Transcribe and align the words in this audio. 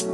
Lu 0.00 0.08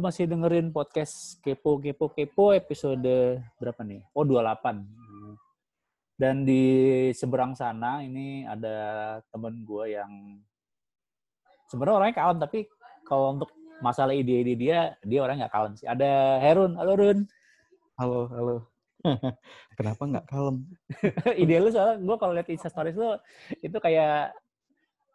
masih 0.00 0.24
dengerin 0.24 0.72
podcast 0.72 1.36
Kepo 1.44 1.84
Kepo 1.84 2.16
Kepo 2.16 2.56
episode 2.56 3.44
berapa 3.60 3.84
nih? 3.84 4.08
Oh, 4.16 4.24
28. 4.24 4.80
Dan 6.16 6.48
di 6.48 6.64
seberang 7.12 7.52
sana 7.52 8.00
ini 8.00 8.48
ada 8.48 9.20
temen 9.28 9.68
gue 9.68 10.00
yang 10.00 10.40
sebenarnya 11.68 11.96
orangnya 12.00 12.16
kalem, 12.16 12.40
tapi 12.40 12.64
kalau 13.04 13.36
untuk 13.36 13.52
masalah 13.84 14.16
ide-ide 14.16 14.56
dia, 14.56 14.96
dia 15.04 15.20
orang 15.20 15.44
nggak 15.44 15.52
kalem 15.52 15.76
sih. 15.76 15.84
Ada 15.84 16.40
Herun. 16.40 16.72
Halo, 16.80 16.96
Run. 16.96 17.28
Halo, 18.02 18.26
halo. 18.34 18.56
Kenapa 19.78 20.02
nggak 20.02 20.26
kalem? 20.26 20.66
ide 21.38 21.54
lu 21.62 21.70
soalnya 21.70 22.02
gue 22.02 22.16
kalau 22.18 22.34
lihat 22.34 22.50
Insta 22.50 22.66
Stories 22.66 22.98
lu 22.98 23.14
itu 23.62 23.78
kayak 23.78 24.34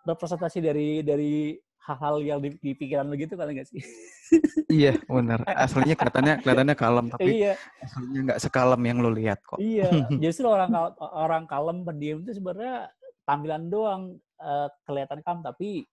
representasi 0.08 0.64
dari 0.64 1.04
dari 1.04 1.59
hal-hal 1.84 2.23
yang 2.23 2.40
di, 2.40 2.55
di 2.64 2.72
pikiran 2.80 3.12
lu 3.12 3.20
gitu 3.20 3.36
kan 3.36 3.52
nggak 3.52 3.68
sih? 3.68 3.84
iya, 4.72 4.95
benar. 5.04 5.44
Aslinya 5.52 6.00
kelihatannya 6.00 6.40
kelihatannya 6.40 6.76
kalem, 6.80 7.12
tapi 7.12 7.44
iya. 7.44 7.59
aslinya 7.84 8.20
nggak 8.31 8.40
sekalem 8.48 8.80
yang 8.80 9.04
lu 9.04 9.12
lihat 9.12 9.44
kok. 9.44 9.59
Iya, 9.59 10.08
justru 10.23 10.48
orang 10.48 10.72
orang 11.04 11.44
kalem 11.44 11.84
pendiam 11.84 12.23
itu 12.23 12.40
sebenarnya 12.40 12.88
tampilan 13.28 13.67
doang 13.67 14.16
uh, 14.40 14.72
kelihatan 14.88 15.20
kalem, 15.28 15.44
tapi 15.44 15.84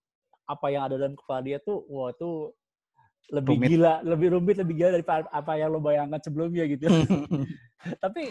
apa 0.47 0.65
yang 0.71 0.87
ada 0.87 0.95
dalam 0.95 1.19
kepala 1.19 1.43
dia 1.43 1.59
tuh, 1.59 1.83
wah 1.91 2.15
itu 2.15 2.55
lebih 3.33 3.57
rumit. 3.57 3.69
gila, 3.73 3.93
lebih 4.05 4.27
rumit, 4.37 4.55
lebih 4.61 4.75
gila 4.77 4.89
dari 4.93 5.05
apa 5.09 5.51
yang 5.57 5.69
lo 5.73 5.79
bayangkan 5.81 6.21
sebelumnya 6.21 6.69
gitu. 6.69 6.85
tapi 8.03 8.29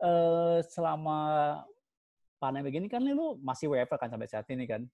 uh, 0.00 0.64
selama 0.64 1.18
pandemi 2.40 2.72
begini 2.72 2.88
kan 2.88 3.04
lu 3.04 3.36
masih 3.44 3.68
WFH 3.68 4.00
kan 4.00 4.08
sampai 4.08 4.28
saat 4.28 4.48
ini 4.48 4.64
kan? 4.64 4.88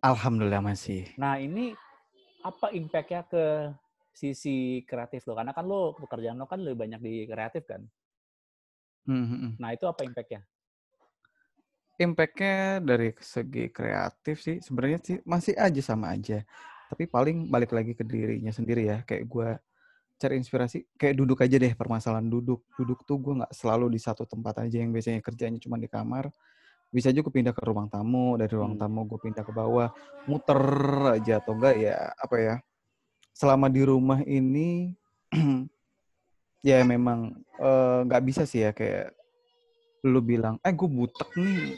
Alhamdulillah 0.00 0.64
masih. 0.64 1.12
Nah 1.20 1.36
ini 1.36 1.76
apa 2.44 2.72
impact-nya 2.72 3.24
ke 3.28 3.44
sisi 4.16 4.80
kreatif 4.88 5.28
lo? 5.28 5.36
Karena 5.36 5.52
kan 5.52 5.64
lo 5.68 5.92
pekerjaan 5.96 6.40
lo 6.40 6.48
kan 6.48 6.64
lebih 6.64 6.88
banyak 6.88 7.00
di 7.04 7.14
kreatif 7.28 7.68
kan. 7.68 7.84
Hmm. 9.04 9.60
Nah 9.60 9.76
itu 9.76 9.84
apa 9.84 10.08
impact-nya? 10.08 10.40
Impact-nya 12.00 12.80
dari 12.80 13.12
segi 13.20 13.68
kreatif 13.68 14.40
sih 14.40 14.56
sebenarnya 14.64 14.98
sih 15.04 15.16
masih 15.28 15.54
aja 15.56 15.80
sama 15.84 16.16
aja. 16.16 16.40
Tapi 16.90 17.08
paling 17.08 17.48
balik 17.48 17.72
lagi 17.72 17.92
ke 17.96 18.04
dirinya 18.04 18.50
sendiri 18.50 18.88
ya. 18.88 18.98
Kayak 19.06 19.24
gue 19.28 19.48
cari 20.14 20.34
inspirasi, 20.38 20.86
kayak 20.94 21.14
duduk 21.18 21.42
aja 21.42 21.56
deh 21.58 21.72
permasalahan 21.74 22.26
duduk. 22.26 22.64
Duduk 22.76 23.02
tuh 23.06 23.18
gue 23.20 23.44
nggak 23.44 23.52
selalu 23.52 23.92
di 23.92 24.00
satu 24.00 24.24
tempat 24.24 24.64
aja 24.64 24.76
yang 24.80 24.94
biasanya 24.94 25.20
kerjanya 25.24 25.58
cuma 25.60 25.76
di 25.76 25.90
kamar 25.90 26.30
bisa 26.94 27.10
juga 27.10 27.34
pindah 27.34 27.50
ke 27.50 27.58
ruang 27.66 27.90
tamu 27.90 28.38
dari 28.38 28.54
ruang 28.54 28.78
hmm. 28.78 28.82
tamu 28.86 29.02
gue 29.10 29.18
pindah 29.18 29.42
ke 29.42 29.50
bawah 29.50 29.90
muter 30.30 30.62
aja 31.18 31.42
atau 31.42 31.58
enggak 31.58 31.74
ya 31.82 32.14
apa 32.14 32.36
ya 32.38 32.54
selama 33.34 33.66
di 33.66 33.82
rumah 33.82 34.22
ini 34.22 34.94
ya 36.70 36.86
memang 36.86 37.34
eh, 37.58 37.98
nggak 38.06 38.22
uh, 38.22 38.26
bisa 38.30 38.46
sih 38.46 38.62
ya 38.62 38.70
kayak 38.70 39.10
lu 40.06 40.22
bilang 40.22 40.62
eh 40.62 40.70
gue 40.70 40.86
butek 40.86 41.34
nih 41.34 41.74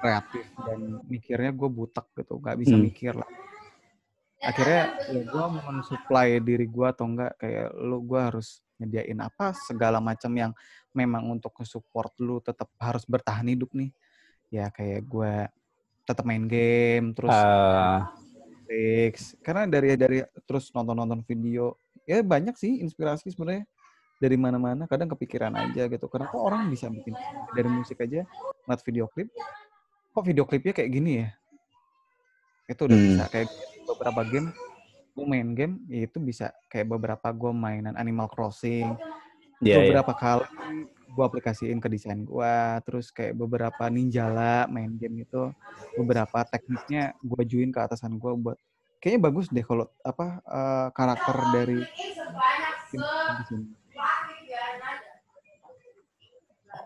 kreatif 0.00 0.46
dan 0.64 1.04
mikirnya 1.06 1.52
gue 1.52 1.68
butek 1.68 2.06
gitu 2.16 2.40
nggak 2.40 2.56
bisa 2.56 2.74
hmm. 2.74 2.84
mikir 2.88 3.12
lah 3.14 3.30
akhirnya 4.40 4.96
ya 5.12 5.20
gue 5.28 5.44
mau 5.52 5.64
mensuplai 5.68 6.40
diri 6.40 6.64
gue 6.64 6.86
atau 6.88 7.04
enggak 7.04 7.36
kayak 7.36 7.76
lu 7.76 8.00
gue 8.08 8.20
harus 8.20 8.64
nyediain 8.80 9.20
apa 9.20 9.52
segala 9.52 10.00
macam 10.00 10.32
yang 10.32 10.52
memang 10.96 11.28
untuk 11.28 11.52
support 11.68 12.16
lu 12.16 12.40
tetap 12.40 12.72
harus 12.80 13.04
bertahan 13.04 13.44
hidup 13.52 13.68
nih 13.76 13.92
ya 14.48 14.72
kayak 14.72 15.04
gue 15.04 15.32
tetap 16.08 16.24
main 16.24 16.48
game 16.48 17.12
terus 17.12 17.36
uh. 17.36 18.08
karena 19.44 19.68
dari 19.68 19.94
dari 20.00 20.18
terus 20.48 20.72
nonton 20.72 20.96
nonton 20.96 21.20
video 21.28 21.76
ya 22.08 22.24
banyak 22.24 22.56
sih 22.56 22.80
inspirasi 22.80 23.28
sebenarnya 23.30 23.68
dari 24.20 24.36
mana-mana 24.40 24.88
kadang 24.88 25.12
kepikiran 25.12 25.52
aja 25.52 25.84
gitu 25.84 26.08
kenapa 26.08 26.36
orang 26.40 26.68
bisa 26.72 26.88
bikin 26.88 27.12
dari 27.52 27.68
musik 27.68 28.00
aja 28.00 28.24
ngeliat 28.64 28.82
video 28.84 29.04
klip 29.12 29.28
kok 30.10 30.24
video 30.26 30.44
klipnya 30.46 30.74
kayak 30.74 30.90
gini 30.90 31.12
ya 31.24 31.28
itu 32.70 32.80
udah 32.86 32.98
hmm. 32.98 33.06
bisa 33.10 33.24
kayak 33.30 33.48
beberapa 33.86 34.20
game 34.26 34.48
gue 35.10 35.26
main 35.26 35.48
game 35.58 35.74
ya 35.90 36.06
itu 36.06 36.18
bisa 36.22 36.54
kayak 36.70 36.86
beberapa 36.86 37.28
gue 37.34 37.50
mainan 37.50 37.98
Animal 37.98 38.30
Crossing 38.30 38.94
yeah, 39.58 39.82
iya. 39.82 39.90
beberapa 39.90 40.12
yeah. 40.14 40.20
kali 40.22 40.46
gue 41.10 41.24
aplikasiin 41.26 41.82
ke 41.82 41.90
desain 41.90 42.22
gue 42.22 42.54
terus 42.86 43.10
kayak 43.10 43.34
beberapa 43.34 43.90
ninjala 43.90 44.70
main 44.70 44.94
game 44.94 45.26
itu 45.26 45.50
beberapa 45.98 46.46
tekniknya 46.46 47.18
gue 47.18 47.42
juin 47.42 47.74
ke 47.74 47.82
atasan 47.82 48.14
gue 48.22 48.30
buat 48.38 48.56
kayaknya 49.02 49.20
bagus 49.26 49.50
deh 49.50 49.66
kalau 49.66 49.90
apa 50.06 50.26
uh, 50.46 50.88
karakter 50.94 51.36
dari 51.50 51.80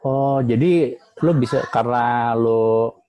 Oh, 0.05 0.45
jadi 0.45 1.01
lo 1.25 1.33
bisa 1.33 1.65
karena 1.73 2.37
lo 2.37 3.04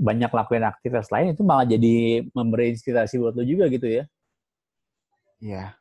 banyak 0.00 0.32
lakuin 0.32 0.64
aktivitas 0.64 1.12
lain 1.12 1.36
itu 1.36 1.44
malah 1.44 1.68
jadi 1.68 2.24
memberi 2.32 2.72
inspirasi 2.72 3.20
buat 3.20 3.36
lo 3.36 3.44
juga 3.44 3.68
gitu 3.68 3.84
ya? 3.84 4.08
Iya. 5.44 5.76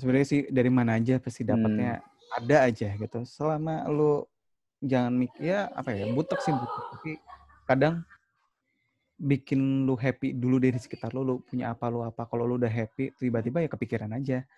Sebenarnya 0.00 0.26
sih 0.26 0.40
dari 0.48 0.70
mana 0.72 0.96
aja 0.96 1.20
pasti 1.20 1.44
dapatnya 1.44 2.00
hmm. 2.00 2.38
ada 2.40 2.56
aja 2.64 2.88
gitu. 2.96 3.18
Selama 3.28 3.84
lu 3.92 4.24
jangan 4.80 5.12
mikir 5.12 5.52
ya 5.52 5.68
apa 5.76 5.92
ya 5.92 6.08
butek 6.16 6.40
sih 6.40 6.54
butek. 6.56 6.84
Tapi 6.96 7.12
kadang 7.68 7.94
bikin 9.20 9.84
lu 9.84 9.98
happy 9.98 10.32
dulu 10.32 10.62
dari 10.62 10.78
sekitar 10.80 11.12
lu 11.12 11.20
lu 11.20 11.34
punya 11.44 11.76
apa 11.76 11.92
lu 11.92 12.00
apa. 12.00 12.24
Kalau 12.24 12.48
lu 12.48 12.56
udah 12.56 12.72
happy 12.72 13.12
tiba-tiba 13.20 13.60
ya 13.60 13.68
kepikiran 13.68 14.16
aja 14.16 14.48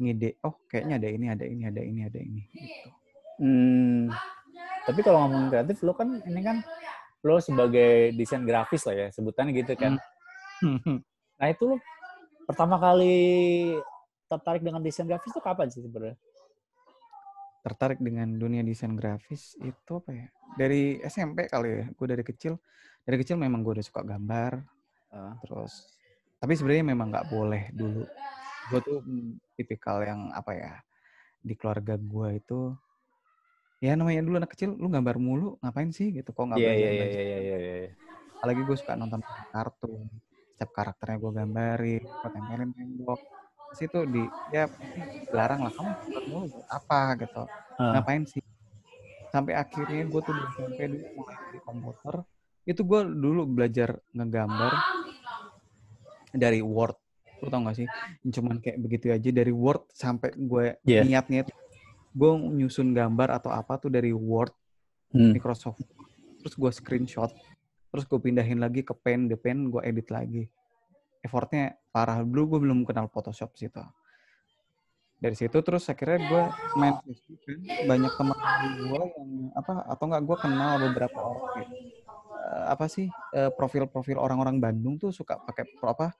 ngide 0.00 0.38
oh 0.46 0.56
kayaknya 0.70 0.96
ada 0.96 1.08
ini 1.10 1.26
ada 1.26 1.44
ini 1.44 1.62
ada 1.66 1.80
ini 1.82 2.00
ada 2.06 2.18
ini. 2.22 2.42
Gitu. 2.54 2.88
Hmm, 3.40 4.12
tapi 4.84 5.00
kalau 5.00 5.24
ngomong 5.24 5.48
kreatif 5.48 5.80
lu 5.80 5.96
kan 5.96 6.20
ini 6.28 6.40
kan 6.44 6.60
lo 7.20 7.36
sebagai 7.38 8.16
desain 8.16 8.42
grafis 8.44 8.84
lah 8.88 8.94
ya 8.96 9.06
sebutannya 9.12 9.52
gitu 9.52 9.76
kan 9.76 10.00
hmm. 10.64 10.98
nah 11.36 11.46
itu 11.48 11.64
lo 11.68 11.76
pertama 12.48 12.80
kali 12.80 13.16
tertarik 14.26 14.62
dengan 14.64 14.80
desain 14.80 15.04
grafis 15.04 15.30
itu 15.30 15.42
kapan 15.42 15.68
sih 15.68 15.84
sebenarnya 15.84 16.16
tertarik 17.60 18.00
dengan 18.00 18.28
dunia 18.40 18.64
desain 18.64 18.96
grafis 18.96 19.56
itu 19.60 19.92
apa 20.00 20.10
ya? 20.10 20.26
Dari 20.56 20.98
SMP 21.04 21.46
kali 21.46 21.68
ya. 21.68 21.84
Gue 21.92 22.06
dari 22.08 22.24
kecil, 22.24 22.56
dari 23.04 23.16
kecil 23.20 23.36
memang 23.36 23.60
gue 23.60 23.80
udah 23.80 23.86
suka 23.86 24.02
gambar. 24.02 24.64
Uh, 25.10 25.34
terus, 25.44 25.90
tapi 26.40 26.56
sebenarnya 26.56 26.84
memang 26.86 27.12
nggak 27.12 27.28
boleh 27.28 27.68
dulu. 27.74 28.04
Gue 28.72 28.80
tuh 28.80 28.98
tipikal 29.54 30.00
yang 30.02 30.32
apa 30.32 30.52
ya? 30.56 30.72
Di 31.40 31.56
keluarga 31.56 31.96
gue 31.96 32.28
itu, 32.36 32.72
ya 33.80 33.96
namanya 33.96 34.20
dulu 34.20 34.36
anak 34.38 34.52
kecil, 34.52 34.76
lu 34.76 34.92
gambar 34.92 35.16
mulu, 35.16 35.56
ngapain 35.64 35.90
sih 35.90 36.12
gitu? 36.12 36.30
Kok 36.36 36.52
nggak 36.52 36.58
yeah, 36.60 36.72
belajar? 36.76 36.84
Iya, 36.84 36.92
iya, 37.00 37.06
iya, 37.10 37.38
iya, 37.40 37.56
iya. 37.58 37.90
Apalagi 38.36 38.60
gue 38.64 38.76
suka 38.76 38.92
nonton 38.94 39.20
kartun. 39.52 40.08
Setiap 40.54 40.70
karakternya 40.76 41.16
gue 41.16 41.32
gambarin, 41.32 42.02
gue 42.04 42.30
tempelin 42.30 42.70
tembok 42.76 43.20
situ 43.74 44.02
di 44.06 44.22
ya 44.50 44.66
larang 45.30 45.66
lah 45.66 45.72
kamu 45.74 45.92
mulu 46.26 46.46
apa 46.66 47.14
gitu 47.22 47.42
uh. 47.46 47.92
ngapain 47.94 48.26
sih 48.26 48.42
sampai 49.30 49.54
akhirnya 49.54 50.10
gue 50.10 50.20
tuh 50.22 50.34
sampai 50.58 50.86
dulu 50.90 51.06
mulai 51.14 51.36
di 51.54 51.58
komputer 51.62 52.14
itu 52.66 52.82
gue 52.82 53.00
dulu 53.06 53.42
belajar 53.46 53.94
ngegambar 54.10 54.72
dari 56.34 56.60
Word 56.62 56.98
lu 57.40 57.48
tau 57.48 57.62
gak 57.64 57.76
sih 57.78 57.88
cuman 58.26 58.58
kayak 58.60 58.78
begitu 58.82 59.14
aja 59.14 59.30
dari 59.30 59.54
Word 59.54 59.86
sampai 59.94 60.34
gue 60.34 60.76
yeah. 60.84 61.06
niatnya 61.06 61.46
gue 62.10 62.30
nyusun 62.60 62.90
gambar 62.94 63.38
atau 63.38 63.50
apa 63.54 63.78
tuh 63.78 63.90
dari 63.90 64.10
Word 64.10 64.52
hmm. 65.14 65.34
Microsoft 65.36 65.82
terus 66.40 66.54
gue 66.56 66.70
screenshot 66.72 67.30
terus 67.90 68.06
gue 68.06 68.20
pindahin 68.22 68.62
lagi 68.62 68.86
ke 68.86 68.94
pen 68.94 69.26
the 69.26 69.34
pen 69.34 69.66
gue 69.66 69.82
edit 69.82 70.08
lagi. 70.14 70.46
Effortnya 71.20 71.74
parah. 71.90 72.22
Dulu 72.22 72.56
gue 72.56 72.60
belum 72.64 72.86
kenal 72.86 73.10
Photoshop 73.10 73.52
sih 73.58 73.68
tuh 73.68 73.84
dari 75.20 75.36
situ 75.36 75.60
terus 75.60 75.84
akhirnya 75.92 76.18
gue 76.24 76.42
main 76.80 76.96
Facebook 77.04 77.40
kan. 77.44 77.58
Banyak 77.84 78.12
teman 78.16 78.36
gue 78.88 79.04
yang 79.04 79.30
apa 79.52 79.72
atau 79.84 80.04
enggak 80.08 80.22
gue 80.24 80.36
kenal 80.40 80.72
beberapa 80.80 81.18
orang 81.20 81.60
gitu. 81.60 81.74
uh, 82.32 82.64
apa 82.72 82.88
sih 82.88 83.06
uh, 83.36 83.52
profil-profil 83.52 84.16
orang-orang 84.16 84.56
Bandung 84.56 84.96
tuh 84.96 85.12
suka 85.12 85.36
pakai 85.36 85.68
apa 85.84 86.16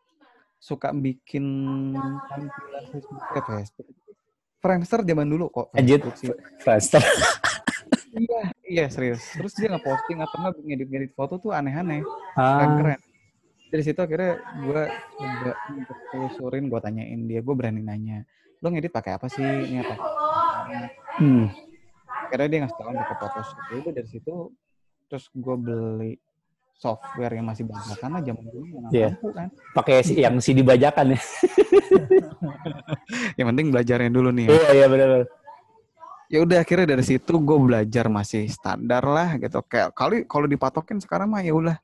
suka 0.60 0.92
bikin 0.92 1.44
tampilan 2.28 2.84
Facebook 2.92 3.20
Facebook 3.48 3.88
Friendster 4.60 5.00
zaman 5.02 5.26
dulu 5.26 5.48
kok 5.48 5.72
Anjir, 5.72 6.00
Friendster. 6.60 7.00
Iya 8.10 8.42
iya 8.66 8.84
serius. 8.90 9.22
Terus 9.38 9.54
dia 9.54 9.70
ngeposting 9.70 10.18
apa 10.18 10.34
enggak 10.34 10.58
ngedit-ngedit 10.66 11.12
foto 11.14 11.38
tuh 11.38 11.54
aneh-aneh. 11.54 12.02
Ah. 12.34 12.58
keren-keren 12.58 12.98
dari 13.70 13.82
situ 13.86 14.00
akhirnya 14.02 14.42
gue 14.66 14.82
coba 15.14 15.52
telusurin 16.10 16.66
gue 16.66 16.80
tanyain 16.82 17.20
dia 17.30 17.38
gue 17.38 17.54
berani 17.54 17.86
nanya 17.86 18.26
lo 18.60 18.68
ngedit 18.68 18.92
pakai 18.92 19.16
apa 19.16 19.30
sih? 19.30 19.46
Ini 19.46 19.78
apa? 19.80 19.94
Hmm. 21.22 21.48
karena 22.30 22.46
dia 22.46 22.58
ngasih 22.62 22.78
tahu 22.78 22.94
pakai 22.94 23.16
Photoshop. 23.18 23.58
Ya 23.58 23.76
udah 23.82 23.92
dari 23.94 24.08
situ 24.10 24.34
terus 25.10 25.24
gue 25.34 25.56
beli 25.58 26.12
software 26.80 27.36
yang 27.36 27.44
masih 27.44 27.68
bajakan 27.68 28.10
aja 28.16 28.32
dulu 28.32 28.64
yang 28.64 28.84
yeah. 28.88 29.12
kan 29.36 29.52
pakai 29.76 30.00
yang 30.16 30.40
CD 30.40 30.64
bajakan 30.64 31.12
ya 31.12 31.20
yang 33.38 33.46
penting 33.52 33.68
belajarnya 33.68 34.08
dulu 34.08 34.32
nih 34.32 34.48
iya 34.48 34.56
yeah, 34.56 34.70
iya 34.72 34.80
yeah, 34.80 34.88
benar 34.88 35.08
ya 36.30 36.38
udah 36.40 36.58
akhirnya 36.64 36.96
dari 36.96 37.04
situ 37.04 37.32
gue 37.36 37.58
belajar 37.60 38.08
masih 38.08 38.48
standar 38.48 39.04
lah 39.04 39.36
gitu 39.36 39.60
kayak 39.68 39.92
kali 39.92 40.24
kalau 40.24 40.48
dipatokin 40.48 41.02
sekarang 41.04 41.28
mah 41.28 41.44
ya 41.44 41.52
udah 41.52 41.76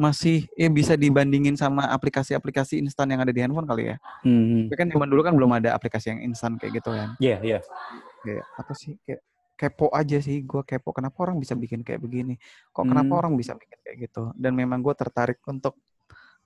masih 0.00 0.48
ya 0.56 0.72
bisa 0.72 0.96
dibandingin 0.96 1.52
sama 1.52 1.84
aplikasi-aplikasi 1.92 2.80
instan 2.80 3.12
yang 3.12 3.20
ada 3.20 3.28
di 3.28 3.44
handphone 3.44 3.68
kali 3.68 3.92
ya. 3.92 3.96
Hmm. 4.24 4.72
Tapi 4.72 4.76
kan 4.80 4.88
zaman 4.88 5.04
dulu 5.04 5.20
kan 5.20 5.36
belum 5.36 5.52
ada 5.52 5.76
aplikasi 5.76 6.16
yang 6.16 6.32
instan 6.32 6.56
kayak 6.56 6.80
gitu 6.80 6.96
kan. 6.96 7.12
Iya, 7.20 7.36
yeah, 7.36 7.38
iya. 7.44 7.52
Yeah. 7.60 7.62
Kayak 8.24 8.44
apa 8.56 8.72
sih? 8.72 8.96
Kayak 9.04 9.20
kepo 9.56 9.92
aja 9.92 10.18
sih 10.18 10.42
gue 10.42 10.62
kepo 10.66 10.90
kenapa 10.90 11.22
orang 11.22 11.38
bisa 11.38 11.54
bikin 11.54 11.86
kayak 11.86 12.02
begini? 12.02 12.34
Kok 12.74 12.84
kenapa 12.88 13.12
hmm. 13.14 13.20
orang 13.20 13.32
bisa 13.38 13.52
bikin 13.54 13.78
kayak 13.84 13.96
gitu? 14.08 14.32
Dan 14.34 14.58
memang 14.58 14.82
gue 14.82 14.94
tertarik 14.96 15.38
untuk 15.46 15.78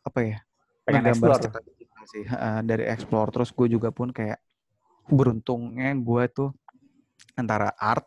apa 0.06 0.19
ya 0.23 0.38
pengen 0.87 1.11
explore 1.11 1.43
sih 2.06 2.25
uh, 2.29 2.62
dari 2.62 2.87
explore. 2.87 3.32
Terus 3.35 3.50
gue 3.50 3.69
juga 3.70 3.91
pun 3.91 4.14
kayak 4.14 4.38
beruntungnya 5.11 5.94
gue 5.97 6.25
tuh 6.31 6.50
antara 7.38 7.73
art 7.79 8.06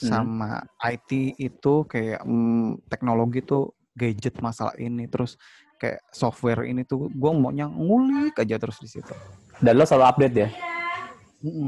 hmm. 0.00 0.08
sama 0.08 0.62
IT 0.80 1.40
itu 1.40 1.74
kayak 1.88 2.22
mm, 2.24 2.88
teknologi 2.88 3.40
tuh 3.44 3.74
gadget 3.94 4.38
masalah 4.42 4.74
ini 4.76 5.06
terus 5.06 5.38
kayak 5.78 6.02
software 6.10 6.66
ini 6.66 6.82
tuh 6.86 7.10
gue 7.12 7.30
maunya 7.34 7.68
ngulik 7.68 8.38
aja 8.38 8.56
terus 8.56 8.80
di 8.80 8.88
situ. 8.88 9.12
Dan 9.58 9.78
lo 9.78 9.86
selalu 9.86 10.04
update 10.10 10.36
ya 10.36 10.73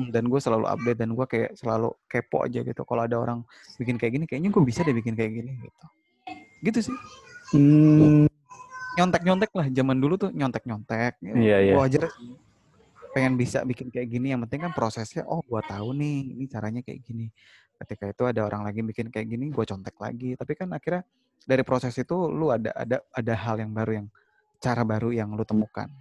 dan 0.08 0.24
gue 0.32 0.40
selalu 0.40 0.64
update 0.64 0.98
dan 0.98 1.10
gue 1.12 1.26
kayak 1.28 1.50
selalu 1.58 1.92
kepo 2.08 2.40
aja 2.44 2.64
gitu. 2.64 2.82
Kalau 2.88 3.02
ada 3.04 3.16
orang 3.20 3.44
bikin 3.76 4.00
kayak 4.00 4.12
gini, 4.16 4.24
kayaknya 4.24 4.50
gue 4.52 4.62
bisa 4.64 4.80
deh 4.80 4.96
bikin 4.96 5.12
kayak 5.12 5.32
gini 5.36 5.52
gitu. 5.60 5.84
Gitu 6.64 6.78
sih. 6.88 6.96
Hmm. 7.52 8.24
Nyontek-nyontek 8.96 9.52
lah. 9.52 9.66
Zaman 9.68 9.96
dulu 10.00 10.14
tuh 10.16 10.30
nyontek-nyontek. 10.32 11.20
Iya, 11.20 11.56
iya. 11.60 11.74
Gue 11.76 11.84
aja 11.84 12.08
pengen 13.12 13.36
bisa 13.36 13.60
bikin 13.68 13.92
kayak 13.92 14.08
gini. 14.08 14.32
Yang 14.32 14.48
penting 14.48 14.60
kan 14.68 14.72
prosesnya, 14.72 15.22
oh 15.28 15.44
gue 15.44 15.60
tahu 15.68 15.92
nih, 15.92 16.32
ini 16.32 16.44
caranya 16.48 16.80
kayak 16.80 17.04
gini. 17.04 17.28
Ketika 17.76 18.08
itu 18.08 18.22
ada 18.24 18.40
orang 18.48 18.64
lagi 18.64 18.80
bikin 18.80 19.12
kayak 19.12 19.28
gini, 19.28 19.52
gue 19.52 19.64
contek 19.68 19.96
lagi. 20.00 20.32
Tapi 20.32 20.52
kan 20.56 20.72
akhirnya 20.72 21.04
dari 21.44 21.62
proses 21.62 21.92
itu 21.94 22.16
lu 22.32 22.48
ada 22.48 22.72
ada 22.72 23.04
ada 23.12 23.34
hal 23.36 23.60
yang 23.60 23.70
baru 23.70 23.92
yang 24.02 24.06
cara 24.56 24.82
baru 24.82 25.12
yang 25.12 25.36
lu 25.36 25.44
temukan. 25.44 25.92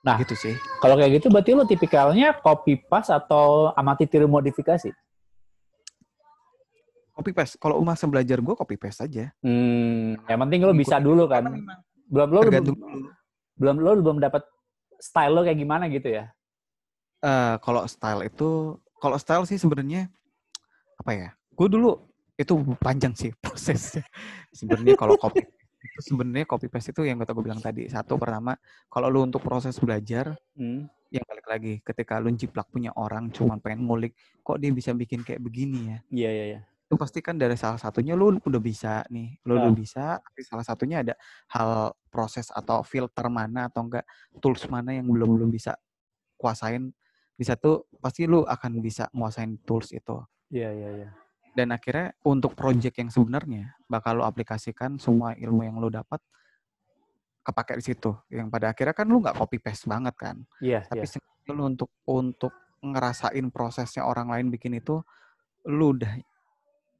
Nah, 0.00 0.16
gitu 0.16 0.32
sih. 0.32 0.56
Kalau 0.80 0.96
kayak 0.96 1.20
gitu 1.20 1.28
berarti 1.28 1.52
lo 1.52 1.68
tipikalnya 1.68 2.32
copy 2.40 2.80
paste 2.88 3.12
atau 3.12 3.68
amati 3.76 4.08
tiru 4.08 4.24
modifikasi? 4.24 4.88
Copy 7.12 7.30
paste. 7.36 7.60
Kalau 7.60 7.76
masa 7.84 8.08
belajar 8.08 8.40
gue 8.40 8.54
copy 8.56 8.80
paste 8.80 9.04
aja. 9.04 9.28
Hmm, 9.44 10.16
yang 10.24 10.40
penting 10.40 10.64
lo 10.64 10.72
bisa 10.72 10.96
dulu 10.96 11.28
kan. 11.28 11.52
Belum 12.08 12.28
lo 12.32 12.40
belum, 12.48 12.64
belum 13.60 13.76
lo 13.76 13.90
belum 14.00 14.18
dapat 14.24 14.40
style 14.96 15.36
lo 15.36 15.44
kayak 15.44 15.60
gimana 15.60 15.84
gitu 15.92 16.08
ya? 16.08 16.32
Uh, 17.20 17.60
kalau 17.60 17.84
style 17.84 18.24
itu, 18.24 18.80
kalau 18.96 19.20
style 19.20 19.44
sih 19.44 19.60
sebenarnya 19.60 20.08
apa 20.96 21.12
ya? 21.12 21.28
Gue 21.52 21.68
dulu 21.68 22.08
itu 22.40 22.56
panjang 22.80 23.12
sih 23.12 23.36
prosesnya. 23.44 24.00
sebenarnya 24.56 24.96
kalau 24.96 25.20
copy 25.20 25.44
sebenarnya 26.00 26.46
copy 26.46 26.68
paste 26.68 26.92
itu 26.92 27.08
yang 27.08 27.20
kata 27.20 27.32
gue 27.32 27.44
bilang 27.44 27.62
tadi. 27.62 27.88
Satu 27.88 28.20
pertama 28.20 28.56
kalau 28.92 29.08
lu 29.08 29.24
untuk 29.24 29.40
proses 29.40 29.76
belajar 29.80 30.36
hmm. 30.56 30.86
yang 31.10 31.24
balik 31.26 31.46
lagi 31.48 31.74
ketika 31.80 32.20
lu 32.20 32.30
jiplak 32.36 32.68
punya 32.68 32.92
orang 32.96 33.32
cuma 33.32 33.56
pengen 33.58 33.88
ngulik 33.88 34.14
kok 34.44 34.60
dia 34.60 34.70
bisa 34.70 34.92
bikin 34.92 35.24
kayak 35.24 35.40
begini 35.40 35.78
ya? 35.78 35.98
Iya 36.10 36.24
yeah, 36.24 36.32
iya. 36.32 36.46
Yeah, 36.58 36.62
itu 36.90 36.94
pasti 36.98 37.22
kan 37.22 37.38
dari 37.38 37.54
salah 37.54 37.78
satunya 37.78 38.18
lu 38.18 38.36
udah 38.36 38.62
bisa 38.62 39.06
nih. 39.08 39.38
Lu 39.46 39.56
udah 39.56 39.72
ah. 39.72 39.76
bisa 39.76 40.04
tapi 40.18 40.40
salah 40.42 40.66
satunya 40.66 41.06
ada 41.06 41.14
hal 41.54 41.94
proses 42.10 42.50
atau 42.50 42.82
filter 42.82 43.26
mana 43.30 43.70
atau 43.70 43.86
enggak 43.86 44.04
tools 44.42 44.66
mana 44.66 44.96
yang 44.98 45.06
belum 45.06 45.38
belum 45.38 45.50
bisa 45.54 45.78
kuasain. 46.34 46.90
Bisa 47.38 47.56
tuh 47.56 47.88
pasti 48.04 48.28
lu 48.28 48.44
akan 48.44 48.84
bisa 48.84 49.08
nguasain 49.16 49.56
tools 49.64 49.94
itu. 49.96 50.18
Iya 50.50 50.68
yeah, 50.68 50.72
iya 50.74 50.82
yeah, 50.82 50.92
iya. 50.92 51.04
yeah 51.08 51.19
dan 51.50 51.74
akhirnya 51.74 52.14
untuk 52.22 52.54
project 52.54 52.94
yang 52.94 53.10
sebenarnya 53.10 53.74
bakal 53.90 54.22
lo 54.22 54.24
aplikasikan 54.26 55.02
semua 55.02 55.34
ilmu 55.34 55.66
yang 55.66 55.76
lo 55.82 55.90
dapat 55.90 56.22
kepake 57.42 57.82
di 57.82 57.84
situ. 57.84 58.10
Yang 58.30 58.48
pada 58.54 58.66
akhirnya 58.70 58.94
kan 58.94 59.06
lo 59.10 59.18
nggak 59.18 59.36
copy 59.38 59.58
paste 59.58 59.90
banget 59.90 60.14
kan. 60.14 60.36
Iya 60.62 60.80
yeah, 60.80 60.82
tapi 60.86 61.06
yeah. 61.06 61.54
lo 61.54 61.62
untuk 61.66 61.90
untuk 62.06 62.54
ngerasain 62.80 63.46
prosesnya 63.50 64.06
orang 64.06 64.30
lain 64.30 64.46
bikin 64.48 64.78
itu 64.78 65.02
lo 65.68 65.86
udah 65.92 66.12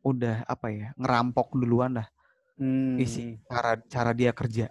udah 0.04 0.44
apa 0.44 0.66
ya 0.72 0.88
ngerampok 0.96 1.56
duluan 1.56 2.00
dah 2.00 2.08
hmm. 2.60 3.00
isi 3.00 3.38
cara 3.46 3.78
cara 3.86 4.10
dia 4.10 4.34
kerja. 4.34 4.66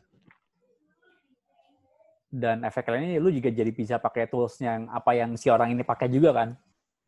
Dan 2.29 2.61
efek 2.61 2.85
lainnya 2.93 3.17
lu 3.17 3.33
juga 3.33 3.49
jadi 3.49 3.73
bisa 3.73 3.97
pakai 3.97 4.29
tools 4.29 4.61
yang 4.61 4.85
apa 4.93 5.17
yang 5.17 5.33
si 5.33 5.49
orang 5.49 5.73
ini 5.73 5.81
pakai 5.81 6.13
juga 6.13 6.29
kan? 6.29 6.49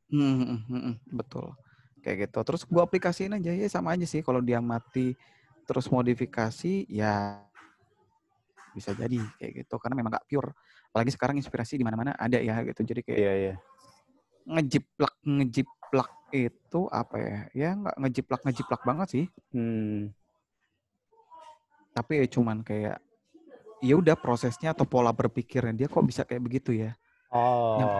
Hmm, 0.10 0.34
hmm, 0.34 0.60
hmm, 0.66 0.82
hmm 0.82 0.96
betul 1.14 1.54
kayak 2.02 2.28
gitu. 2.28 2.40
Terus 2.42 2.62
gue 2.66 2.82
aplikasiin 2.82 3.38
aja 3.38 3.54
ya 3.54 3.68
sama 3.70 3.94
aja 3.94 4.04
sih. 4.04 4.26
Kalau 4.26 4.42
dia 4.42 4.60
mati 4.60 5.14
terus 5.70 5.88
modifikasi 5.88 6.90
ya 6.90 7.46
bisa 8.74 8.92
jadi 8.98 9.22
kayak 9.38 9.64
gitu. 9.64 9.76
Karena 9.78 9.96
memang 9.96 10.18
gak 10.18 10.28
pure. 10.28 10.52
Apalagi 10.92 11.12
sekarang 11.16 11.40
inspirasi 11.40 11.80
di 11.80 11.86
mana-mana 11.86 12.18
ada 12.18 12.42
ya 12.42 12.60
gitu. 12.66 12.82
Jadi 12.84 13.02
kayak 13.06 13.20
iya, 13.22 13.34
iya. 13.38 13.56
ngejiplak 14.50 15.14
ngejiplak 15.24 16.10
itu 16.34 16.82
apa 16.92 17.16
ya? 17.22 17.40
Ya 17.56 17.70
nggak 17.78 17.96
ngejiplak 18.02 18.42
ngejiplak 18.44 18.82
banget 18.84 19.08
sih. 19.14 19.26
Hmm. 19.54 20.12
tapi 21.92 22.24
ya 22.24 22.28
cuman 22.32 22.64
kayak 22.64 23.04
ya 23.84 24.00
udah 24.00 24.16
prosesnya 24.16 24.72
atau 24.72 24.88
pola 24.88 25.12
berpikirnya 25.12 25.76
dia 25.76 25.88
kok 25.92 26.08
bisa 26.08 26.24
kayak 26.24 26.40
begitu 26.40 26.72
ya? 26.72 26.96
Oh. 27.28 27.76
Yang, 27.76 27.92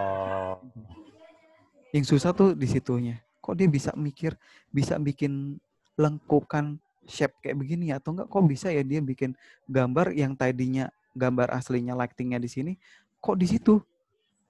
yang 1.92 2.04
susah 2.08 2.32
tuh 2.32 2.56
di 2.56 2.64
situnya 2.64 3.20
kok 3.42 3.58
dia 3.58 3.66
bisa 3.66 3.90
mikir 3.98 4.38
bisa 4.70 4.94
bikin 5.02 5.58
lengkukan 5.98 6.78
shape 7.04 7.34
kayak 7.42 7.58
begini 7.58 7.90
ya? 7.90 7.98
Atau 7.98 8.14
enggak 8.14 8.30
kok 8.30 8.46
bisa 8.46 8.70
ya 8.70 8.86
dia 8.86 9.02
bikin 9.02 9.34
gambar 9.66 10.14
yang 10.14 10.38
tadinya 10.38 10.86
gambar 11.12 11.50
aslinya 11.52 11.92
lightingnya 11.98 12.38
di 12.38 12.48
sini 12.48 12.72
kok 13.18 13.34
di 13.34 13.46
situ? 13.50 13.82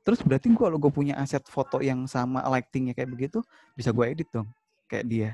Terus 0.02 0.20
berarti 0.26 0.50
gua 0.50 0.68
kalau 0.68 0.78
gue 0.82 0.92
punya 0.92 1.14
aset 1.16 1.46
foto 1.46 1.78
yang 1.78 2.04
sama 2.10 2.42
lightingnya 2.52 2.92
kayak 2.92 3.10
begitu 3.10 3.38
bisa 3.72 3.94
gue 3.94 4.04
edit 4.04 4.28
dong 4.28 4.50
kayak 4.90 5.06
dia. 5.08 5.30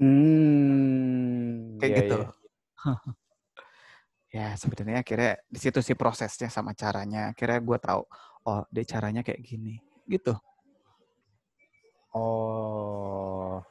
Hmm, 0.00 1.76
kayak 1.78 1.90
iya, 1.90 1.98
gitu. 2.00 2.16
iya. 2.16 2.30
ya 4.36 4.46
sebenarnya 4.56 5.04
akhirnya 5.04 5.32
di 5.44 5.58
situ 5.60 5.78
sih 5.84 5.98
prosesnya 5.98 6.48
sama 6.48 6.72
caranya. 6.72 7.34
Akhirnya 7.34 7.58
gue 7.60 7.78
tahu 7.82 8.02
oh 8.46 8.62
dia 8.70 8.84
caranya 8.86 9.22
kayak 9.26 9.42
gini 9.42 9.78
gitu 10.06 10.34
Oh. 12.12 13.64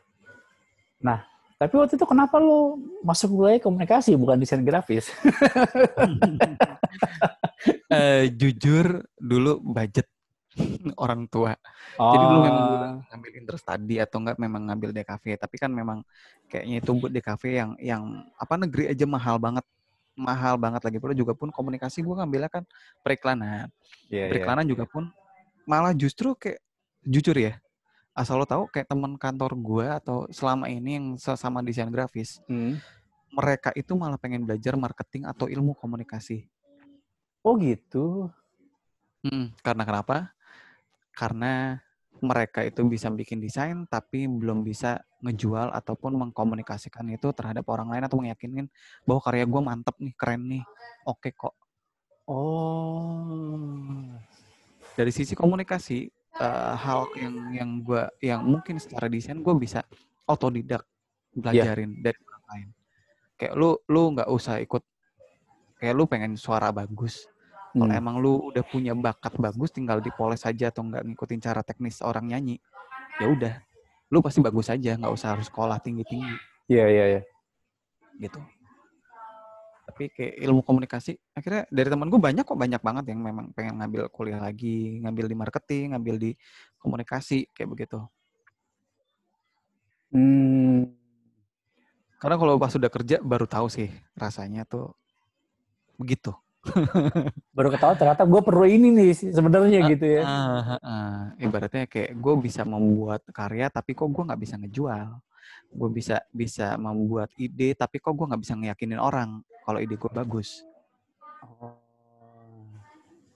Nah, 1.02 1.26
tapi 1.62 1.78
waktu 1.78 1.94
itu 1.94 2.06
kenapa 2.10 2.42
lo 2.42 2.82
masuk 3.06 3.38
wilayah 3.38 3.62
komunikasi 3.62 4.18
bukan 4.18 4.42
desain 4.42 4.66
grafis? 4.66 5.14
uh, 7.94 8.26
jujur 8.42 9.06
dulu 9.22 9.62
budget 9.62 10.10
orang 10.98 11.30
tua. 11.30 11.54
Oh. 12.02 12.12
Jadi 12.12 12.26
dulu 12.26 12.40
memang 12.50 12.66
oh. 12.66 13.06
ngambil 13.14 13.32
interest 13.38 13.66
tadi 13.70 13.96
atau 14.02 14.18
enggak 14.26 14.38
memang 14.42 14.62
ngambil 14.74 14.90
DKV, 14.90 15.24
tapi 15.38 15.56
kan 15.62 15.72
memang 15.72 16.02
kayaknya 16.50 16.82
itu 16.82 16.92
buat 16.98 17.12
DKV 17.14 17.44
yang 17.54 17.72
yang 17.78 18.04
apa 18.36 18.54
negeri 18.58 18.90
aja 18.92 19.06
mahal 19.06 19.38
banget. 19.38 19.66
Mahal 20.12 20.60
banget 20.60 20.82
lagi 20.84 20.98
pula 21.00 21.16
juga 21.16 21.32
pun 21.32 21.54
komunikasi 21.56 22.04
gue 22.04 22.16
ngambilnya 22.18 22.52
kan 22.52 22.64
periklanan. 23.00 23.72
Yeah, 24.12 24.28
iya. 24.28 24.32
periklanan 24.36 24.66
yeah. 24.68 24.72
juga 24.76 24.84
pun 24.90 25.08
malah 25.64 25.96
justru 25.96 26.36
kayak 26.36 26.60
jujur 27.06 27.38
ya, 27.38 27.56
asal 28.12 28.44
lo 28.44 28.46
tahu 28.48 28.68
kayak 28.68 28.92
teman 28.92 29.16
kantor 29.16 29.56
gue 29.56 29.88
atau 29.88 30.18
selama 30.28 30.68
ini 30.68 31.00
yang 31.00 31.08
sesama 31.16 31.64
desain 31.64 31.88
grafis 31.88 32.44
hmm. 32.52 32.76
mereka 33.32 33.72
itu 33.72 33.96
malah 33.96 34.20
pengen 34.20 34.44
belajar 34.44 34.76
marketing 34.76 35.24
atau 35.24 35.48
ilmu 35.48 35.72
komunikasi. 35.80 36.52
Oh 37.42 37.56
gitu? 37.56 38.28
Hmm, 39.24 39.56
karena 39.64 39.84
kenapa? 39.88 40.36
Karena 41.16 41.80
mereka 42.22 42.62
itu 42.62 42.86
bisa 42.86 43.10
bikin 43.10 43.42
desain 43.42 43.88
tapi 43.90 44.30
belum 44.30 44.62
bisa 44.62 45.02
ngejual 45.26 45.74
ataupun 45.74 46.14
mengkomunikasikan 46.22 47.10
itu 47.10 47.34
terhadap 47.34 47.66
orang 47.72 47.90
lain 47.90 48.06
atau 48.06 48.22
meyakinkan 48.22 48.70
bahwa 49.08 49.22
karya 49.26 49.46
gue 49.50 49.62
mantep 49.64 49.96
nih 49.98 50.14
keren 50.14 50.42
nih 50.46 50.64
oke 51.08 51.32
kok. 51.34 51.56
Oh. 52.30 53.58
Dari 54.94 55.10
sisi 55.10 55.34
komunikasi 55.34 56.21
uh, 56.42 56.74
hal 56.74 57.06
yang 57.14 57.36
yang 57.54 57.70
gue 57.86 58.04
yang 58.26 58.42
mungkin 58.42 58.82
secara 58.82 59.06
desain 59.06 59.38
gue 59.38 59.56
bisa 59.62 59.86
otodidak 60.26 60.82
belajarin 61.38 62.02
yeah. 62.02 62.04
dari 62.10 62.20
orang 62.26 62.44
lain. 62.50 62.68
Kayak 63.38 63.54
lu 63.54 63.70
lu 63.86 64.02
nggak 64.18 64.30
usah 64.34 64.58
ikut 64.58 64.82
kayak 65.78 65.94
lu 65.94 66.10
pengen 66.10 66.34
suara 66.34 66.74
bagus. 66.74 67.30
Kalau 67.72 67.88
hmm. 67.88 68.02
emang 68.04 68.20
lu 68.20 68.52
udah 68.52 68.66
punya 68.68 68.92
bakat 68.92 69.32
bagus, 69.40 69.72
tinggal 69.72 70.04
dipoles 70.04 70.44
aja 70.44 70.68
atau 70.68 70.84
nggak 70.84 71.08
ngikutin 71.08 71.40
cara 71.40 71.64
teknis 71.64 72.04
orang 72.04 72.28
nyanyi. 72.28 72.60
ya 73.22 73.28
udah 73.30 73.54
lu 74.12 74.20
pasti 74.20 74.44
bagus 74.44 74.68
aja 74.68 75.00
nggak 75.00 75.14
usah 75.16 75.40
harus 75.40 75.48
sekolah 75.48 75.80
tinggi 75.80 76.04
tinggi 76.04 76.36
iya 76.68 76.86
iya 76.92 77.06
iya 77.18 77.22
gitu 78.20 78.44
tapi 80.02 80.18
kayak 80.18 80.34
ilmu 80.50 80.66
komunikasi 80.66 81.14
akhirnya 81.38 81.70
dari 81.70 81.86
teman 81.94 82.10
gue 82.10 82.18
banyak 82.18 82.42
kok 82.42 82.58
banyak 82.58 82.82
banget 82.82 83.14
yang 83.14 83.22
memang 83.22 83.54
pengen 83.54 83.78
ngambil 83.78 84.10
kuliah 84.10 84.42
lagi 84.42 84.98
ngambil 84.98 85.30
di 85.30 85.36
marketing 85.38 85.86
ngambil 85.94 86.16
di 86.18 86.32
komunikasi 86.82 87.46
kayak 87.54 87.70
begitu 87.70 88.02
hmm. 90.10 90.90
karena 92.18 92.36
kalau 92.42 92.58
pas 92.58 92.74
sudah 92.74 92.90
kerja 92.90 93.22
baru 93.22 93.46
tahu 93.46 93.70
sih 93.70 93.94
rasanya 94.18 94.66
tuh 94.66 94.98
begitu 96.02 96.34
baru 97.54 97.70
ketahui 97.70 98.02
ternyata 98.02 98.26
gue 98.26 98.42
perlu 98.42 98.66
ini 98.66 98.90
nih 98.90 99.38
sebenarnya 99.38 99.86
uh, 99.86 99.90
gitu 99.94 100.06
ya 100.18 100.22
uh, 100.26 100.34
uh, 100.34 100.72
uh. 100.82 101.18
ibaratnya 101.38 101.86
kayak 101.86 102.18
gue 102.18 102.34
bisa 102.42 102.66
membuat 102.66 103.22
karya 103.30 103.70
tapi 103.70 103.94
kok 103.94 104.10
gue 104.10 104.24
nggak 104.26 104.42
bisa 104.42 104.58
ngejual 104.58 105.14
gue 105.72 105.90
bisa 105.92 106.20
bisa 106.36 106.76
membuat 106.76 107.32
ide 107.40 107.74
tapi 107.78 107.98
kok 108.04 108.12
gue 108.12 108.26
nggak 108.28 108.42
bisa 108.44 108.54
ngeyakinin 108.60 109.00
orang 109.00 109.40
kalau 109.64 109.80
ide 109.80 109.96
gue 109.96 110.12
bagus 110.12 110.68
oh. 111.44 111.78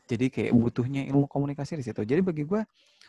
jadi 0.06 0.28
kayak 0.28 0.52
butuhnya 0.54 1.08
ilmu 1.10 1.30
komunikasi 1.32 1.80
di 1.80 1.86
situ 1.88 2.04
jadi 2.04 2.20
bagi 2.20 2.44
gue 2.44 2.62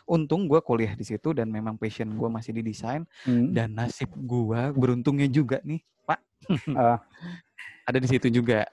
untung 0.07 0.47
gue 0.47 0.63
kuliah 0.63 0.95
di 0.95 1.03
situ 1.03 1.35
dan 1.35 1.51
memang 1.51 1.75
passion 1.75 2.07
gue 2.15 2.29
masih 2.31 2.55
di 2.55 2.63
desain 2.63 3.03
hmm. 3.27 3.51
dan 3.51 3.75
nasib 3.75 4.07
gue 4.15 4.61
beruntungnya 4.71 5.27
juga 5.27 5.59
nih 5.67 5.83
pak 6.07 6.19
uh. 6.71 6.97
ada 7.87 7.97
di 7.99 8.07
situ 8.07 8.31
juga 8.31 8.63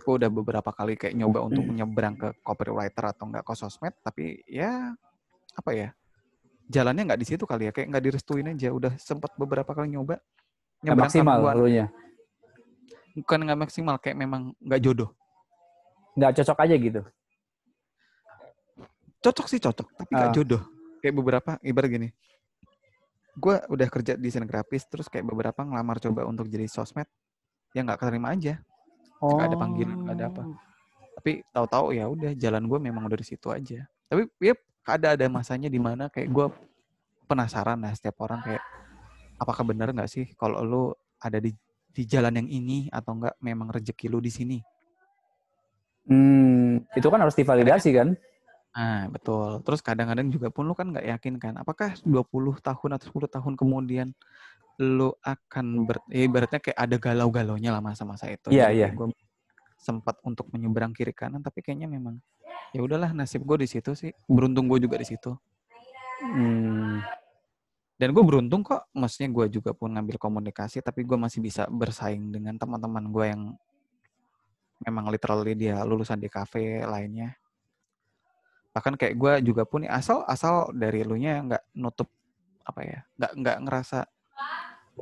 gue 0.00 0.12
udah 0.16 0.30
beberapa 0.32 0.70
kali 0.72 0.96
kayak 0.96 1.12
nyoba 1.12 1.44
untuk 1.44 1.62
hmm. 1.66 1.70
menyeberang 1.76 2.16
ke 2.16 2.28
copywriter 2.40 3.12
atau 3.12 3.28
enggak 3.28 3.44
ke 3.44 3.52
sosmed 3.52 3.94
tapi 4.00 4.40
ya 4.48 4.96
apa 5.52 5.70
ya 5.76 5.88
jalannya 6.70 7.02
nggak 7.10 7.20
di 7.20 7.26
situ 7.26 7.42
kali 7.42 7.66
ya 7.66 7.72
kayak 7.74 7.90
nggak 7.90 8.04
direstuin 8.06 8.46
aja 8.54 8.70
udah 8.70 8.94
sempat 9.02 9.34
beberapa 9.34 9.74
kali 9.74 9.90
nyoba 9.98 10.22
nyebrang 10.86 11.10
maksimal 11.10 11.38
dulunya? 11.50 11.86
bukan 13.18 13.38
nggak 13.42 13.58
maksimal 13.58 13.96
kayak 13.98 14.16
memang 14.16 14.54
nggak 14.62 14.80
jodoh. 14.80 15.10
Nggak 16.14 16.40
cocok 16.40 16.58
aja 16.62 16.74
gitu? 16.78 17.02
Cocok 19.20 19.46
sih 19.50 19.60
cocok 19.60 19.88
tapi 19.98 20.10
nggak 20.14 20.30
uh. 20.30 20.34
jodoh. 20.34 20.62
Kayak 21.02 21.14
beberapa 21.18 21.50
ibarat 21.66 21.90
gini. 21.90 22.08
Gue 23.34 23.56
udah 23.70 23.88
kerja 23.88 24.14
di 24.14 24.28
desain 24.28 24.46
grafis 24.46 24.84
terus 24.86 25.10
kayak 25.10 25.26
beberapa 25.26 25.64
ngelamar 25.64 25.98
coba 25.98 26.26
untuk 26.28 26.46
jadi 26.46 26.70
sosmed 26.70 27.08
ya 27.74 27.82
nggak 27.82 27.98
keterima 27.98 28.32
aja. 28.32 28.62
Oh. 29.20 29.36
Gak 29.36 29.52
ada 29.52 29.56
panggilan 29.58 29.96
nggak 30.06 30.16
ada 30.16 30.26
apa. 30.30 30.42
Oh. 30.46 30.56
tapi 31.20 31.44
tahu-tahu 31.52 31.86
ya 31.92 32.08
udah 32.08 32.32
jalan 32.32 32.64
gue 32.64 32.78
memang 32.80 33.04
udah 33.04 33.18
di 33.18 33.26
situ 33.26 33.52
aja. 33.52 33.84
Tapi 34.08 34.24
ya 34.40 34.56
ada 34.90 35.14
ada 35.14 35.26
masanya 35.30 35.68
di 35.70 35.78
mana 35.78 36.10
kayak 36.10 36.28
gue 36.30 36.46
penasaran 37.30 37.78
lah 37.78 37.94
setiap 37.94 38.18
orang 38.26 38.42
kayak 38.42 38.62
apakah 39.38 39.62
benar 39.62 39.94
nggak 39.94 40.10
sih 40.10 40.26
kalau 40.34 40.60
lo 40.66 40.82
ada 41.22 41.38
di 41.38 41.54
di 41.90 42.02
jalan 42.06 42.38
yang 42.38 42.48
ini 42.48 42.86
atau 42.90 43.18
enggak 43.18 43.34
memang 43.42 43.70
rezeki 43.70 44.06
lo 44.10 44.18
di 44.18 44.32
sini 44.32 44.58
hmm 46.10 46.94
itu 46.98 47.06
kan 47.06 47.20
harus 47.22 47.36
divalidasi 47.38 47.90
kan 47.94 48.10
Nah, 48.70 49.10
betul. 49.10 49.58
Terus 49.66 49.80
kadang-kadang 49.82 50.30
juga 50.30 50.46
pun 50.46 50.62
lu 50.62 50.74
kan 50.78 50.94
nggak 50.94 51.06
yakin 51.18 51.34
kan, 51.42 51.54
apakah 51.58 51.90
20 52.06 52.54
tahun 52.62 52.90
atau 52.96 53.06
10 53.10 53.26
tahun 53.26 53.54
kemudian 53.58 54.14
lu 54.80 55.12
akan 55.20 55.84
ber, 55.84 56.00
ya 56.08 56.24
ibaratnya 56.24 56.62
kayak 56.62 56.78
ada 56.78 56.96
galau-galaunya 56.96 57.74
lah 57.74 57.82
masa-masa 57.82 58.30
itu. 58.30 58.54
Iya, 58.54 58.70
iya. 58.70 58.88
Gue 58.94 59.10
sempat 59.74 60.22
untuk 60.22 60.48
menyeberang 60.54 60.94
kiri 60.94 61.10
kanan, 61.10 61.42
tapi 61.42 61.60
kayaknya 61.66 61.90
memang 61.90 62.22
ya 62.70 62.80
udahlah 62.80 63.10
nasib 63.14 63.42
gue 63.42 63.64
di 63.64 63.68
situ 63.68 63.92
sih. 63.94 64.12
Beruntung 64.26 64.66
gue 64.70 64.78
juga 64.82 64.96
di 64.98 65.06
situ. 65.06 65.34
Hmm. 66.20 67.00
Dan 68.00 68.16
gue 68.16 68.24
beruntung 68.24 68.64
kok, 68.64 68.88
maksudnya 68.96 69.28
gue 69.28 69.60
juga 69.60 69.76
pun 69.76 69.92
ngambil 69.92 70.16
komunikasi, 70.16 70.80
tapi 70.80 71.04
gue 71.04 71.20
masih 71.20 71.44
bisa 71.44 71.68
bersaing 71.68 72.32
dengan 72.32 72.56
teman-teman 72.56 73.12
gue 73.12 73.24
yang 73.28 73.42
memang 74.80 75.12
literally 75.12 75.52
dia 75.52 75.84
lulusan 75.84 76.16
di 76.16 76.32
kafe 76.32 76.80
lainnya. 76.88 77.36
Bahkan 78.72 78.96
kayak 78.96 79.14
gue 79.20 79.32
juga 79.52 79.68
pun 79.68 79.84
asal 79.84 80.24
asal 80.24 80.72
dari 80.72 81.04
lu 81.04 81.20
nya 81.20 81.44
nggak 81.44 81.76
nutup 81.76 82.08
apa 82.64 82.80
ya, 82.86 83.00
nggak 83.20 83.32
nggak 83.36 83.58
ngerasa 83.68 83.98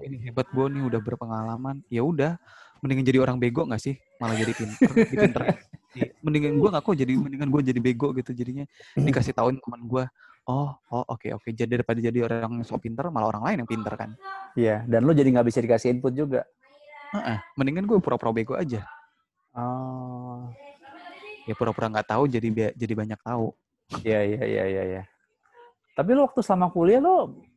ini 0.04 0.16
hebat 0.28 0.46
gue 0.50 0.66
nih 0.70 0.82
udah 0.84 1.00
berpengalaman 1.02 1.82
ya 1.90 2.02
udah 2.04 2.38
mendingan 2.84 3.06
jadi 3.06 3.18
orang 3.22 3.38
bego 3.40 3.66
nggak 3.66 3.82
sih 3.82 3.94
malah 4.22 4.36
jadi 4.38 4.52
pinter 4.54 4.90
pinter 5.12 5.42
mendingan 6.24 6.60
gue 6.60 6.68
nggak 6.68 6.84
kok 6.84 6.96
jadi 6.96 7.12
mendingan 7.16 7.48
gue 7.48 7.62
jadi 7.64 7.80
bego 7.80 8.12
gitu 8.16 8.30
jadinya 8.36 8.64
dikasih 8.94 9.32
tahuin 9.32 9.56
teman 9.60 9.82
gue 9.88 10.04
oh 10.48 10.70
oh 10.92 11.04
oke 11.08 11.16
okay, 11.16 11.30
oke 11.32 11.44
okay. 11.48 11.52
jadi 11.56 11.80
daripada 11.80 11.98
jadi 11.98 12.18
orang 12.28 12.60
yang 12.60 12.66
so 12.66 12.76
pinter 12.76 13.08
malah 13.08 13.32
orang 13.32 13.44
lain 13.48 13.56
yang 13.64 13.70
pinter 13.70 13.94
kan 13.96 14.10
iya 14.54 14.84
dan 14.84 15.04
lo 15.04 15.16
jadi 15.16 15.32
nggak 15.32 15.46
bisa 15.48 15.64
dikasih 15.64 15.96
input 15.96 16.12
juga 16.12 16.44
uh-uh. 17.16 17.38
mendingan 17.56 17.88
gue 17.88 17.98
pura-pura 18.00 18.32
bego 18.32 18.54
aja 18.56 18.84
oh 19.56 20.48
ya 21.48 21.54
pura-pura 21.56 21.88
nggak 21.88 22.08
tahu 22.12 22.28
jadi 22.28 22.76
jadi 22.76 22.92
banyak 22.92 23.20
tahu 23.24 23.56
iya 24.04 24.20
iya 24.24 24.42
iya 24.44 24.64
iya 24.68 24.82
ya. 25.00 25.02
tapi 25.96 26.12
lo 26.12 26.28
waktu 26.28 26.44
selama 26.44 26.68
kuliah 26.68 27.00
lo 27.00 27.48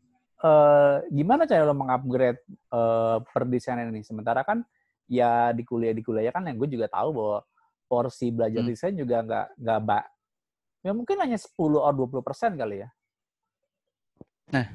uh, 0.41 0.95
gimana 1.09 1.45
cara 1.45 1.63
lo 1.63 1.75
mengupgrade 1.77 2.41
uh, 2.73 3.21
perdesainan 3.31 3.93
ini? 3.93 4.01
Sementara 4.01 4.41
kan 4.41 4.65
ya 5.05 5.53
di 5.53 5.63
kuliah 5.63 5.93
di 5.93 6.01
kuliah 6.01 6.33
kan 6.33 6.45
yang 6.45 6.57
gue 6.57 6.69
juga 6.69 6.89
tahu 6.89 7.09
bahwa 7.13 7.37
porsi 7.91 8.31
belajar 8.31 8.63
hmm. 8.63 8.71
desain 8.71 8.95
juga 8.95 9.19
nggak 9.19 9.47
nggak 9.59 9.79
bak 9.83 10.05
ya 10.81 10.91
mungkin 10.95 11.17
hanya 11.21 11.37
10 11.37 11.53
atau 11.53 12.07
20 12.09 12.25
persen 12.25 12.51
kali 12.57 12.81
ya. 12.81 12.89
Nah, 14.51 14.67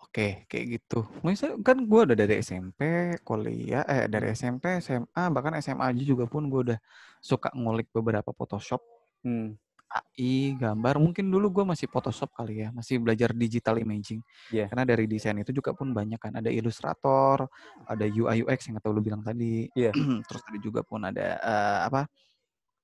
oke 0.00 0.10
okay, 0.10 0.30
kayak 0.48 0.66
gitu. 0.80 1.04
Misalnya 1.22 1.60
kan 1.62 1.78
gue 1.84 2.00
udah 2.10 2.16
dari 2.16 2.34
SMP, 2.40 3.12
kuliah, 3.22 3.84
eh 3.86 4.08
dari 4.08 4.32
SMP, 4.32 4.80
SMA, 4.80 5.22
bahkan 5.30 5.54
SMA 5.60 5.92
aja 5.92 6.02
juga 6.02 6.24
pun 6.26 6.48
gue 6.48 6.72
udah 6.72 6.78
suka 7.20 7.52
ngulik 7.54 7.92
beberapa 7.92 8.32
Photoshop. 8.32 8.82
Hmm. 9.22 9.54
AI, 9.86 10.58
gambar. 10.58 10.98
Mungkin 10.98 11.30
dulu 11.30 11.62
gue 11.62 11.64
masih 11.64 11.86
Photoshop 11.86 12.34
kali 12.34 12.66
ya, 12.66 12.74
masih 12.74 12.98
belajar 12.98 13.30
digital 13.30 13.78
imaging. 13.78 14.18
Yeah. 14.50 14.66
Karena 14.66 14.82
dari 14.82 15.06
desain 15.06 15.38
itu 15.38 15.54
juga 15.54 15.78
pun 15.78 15.94
banyak 15.94 16.18
kan, 16.18 16.34
ada 16.34 16.50
ilustrator, 16.50 17.46
ada 17.86 18.04
UI 18.04 18.42
UX 18.42 18.66
yang 18.66 18.82
atau 18.82 18.90
lu 18.90 18.98
bilang 18.98 19.22
tadi. 19.22 19.70
Yeah. 19.78 19.94
Terus 20.26 20.42
tadi 20.42 20.58
juga 20.58 20.82
pun 20.82 21.06
ada 21.06 21.38
uh, 21.38 21.78
apa? 21.86 22.10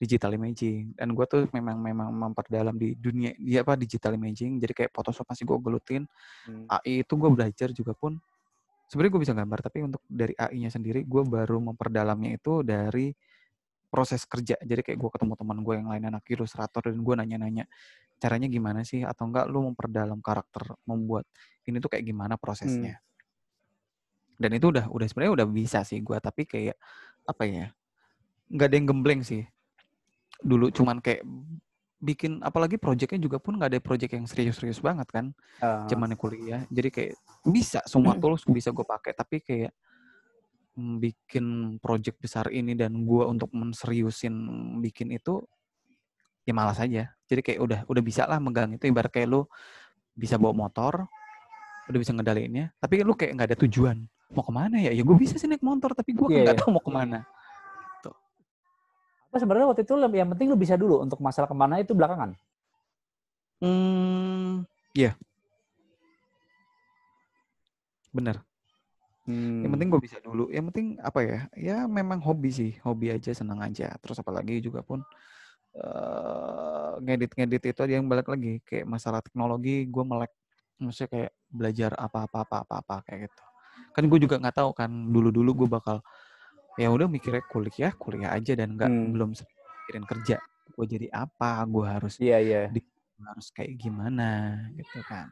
Digital 0.02 0.34
imaging. 0.34 0.98
Dan 0.98 1.14
gue 1.14 1.22
tuh 1.30 1.46
memang 1.54 1.78
memang 1.78 2.10
memperdalam 2.10 2.74
di 2.74 2.98
dunia 2.98 3.30
dia 3.38 3.62
apa 3.62 3.78
digital 3.78 4.18
imaging. 4.18 4.58
Jadi 4.58 4.74
kayak 4.74 4.90
Photoshop 4.90 5.30
masih 5.30 5.46
gue 5.46 5.58
gelutin. 5.62 6.02
Hmm. 6.42 6.66
AI 6.66 7.06
itu 7.06 7.14
gue 7.14 7.30
belajar 7.30 7.70
juga 7.70 7.94
pun 7.94 8.18
sebenarnya 8.90 9.12
gue 9.14 9.22
bisa 9.22 9.34
gambar, 9.38 9.58
tapi 9.62 9.78
untuk 9.86 10.02
dari 10.04 10.34
AI-nya 10.36 10.68
sendiri 10.68 11.06
gue 11.06 11.22
baru 11.22 11.62
memperdalamnya 11.62 12.36
itu 12.36 12.66
dari 12.66 13.14
proses 13.88 14.26
kerja. 14.26 14.58
Jadi 14.58 14.82
kayak 14.82 14.98
gue 14.98 15.10
ketemu 15.14 15.32
teman 15.38 15.58
gue 15.62 15.74
yang 15.78 15.88
lain 15.88 16.04
anak 16.12 16.26
ilustrator 16.28 16.82
dan 16.90 16.98
gue 17.00 17.14
nanya-nanya 17.14 17.64
caranya 18.18 18.46
gimana 18.50 18.84
sih 18.84 19.06
atau 19.06 19.26
enggak 19.30 19.46
lu 19.50 19.66
memperdalam 19.72 20.18
karakter 20.20 20.78
membuat 20.86 21.26
ini 21.64 21.78
tuh 21.78 21.94
kayak 21.94 22.04
gimana 22.04 22.34
prosesnya. 22.36 22.98
Hmm. 22.98 23.10
Dan 24.42 24.50
itu 24.58 24.66
udah 24.74 24.90
udah 24.90 25.06
sebenarnya 25.06 25.32
udah 25.38 25.46
bisa 25.46 25.86
sih 25.86 26.02
gue 26.02 26.18
tapi 26.18 26.44
kayak 26.44 26.74
apa 27.22 27.42
ya 27.46 27.66
nggak 28.52 28.66
ada 28.68 28.76
yang 28.76 28.88
gembleng 28.90 29.22
sih. 29.24 29.46
Dulu 30.42 30.68
cuman 30.74 30.98
kayak 30.98 31.22
bikin 32.02 32.42
apalagi 32.42 32.82
proyeknya 32.82 33.22
juga 33.22 33.38
pun 33.38 33.54
nggak 33.54 33.70
ada 33.70 33.80
proyek 33.80 34.18
yang 34.18 34.26
serius-serius 34.26 34.82
banget 34.82 35.08
kan. 35.08 35.26
Uh. 35.62 35.86
Cuman 35.86 36.18
kuliah. 36.18 36.66
Jadi 36.68 36.88
kayak 36.90 37.14
bisa 37.46 37.80
semua 37.86 38.18
tools 38.18 38.42
bisa 38.50 38.74
gue 38.74 38.84
pakai 38.84 39.14
tapi 39.14 39.38
kayak 39.42 39.72
bikin 40.76 41.76
project 41.78 42.16
besar 42.16 42.48
ini 42.48 42.72
dan 42.72 43.04
gue 43.04 43.24
untuk 43.28 43.52
menseriusin 43.52 44.34
bikin 44.80 45.12
itu 45.14 45.44
ya 46.42 46.52
malas 46.56 46.80
aja. 46.82 47.12
Jadi 47.28 47.40
kayak 47.44 47.60
udah 47.60 47.80
udah 47.86 48.02
bisa 48.02 48.26
lah 48.26 48.42
megang 48.42 48.74
itu 48.74 48.88
ibarat 48.88 49.12
kayak 49.12 49.28
lu 49.30 49.42
bisa 50.12 50.36
bawa 50.36 50.52
motor, 50.68 51.08
udah 51.88 51.98
bisa 51.98 52.12
ngedalainnya, 52.12 52.72
tapi 52.76 53.00
lu 53.00 53.16
kayak 53.16 53.32
nggak 53.36 53.48
ada 53.52 53.58
tujuan. 53.64 54.04
Mau 54.32 54.44
ke 54.44 54.52
mana 54.52 54.80
ya? 54.80 54.92
Ya 54.92 55.02
gue 55.04 55.16
bisa 55.16 55.36
sih 55.36 55.48
naik 55.48 55.64
motor, 55.64 55.92
tapi 55.92 56.16
gue 56.16 56.28
yeah. 56.32 56.44
nggak 56.48 56.56
iya. 56.56 56.60
tahu 56.60 56.68
mau 56.72 56.84
ke 56.84 56.92
mana. 56.92 57.24
Apa 59.32 59.40
sebenarnya 59.40 59.64
waktu 59.72 59.88
itu 59.88 59.96
yang 59.96 60.28
penting 60.36 60.52
lu 60.52 60.60
bisa 60.60 60.76
dulu 60.76 61.00
untuk 61.00 61.16
masalah 61.24 61.48
ke 61.48 61.56
mana 61.56 61.80
itu 61.80 61.96
belakangan. 61.96 62.36
Hmm, 63.64 64.68
iya. 64.92 65.14
Yeah. 65.14 65.14
Bener. 68.12 68.44
Hmm. 69.24 69.64
Yang 69.64 69.72
penting 69.72 69.88
gue 69.88 70.00
bisa 70.04 70.18
dulu. 70.20 70.52
Yang 70.52 70.64
penting 70.68 70.86
apa 71.00 71.20
ya? 71.24 71.38
Ya 71.56 71.76
memang 71.88 72.20
hobi 72.20 72.52
sih, 72.52 72.76
hobi 72.84 73.08
aja, 73.08 73.32
senang 73.32 73.64
aja. 73.64 73.96
Terus 74.04 74.20
apalagi 74.20 74.60
juga 74.60 74.84
pun 74.84 75.00
uh, 75.80 77.00
ngedit-ngedit 77.00 77.72
itu 77.72 77.80
aja 77.80 77.94
yang 77.96 78.04
balik 78.04 78.28
lagi 78.28 78.60
kayak 78.68 78.84
masalah 78.84 79.24
teknologi, 79.24 79.88
gue 79.88 80.04
melek. 80.04 80.28
Maksudnya 80.76 81.08
kayak 81.08 81.32
belajar 81.48 81.90
apa-apa 81.96 82.44
apa-apa 82.44 83.00
kayak 83.08 83.32
gitu. 83.32 83.42
Kan 83.96 84.04
gue 84.12 84.18
juga 84.20 84.36
nggak 84.36 84.60
tahu 84.60 84.70
kan 84.76 84.92
dulu-dulu 85.08 85.64
gue 85.64 85.68
bakal 85.72 86.04
ya 86.80 86.88
udah 86.88 87.06
mikirnya 87.08 87.44
kuliah, 87.48 87.92
kuliah 87.94 88.30
aja 88.32 88.52
dan 88.56 88.76
nggak 88.76 88.90
hmm. 88.90 89.10
belum 89.12 89.30
mikirin 89.34 90.06
kerja. 90.08 90.36
Gue 90.72 90.86
jadi 90.88 91.06
apa? 91.12 91.62
Gue 91.68 91.84
harus 91.84 92.16
Iya, 92.16 92.40
yeah, 92.40 92.40
iya. 92.40 92.62
Yeah. 92.72 92.90
harus 93.22 93.54
kayak 93.54 93.78
gimana 93.78 94.58
gitu 94.74 94.98
kan. 95.06 95.30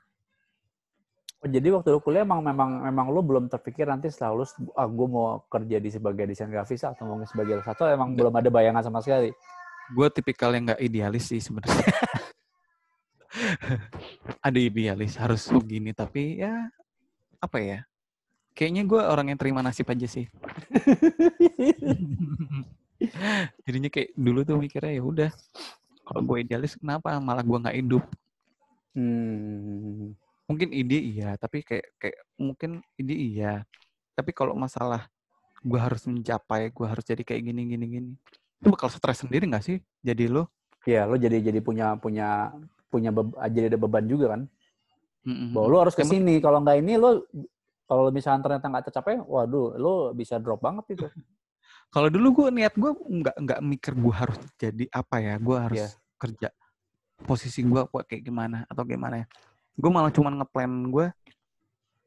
Oh, 1.41 1.49
jadi 1.49 1.73
waktu 1.73 1.97
lu 1.97 2.05
kuliah 2.05 2.21
emang 2.23 2.45
memang 2.45 2.85
memang 2.85 3.07
lu 3.09 3.25
belum 3.25 3.49
terpikir 3.49 3.89
nanti 3.89 4.13
setelah 4.13 4.37
lulus 4.37 4.53
ah 4.77 4.85
gue 4.85 5.09
mau 5.09 5.41
kerja 5.49 5.81
di 5.81 5.89
sebagai 5.89 6.29
desain 6.29 6.53
grafis 6.53 6.85
atau 6.85 7.09
mungkin 7.09 7.25
sebagai 7.25 7.65
satu 7.65 7.89
emang 7.89 8.13
belum 8.13 8.31
ada 8.37 8.53
bayangan 8.53 8.85
sama 8.85 9.01
sekali. 9.01 9.33
Gue 9.97 10.07
tipikal 10.13 10.53
yang 10.53 10.69
nggak 10.69 10.85
idealis 10.85 11.33
sih 11.33 11.41
sebenarnya. 11.41 11.97
ada 14.47 14.59
idealis 14.61 15.17
harus 15.17 15.49
begini 15.49 15.97
tapi 15.97 16.45
ya 16.45 16.69
apa 17.41 17.59
ya? 17.59 17.90
Kayaknya 18.53 18.83
gue 18.85 19.01
orang 19.01 19.27
yang 19.33 19.39
terima 19.41 19.61
nasib 19.65 19.89
aja 19.89 20.07
sih. 20.07 20.27
Jadinya 23.65 23.89
kayak 23.89 24.13
dulu 24.13 24.45
tuh 24.45 24.61
mikirnya 24.61 25.01
ya 25.01 25.03
udah 25.05 25.31
kalau 26.05 26.21
gue 26.27 26.45
idealis 26.45 26.77
kenapa 26.77 27.17
malah 27.23 27.41
gue 27.41 27.59
nggak 27.59 27.79
hidup? 27.81 28.05
Hmm 28.93 30.13
mungkin 30.51 30.75
ide 30.75 30.99
iya 30.99 31.39
tapi 31.39 31.63
kayak 31.63 31.95
kayak 31.95 32.27
mungkin 32.35 32.83
ide 32.99 33.15
iya 33.15 33.63
tapi 34.19 34.35
kalau 34.35 34.59
masalah 34.59 35.07
gue 35.63 35.79
harus 35.79 36.03
mencapai 36.11 36.75
gue 36.75 36.87
harus 36.91 37.07
jadi 37.07 37.23
kayak 37.23 37.43
gini 37.47 37.71
gini 37.71 37.87
gini 37.87 38.11
itu 38.59 38.67
bakal 38.67 38.91
stres 38.91 39.23
sendiri 39.23 39.47
nggak 39.47 39.63
sih 39.63 39.79
jadi 40.03 40.27
lo 40.27 40.51
Iya, 40.89 41.05
lo 41.05 41.21
jadi 41.21 41.45
jadi 41.45 41.61
punya 41.61 41.93
punya 42.01 42.57
punya 42.89 43.13
jadi 43.53 43.69
ada 43.69 43.77
beban 43.77 44.01
juga 44.09 44.33
kan. 44.33 44.49
Mm-hmm. 45.29 45.53
Bahwa 45.53 45.67
lo 45.69 45.77
harus 45.85 45.93
ke 45.93 46.09
sini. 46.09 46.41
Kalau 46.41 46.65
nggak 46.65 46.81
ini 46.81 46.97
lo 46.97 47.29
kalau 47.91 48.15
misalnya 48.15 48.47
ternyata 48.47 48.71
nggak 48.71 48.85
tercapai, 48.87 49.19
waduh, 49.19 49.75
lo 49.75 50.15
bisa 50.15 50.39
drop 50.39 50.63
banget 50.63 50.95
itu. 50.95 51.07
kalau 51.95 52.07
dulu 52.07 52.47
gue 52.47 52.63
niat 52.63 52.79
gue 52.79 52.95
nggak 52.95 53.37
nggak 53.43 53.61
mikir 53.67 53.99
gue 53.99 54.15
harus 54.15 54.39
jadi 54.55 54.87
apa 54.95 55.19
ya, 55.19 55.35
gue 55.43 55.57
harus 55.59 55.83
yeah. 55.83 55.91
kerja 56.23 56.49
posisi 57.25 57.61
gue 57.65 57.83
kayak 57.91 58.23
gimana 58.25 58.65
atau 58.69 58.85
gimana 58.85 59.25
ya 59.25 59.27
gue 59.77 59.91
malah 59.91 60.13
cuma 60.13 60.33
ngeplan 60.33 60.73
gue 60.93 61.07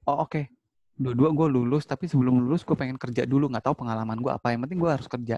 oh 0.09 0.17
oke 0.25 0.29
okay. 0.29 0.43
dua-dua 0.97 1.33
gue 1.33 1.47
lulus 1.49 1.85
tapi 1.85 2.09
sebelum 2.09 2.41
lulus 2.45 2.65
gue 2.65 2.77
pengen 2.77 2.97
kerja 2.97 3.25
dulu 3.25 3.49
nggak 3.49 3.65
tahu 3.65 3.85
pengalaman 3.85 4.17
gue 4.21 4.31
apa 4.33 4.53
yang 4.53 4.65
penting 4.65 4.81
gue 4.81 4.91
harus 4.91 5.07
kerja 5.09 5.37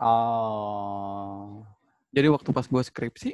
oh 0.00 1.64
jadi 2.12 2.28
waktu 2.28 2.48
pas 2.52 2.66
gue 2.68 2.82
skripsi 2.82 3.30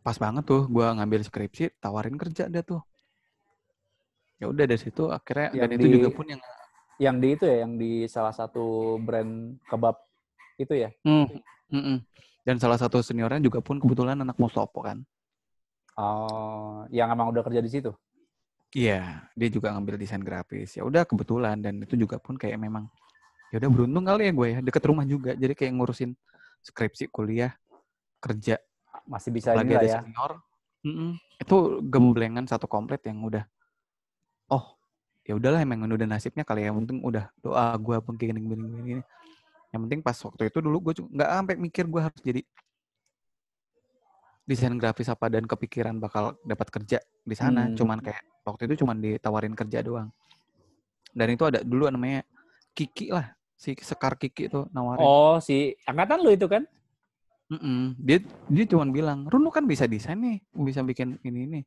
pas 0.00 0.16
banget 0.16 0.44
tuh 0.48 0.64
gue 0.68 0.86
ngambil 0.88 1.20
skripsi 1.24 1.76
tawarin 1.80 2.16
kerja 2.16 2.48
dia 2.48 2.64
tuh 2.64 2.80
ya 4.38 4.46
udah 4.50 4.64
dari 4.64 4.80
situ 4.80 5.10
akhirnya 5.10 5.54
yang 5.54 5.66
dan 5.66 5.68
di, 5.74 5.76
itu 5.82 5.88
juga 5.98 6.08
pun 6.14 6.26
yang 6.30 6.40
yang 6.98 7.16
di 7.22 7.28
itu 7.34 7.44
ya 7.46 7.56
yang 7.66 7.72
di 7.78 8.06
salah 8.10 8.34
satu 8.34 8.96
brand 9.02 9.58
kebab 9.66 9.98
itu 10.58 10.74
ya 10.74 10.90
hmm, 11.06 11.26
hmm, 11.70 11.82
hmm. 11.82 11.98
dan 12.42 12.56
salah 12.58 12.78
satu 12.78 12.98
seniornya 13.02 13.42
juga 13.42 13.62
pun 13.62 13.78
kebetulan 13.78 14.18
anak 14.18 14.38
Mustopo 14.38 14.82
kan 14.82 15.02
Oh, 15.98 16.86
yang 16.94 17.10
emang 17.10 17.34
udah 17.34 17.42
kerja 17.42 17.58
di 17.58 17.66
situ? 17.66 17.90
Iya, 18.70 19.26
dia 19.34 19.48
juga 19.50 19.74
ngambil 19.74 19.98
desain 19.98 20.22
grafis. 20.22 20.78
Ya 20.78 20.86
udah 20.86 21.02
kebetulan 21.02 21.58
dan 21.58 21.82
itu 21.82 21.98
juga 21.98 22.22
pun 22.22 22.38
kayak 22.38 22.54
memang 22.54 22.86
ya 23.50 23.58
udah 23.58 23.70
beruntung 23.72 24.06
kali 24.06 24.30
ya 24.30 24.32
gue 24.32 24.48
ya 24.54 24.58
deket 24.62 24.82
rumah 24.86 25.02
juga. 25.02 25.34
Jadi 25.34 25.58
kayak 25.58 25.74
ngurusin 25.74 26.14
skripsi, 26.62 27.10
kuliah, 27.10 27.50
kerja. 28.22 28.62
Masih 29.10 29.34
bisa 29.34 29.58
lagi 29.58 29.74
ya. 29.74 30.06
Senior. 30.06 30.38
Mm 30.86 30.94
-mm. 30.94 31.10
Itu 31.42 31.82
gemblengan 31.82 32.46
satu 32.46 32.70
komplit 32.70 33.02
yang 33.02 33.18
udah 33.26 33.42
oh 34.48 34.76
ya 35.28 35.36
udahlah 35.36 35.60
emang 35.60 35.84
udah 35.84 36.08
nasibnya 36.08 36.42
kali 36.42 36.64
ya. 36.64 36.72
Penting 36.72 37.04
udah 37.04 37.28
doa 37.44 37.76
gue 37.76 37.96
kayak 38.00 38.32
gini 38.32 38.40
gini 38.40 38.64
gini. 38.80 39.02
Yang 39.68 39.80
penting 39.84 40.00
pas 40.00 40.16
waktu 40.16 40.48
itu 40.48 40.58
dulu 40.64 40.90
gue 40.90 40.92
nggak 41.04 41.30
sampai 41.30 41.54
mikir 41.60 41.84
gue 41.84 42.00
harus 42.00 42.20
jadi 42.24 42.40
desain 44.48 44.72
grafis 44.80 45.12
apa 45.12 45.28
dan 45.28 45.44
kepikiran 45.44 46.00
bakal 46.00 46.32
dapat 46.40 46.72
kerja 46.72 46.98
di 47.04 47.36
sana. 47.36 47.68
Hmm. 47.68 47.76
Cuman 47.76 48.00
kayak 48.00 48.24
waktu 48.48 48.72
itu 48.72 48.80
cuman 48.80 48.96
ditawarin 48.96 49.52
kerja 49.52 49.84
doang. 49.84 50.08
Dan 51.12 51.36
itu 51.36 51.44
ada 51.44 51.60
dulu 51.60 51.92
namanya 51.92 52.24
Kiki 52.72 53.12
lah, 53.12 53.36
si 53.58 53.76
Sekar 53.76 54.16
Kiki 54.16 54.48
itu 54.48 54.64
nawarin. 54.72 55.04
Oh, 55.04 55.36
si 55.42 55.76
angkatan 55.84 56.24
lu 56.24 56.32
itu 56.32 56.48
kan? 56.48 56.64
Mm 57.48 57.58
-mm. 57.58 57.82
Dia 57.98 58.18
dia 58.48 58.64
cuma 58.68 58.84
bilang, 58.88 59.26
"Runu 59.26 59.48
kan 59.50 59.64
bisa 59.64 59.88
desain 59.88 60.20
nih, 60.20 60.38
bisa 60.52 60.80
bikin 60.84 61.16
ini 61.26 61.40
ini." 61.48 61.60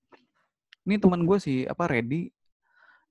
Ini 0.88 0.98
teman 0.98 1.26
gue 1.26 1.38
sih 1.38 1.66
apa 1.70 1.86
ready 1.86 2.32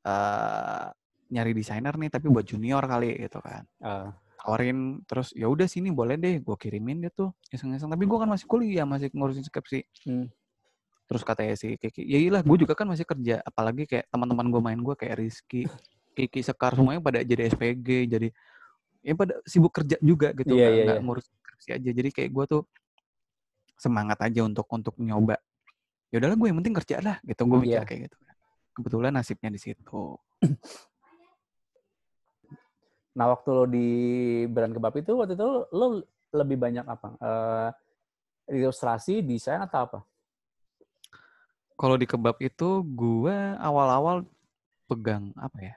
uh, 0.06 0.86
nyari 1.30 1.52
desainer 1.54 1.94
nih 1.94 2.10
tapi 2.10 2.26
buat 2.30 2.46
junior 2.46 2.82
kali 2.84 3.16
gitu 3.20 3.38
kan. 3.42 3.64
Uh 3.80 4.10
tawarin 4.40 5.04
terus 5.04 5.36
ya 5.36 5.46
udah 5.46 5.68
sini 5.68 5.92
boleh 5.92 6.16
deh 6.16 6.40
gue 6.40 6.56
kirimin 6.56 7.04
dia 7.04 7.12
tuh 7.12 7.36
iseng-iseng 7.52 7.92
tapi 7.92 8.08
gue 8.08 8.18
kan 8.18 8.28
masih 8.28 8.48
kuliah 8.48 8.88
masih 8.88 9.12
ngurusin 9.12 9.44
skripsi 9.44 9.84
hmm. 10.08 10.26
terus 11.04 11.22
katanya 11.22 11.54
si 11.60 11.76
Kiki 11.76 12.08
ya 12.08 12.16
iyalah 12.16 12.40
gue 12.40 12.56
juga 12.56 12.72
kan 12.72 12.88
masih 12.88 13.04
kerja 13.04 13.44
apalagi 13.44 13.84
kayak 13.84 14.08
teman-teman 14.08 14.48
gue 14.48 14.60
main 14.64 14.80
gue 14.80 14.94
kayak 14.96 15.20
Rizky 15.20 15.68
Kiki 16.16 16.40
Sekar 16.40 16.72
semuanya 16.72 17.04
pada 17.04 17.20
jadi 17.20 17.52
SPG 17.52 17.88
jadi 18.08 18.28
ya 19.04 19.12
pada 19.16 19.36
sibuk 19.44 19.72
kerja 19.76 19.96
juga 20.00 20.32
gitu 20.32 20.56
yeah, 20.56 20.72
nggak, 20.72 20.84
yeah, 20.88 20.96
yeah. 20.96 21.04
ngurus 21.04 21.24
skripsi 21.28 21.68
aja 21.76 21.90
jadi 21.92 22.08
kayak 22.08 22.30
gue 22.32 22.44
tuh 22.48 22.62
semangat 23.76 24.18
aja 24.24 24.40
untuk 24.44 24.64
untuk 24.72 24.96
nyoba 25.00 25.36
ya 26.08 26.16
udahlah 26.20 26.36
gue 26.36 26.48
yang 26.48 26.58
penting 26.64 26.76
kerja 26.80 26.96
lah 27.04 27.16
gitu 27.28 27.44
gue 27.44 27.58
mikir 27.60 27.76
yeah. 27.76 27.84
kayak 27.84 28.00
gitu 28.08 28.16
kebetulan 28.80 29.12
nasibnya 29.12 29.52
di 29.52 29.60
situ 29.60 30.16
Nah, 33.10 33.26
waktu 33.36 33.48
lo 33.50 33.64
di 33.66 33.88
brand 34.46 34.70
kebab 34.70 34.94
itu, 35.02 35.12
waktu 35.18 35.34
itu 35.34 35.48
lo 35.74 35.86
lebih 36.30 36.56
banyak 36.56 36.86
apa? 36.86 37.08
Uh, 37.18 37.68
ilustrasi, 38.50 39.18
desain, 39.22 39.58
atau 39.60 39.80
apa? 39.82 39.98
Kalau 41.74 41.96
di 41.98 42.06
kebab 42.06 42.38
itu, 42.38 42.84
gue 42.86 43.36
awal-awal 43.58 44.22
pegang 44.86 45.34
apa 45.34 45.58
ya? 45.58 45.74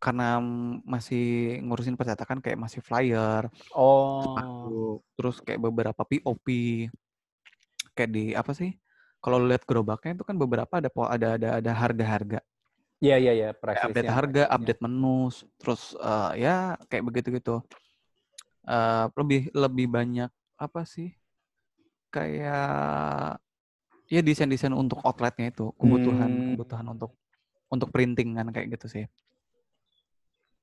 Karena 0.00 0.40
masih 0.84 1.60
ngurusin 1.64 1.96
percetakan 1.96 2.40
kayak 2.40 2.56
masih 2.56 2.80
flyer, 2.80 3.52
oh, 3.76 4.96
terus 5.12 5.44
kayak 5.44 5.60
beberapa 5.60 6.00
POP, 6.08 6.46
kayak 7.92 8.10
di 8.14 8.24
apa 8.32 8.56
sih? 8.56 8.72
Kalau 9.20 9.38
lihat 9.44 9.68
gerobaknya 9.68 10.16
itu 10.16 10.24
kan 10.24 10.36
beberapa 10.40 10.80
ada 10.80 10.88
ada 10.88 11.28
ada 11.36 11.48
ada 11.60 11.72
harga-harga. 11.76 12.40
Iya 13.00 13.16
iya 13.16 13.32
iya, 13.32 13.48
update 13.56 14.12
harga, 14.12 14.44
update 14.52 14.80
menu, 14.84 15.32
terus 15.56 15.96
uh, 16.04 16.36
ya 16.36 16.76
kayak 16.92 17.04
begitu 17.08 17.40
gitu. 17.40 17.64
Uh, 18.68 19.08
lebih 19.16 19.48
lebih 19.56 19.88
banyak 19.88 20.28
apa 20.60 20.84
sih? 20.84 21.16
Kayak 22.12 23.40
ya 24.04 24.20
desain-desain 24.20 24.76
untuk 24.76 25.00
outletnya 25.00 25.48
itu, 25.48 25.72
kebutuhan 25.80 26.28
hmm. 26.28 26.48
kebutuhan 26.52 26.86
untuk 26.92 27.16
untuk 27.72 27.88
printing 27.88 28.36
kan 28.36 28.52
kayak 28.52 28.76
gitu 28.76 28.92
sih. 28.92 29.04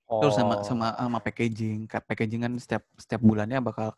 Oh. 0.05 0.21
Terus 0.21 0.37
sama 0.37 0.61
sama 0.61 0.93
oh. 0.93 1.09
sama 1.09 1.19
packaging, 1.25 1.89
packaging 1.89 2.41
kan 2.45 2.53
setiap 2.61 2.85
setiap 3.01 3.21
bulannya 3.25 3.57
bakal 3.65 3.97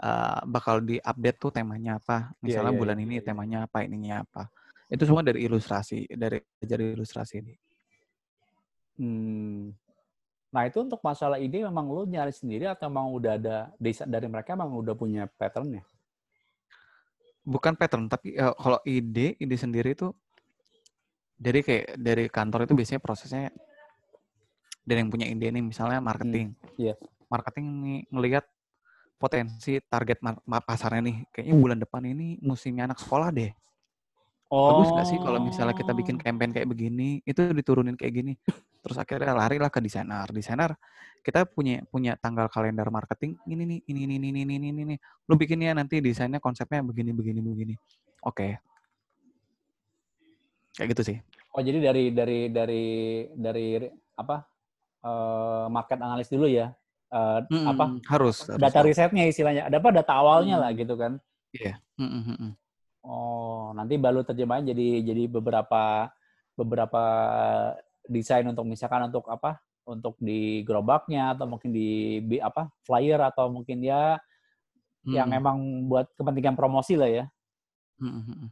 uh, 0.00 0.40
bakal 0.48 0.80
diupdate 0.80 1.38
tuh 1.38 1.52
temanya 1.52 2.00
apa. 2.00 2.32
Iya, 2.40 2.42
Misalnya 2.42 2.60
yeah, 2.64 2.72
yeah, 2.72 2.80
bulan 2.80 2.96
yeah, 2.96 3.04
ini 3.06 3.14
yeah. 3.20 3.24
temanya 3.24 3.58
apa, 3.68 3.78
ininya 3.84 4.16
apa. 4.24 4.42
Itu 4.90 5.06
semua 5.06 5.22
dari 5.22 5.46
ilustrasi, 5.46 6.10
dari 6.10 6.42
dari 6.58 6.84
ilustrasi 6.96 7.34
ini. 7.38 7.54
Hmm. 9.00 9.70
Nah 10.50 10.62
itu 10.66 10.82
untuk 10.82 10.98
masalah 11.00 11.38
ide 11.38 11.62
memang 11.62 11.86
lo 11.86 12.02
nyari 12.02 12.34
sendiri 12.34 12.66
atau 12.66 12.90
memang 12.90 13.14
udah 13.14 13.32
ada 13.38 13.56
dari 13.80 14.26
mereka 14.26 14.58
memang 14.58 14.82
udah 14.82 14.94
punya 14.98 15.30
patternnya? 15.30 15.86
Bukan 17.46 17.78
pattern, 17.78 18.10
tapi 18.10 18.34
uh, 18.34 18.52
kalau 18.58 18.82
ide 18.82 19.38
ide 19.38 19.56
sendiri 19.56 19.94
itu 19.94 20.10
dari 21.40 21.64
kayak 21.64 21.96
dari 21.96 22.28
kantor 22.28 22.68
itu 22.68 22.74
biasanya 22.76 23.00
prosesnya 23.00 23.48
dari 24.84 25.00
yang 25.00 25.08
punya 25.08 25.30
ide 25.30 25.54
nih 25.54 25.62
misalnya 25.62 26.02
marketing. 26.02 26.52
Hmm. 26.74 26.92
Yeah. 26.92 26.96
Marketing 27.30 27.66
nih 27.86 27.98
ngelihat 28.10 28.44
potensi 29.20 29.76
target 29.84 30.24
pasarnya 30.64 31.04
nih 31.04 31.16
kayaknya 31.28 31.54
bulan 31.60 31.78
depan 31.78 32.02
ini 32.08 32.40
musimnya 32.40 32.88
anak 32.88 33.04
sekolah 33.04 33.28
deh. 33.28 33.52
Oh. 34.50 34.82
Bagus 34.82 34.90
gak 34.96 35.06
sih 35.12 35.18
kalau 35.20 35.38
misalnya 35.38 35.76
kita 35.76 35.92
bikin 35.94 36.18
oh. 36.18 36.20
campaign 36.24 36.50
kayak 36.50 36.66
begini, 36.66 37.22
itu 37.22 37.38
diturunin 37.54 37.94
kayak 37.94 38.12
gini. 38.16 38.32
Terus 38.80 38.96
akhirnya 38.98 39.36
lari 39.36 39.60
lah 39.60 39.70
ke 39.70 39.78
desainer. 39.78 40.26
Desainer 40.32 40.74
kita 41.20 41.44
punya 41.46 41.84
punya 41.86 42.16
tanggal 42.16 42.48
kalender 42.48 42.88
marketing 42.88 43.36
ini 43.46 43.62
nih, 43.68 43.80
ini 43.92 44.00
ini 44.08 44.16
ini 44.18 44.40
ini 44.42 44.54
ini 44.58 44.68
ini. 44.72 44.96
Lu 45.28 45.36
bikinnya 45.36 45.76
nanti 45.76 46.00
desainnya 46.00 46.42
konsepnya 46.42 46.82
begini 46.82 47.14
begini 47.14 47.38
begini. 47.44 47.74
Oke. 48.24 48.34
Okay. 48.34 48.52
Kayak 50.80 50.88
gitu 50.96 51.02
sih. 51.14 51.16
Oh, 51.54 51.62
jadi 51.62 51.78
dari 51.78 52.04
dari 52.10 52.40
dari 52.50 52.84
dari 53.36 53.66
apa? 54.18 54.42
Uh, 55.00 55.66
market 55.72 55.96
analis 56.02 56.26
dulu 56.26 56.50
ya. 56.50 56.74
Uh, 57.10 57.42
hmm, 57.50 57.66
apa? 57.66 57.84
Harus. 58.06 58.46
Data 58.46 58.80
harus. 58.80 58.94
risetnya 58.94 59.26
istilahnya. 59.26 59.66
Ada 59.66 59.82
apa 59.82 59.90
data 59.90 60.12
awalnya 60.14 60.56
hmm. 60.56 60.62
lah 60.62 60.70
gitu 60.78 60.94
kan. 60.94 61.12
Iya. 61.50 61.74
Yeah. 61.74 61.76
Hmm, 61.98 62.22
hmm, 62.22 62.36
hmm. 62.38 62.52
Oh, 63.00 63.72
nanti 63.74 63.96
baru 63.96 64.22
terjemahan 64.22 64.62
jadi 64.62 65.02
jadi 65.02 65.24
beberapa 65.26 66.12
beberapa 66.54 67.02
desain 68.06 68.46
untuk 68.46 68.64
misalkan 68.64 69.10
untuk 69.10 69.26
apa? 69.26 69.58
Untuk 69.88 70.14
di 70.22 70.62
gerobaknya 70.62 71.34
atau 71.34 71.50
mungkin 71.50 71.74
di 71.74 72.20
apa? 72.38 72.70
flyer 72.86 73.18
atau 73.26 73.50
mungkin 73.50 73.82
ya 73.82 74.20
hmm. 75.02 75.12
yang 75.12 75.28
emang 75.34 75.90
buat 75.90 76.06
kepentingan 76.14 76.54
promosi 76.54 76.94
lah 76.94 77.10
ya. 77.10 77.24
Hmm. 77.98 78.48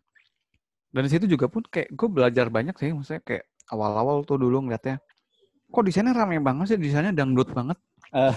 Dan 0.91 1.03
di 1.05 1.11
situ 1.13 1.29
juga 1.29 1.47
pun 1.47 1.63
kayak 1.63 1.93
gue 1.93 2.09
belajar 2.09 2.49
banyak 2.49 2.75
sih, 2.81 2.91
maksudnya 2.97 3.21
kayak 3.21 3.45
awal-awal 3.69 4.25
tuh 4.25 4.41
dulu 4.41 4.65
ngeliatnya 4.65 4.99
kok 5.69 5.85
desainnya 5.85 6.17
rame 6.17 6.41
banget 6.41 6.75
sih 6.75 6.79
desainnya 6.81 7.13
dangdut 7.13 7.53
banget 7.53 7.77
Uh, 8.09 8.33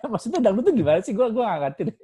maksudnya 0.12 0.38
dangdut 0.40 0.64
tuh 0.64 0.74
gimana 0.74 0.98
sih? 0.98 1.10
Gue 1.10 1.26
gue 1.28 1.40
gak 1.40 1.60
ngerti. 1.60 1.82
deh. 1.86 1.96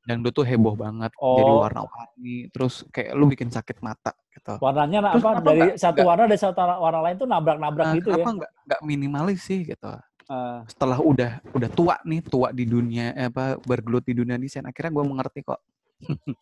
dangdut 0.00 0.32
tuh 0.32 0.42
heboh 0.42 0.74
banget 0.74 1.12
Oh. 1.16 1.38
jadi 1.38 1.52
warna-warni 1.60 2.36
terus 2.50 2.82
kayak 2.88 3.14
lu 3.14 3.28
bikin 3.28 3.46
sakit 3.46 3.78
mata 3.78 4.10
gitu 4.28 4.58
Warnanya 4.58 5.06
Terus 5.06 5.22
apa? 5.22 5.30
Dari 5.38 5.60
nggak- 5.60 5.76
satu 5.76 5.94
nggak- 5.94 6.08
warna 6.08 6.24
dari 6.26 6.40
satu 6.40 6.58
warna 6.58 7.00
lain 7.00 7.16
tuh 7.16 7.28
nabrak-nabrak 7.28 7.84
Nah, 7.84 7.94
gitu 7.94 8.08
ya. 8.08 8.14
kenapa 8.16 8.30
nggak 8.34 8.50
nggak 8.66 8.80
minimalis 8.82 9.40
sih 9.40 9.62
gitu 9.62 9.86
Eh, 10.26 10.58
setelah 10.66 10.98
udah 10.98 11.30
udah 11.52 11.68
tua 11.68 11.94
nih 12.02 12.22
tua 12.24 12.50
di 12.50 12.64
dunia 12.64 13.10
eh, 13.12 13.28
apa 13.28 13.58
bergelut 13.60 14.02
di 14.02 14.14
dunia 14.14 14.34
desain 14.34 14.62
akhirnya 14.62 14.90
gue 14.92 15.04
mengerti 15.04 15.40
kok 15.42 15.60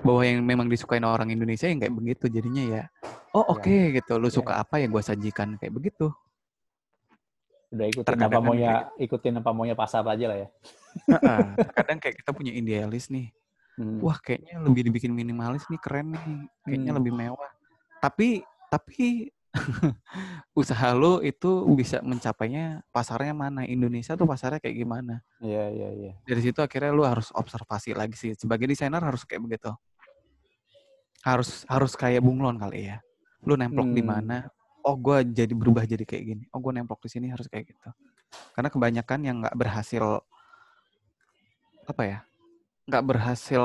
bahwa 0.00 0.22
yang 0.22 0.40
memang 0.40 0.66
disukain 0.66 1.02
orang 1.02 1.28
Indonesia 1.28 1.66
yang 1.66 1.78
kayak 1.78 1.92
begitu 1.92 2.24
jadinya 2.26 2.62
ya 2.64 2.82
oh 3.32 3.42
Iya. 3.44 3.52
oke 3.52 3.76
gitu 3.92 4.12
lu 4.16 4.26
Iya. 4.26 4.34
suka 4.34 4.52
apa 4.56 4.74
ya 4.76 4.86
gue 4.86 5.02
sajikan 5.04 5.54
kayak 5.54 5.70
begitu 5.72 6.10
udah 7.70 7.86
ikutin 7.86 8.06
Terkadang 8.06 8.30
apa 8.30 8.38
kan 8.38 8.46
maunya 8.46 8.72
ikutin 8.98 9.34
apa 9.38 9.50
maunya 9.50 9.74
pasar 9.74 10.02
aja 10.04 10.26
lah 10.26 10.38
ya. 10.42 10.48
Kadang 11.70 11.98
kayak 11.98 12.18
kita 12.18 12.30
punya 12.34 12.50
idealis 12.50 13.06
nih 13.08 13.30
Hmm. 13.78 13.96
wah 14.02 14.18
kayaknya 14.18 14.60
lebih 14.60 14.82
dibikin 14.84 15.08
minimalis 15.08 15.64
nih 15.72 15.80
keren 15.80 16.12
nih 16.12 16.20
kayaknya 16.68 16.90
Hmm. 16.92 16.98
lebih 17.00 17.12
mewah 17.16 17.48
tapi 17.96 18.44
tapi 18.68 19.32
usaha 20.52 20.92
lo 20.92 21.24
itu 21.24 21.48
bisa 21.72 22.04
mencapainya 22.04 22.84
pasarnya 22.90 23.32
mana 23.32 23.64
Indonesia 23.64 24.12
tuh 24.14 24.28
pasarnya 24.28 24.60
kayak 24.60 24.76
gimana 24.76 25.24
Iya 25.40 25.64
iya 25.72 25.88
iya. 25.96 26.12
dari 26.22 26.42
situ 26.44 26.60
akhirnya 26.60 26.92
lu 26.92 27.08
harus 27.08 27.32
observasi 27.32 27.96
lagi 27.96 28.14
sih 28.14 28.36
sebagai 28.36 28.68
desainer 28.68 29.00
harus 29.00 29.24
kayak 29.24 29.48
begitu 29.48 29.72
harus 31.20 31.64
harus 31.64 31.92
kayak 31.94 32.20
bunglon 32.20 32.56
kali 32.56 32.90
ya 32.90 33.00
lu 33.40 33.56
nemplok 33.56 33.88
di 33.90 34.02
Hmm. 34.04 34.10
mana 34.12 34.38
oh 34.80 34.96
gue 34.96 35.18
jadi 35.30 35.52
berubah 35.52 35.84
jadi 35.84 36.04
kayak 36.04 36.24
gini. 36.24 36.44
Oh 36.52 36.58
gue 36.58 36.72
nemplok 36.72 37.00
di 37.04 37.10
sini 37.12 37.26
harus 37.28 37.46
kayak 37.46 37.72
gitu. 37.74 37.88
Karena 38.54 38.68
kebanyakan 38.70 39.20
yang 39.26 39.36
nggak 39.44 39.56
berhasil 39.56 40.22
apa 41.84 42.02
ya 42.06 42.18
nggak 42.86 43.04
berhasil 43.06 43.64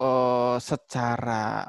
eh, 0.00 0.56
secara 0.58 1.68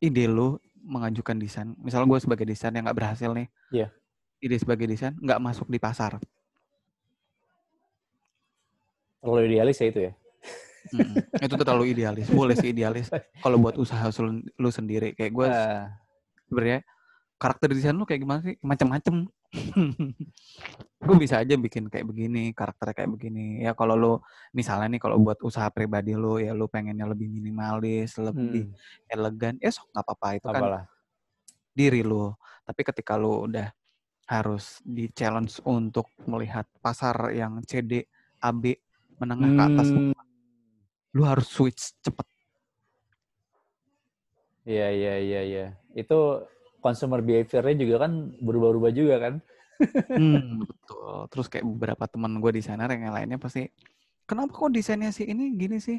ide 0.00 0.24
lu 0.24 0.56
mengajukan 0.80 1.36
desain. 1.36 1.76
Misal 1.76 2.08
gue 2.08 2.18
sebagai 2.18 2.48
desain 2.48 2.72
yang 2.72 2.88
nggak 2.88 2.98
berhasil 2.98 3.30
nih 3.30 3.48
Iya. 3.70 3.88
ide 4.40 4.56
sebagai 4.56 4.88
desain 4.88 5.12
nggak 5.20 5.40
masuk 5.40 5.68
di 5.68 5.76
pasar. 5.76 6.16
Terlalu 9.20 9.52
idealis 9.52 9.76
ya 9.76 9.86
itu 9.92 10.00
ya. 10.08 10.12
Mm-mm. 10.90 11.14
itu 11.44 11.54
terlalu 11.60 11.84
idealis. 11.92 12.26
Boleh 12.32 12.56
sih 12.56 12.72
idealis. 12.72 13.12
Kalau 13.44 13.60
buat 13.60 13.76
usaha 13.76 14.08
lu, 14.24 14.40
lu 14.56 14.70
sendiri. 14.72 15.12
Kayak 15.12 15.32
gue 15.36 15.46
Eh, 15.52 15.84
sebenarnya 16.50 16.82
karakter 17.40 17.72
desain 17.72 17.96
lu 17.96 18.04
kayak 18.04 18.20
gimana 18.20 18.40
sih? 18.44 18.58
Macem-macem. 18.60 19.30
Gue 21.06 21.16
bisa 21.16 21.40
aja 21.40 21.56
bikin 21.56 21.88
kayak 21.88 22.04
begini 22.04 22.52
karakternya 22.52 22.94
kayak 22.94 23.10
begini. 23.16 23.64
Ya 23.64 23.72
kalau 23.72 23.96
lu 23.96 24.12
misalnya 24.52 24.92
nih 24.92 25.00
kalau 25.00 25.16
buat 25.16 25.40
usaha 25.40 25.72
pribadi 25.72 26.12
lu 26.12 26.36
ya 26.36 26.52
lu 26.52 26.68
pengennya 26.68 27.08
lebih 27.08 27.32
minimalis 27.32 28.20
lebih 28.20 28.68
hmm, 28.68 29.08
elegan 29.08 29.56
ya 29.56 29.72
sok 29.72 29.88
nggak 29.94 30.04
apa-apa. 30.04 30.28
Itu 30.36 30.48
kan 30.52 30.60
apalah. 30.60 30.84
diri 31.72 32.04
lu. 32.04 32.28
Tapi 32.68 32.80
ketika 32.84 33.16
lu 33.16 33.48
udah 33.48 33.72
harus 34.28 34.78
di 34.84 35.08
challenge 35.10 35.58
untuk 35.64 36.12
melihat 36.28 36.68
pasar 36.78 37.32
yang 37.34 37.64
CD 37.66 38.04
AB 38.44 38.76
menengah 39.18 39.50
ke 39.50 39.62
atas 39.64 39.88
Hmm, 39.90 40.14
lu 41.18 41.26
harus 41.26 41.50
switch 41.50 41.98
cepet 41.98 42.26
Iya 44.70 44.86
iya 44.94 45.14
iya 45.18 45.40
iya. 45.42 45.66
Itu 45.98 46.46
consumer 46.78 47.18
behavior-nya 47.18 47.74
juga 47.74 48.06
kan 48.06 48.12
berubah-ubah 48.38 48.92
juga 48.94 49.16
kan. 49.18 49.34
Hmm, 50.14 50.62
betul. 50.70 51.26
Terus 51.34 51.46
kayak 51.50 51.66
beberapa 51.66 52.04
teman 52.06 52.38
gue 52.38 52.50
desainer 52.54 52.86
yang 52.94 53.10
lainnya 53.10 53.38
pasti, 53.42 53.66
kenapa 54.30 54.54
kok 54.54 54.70
desainnya 54.70 55.10
sih 55.10 55.26
ini 55.26 55.58
gini 55.58 55.82
sih? 55.82 55.98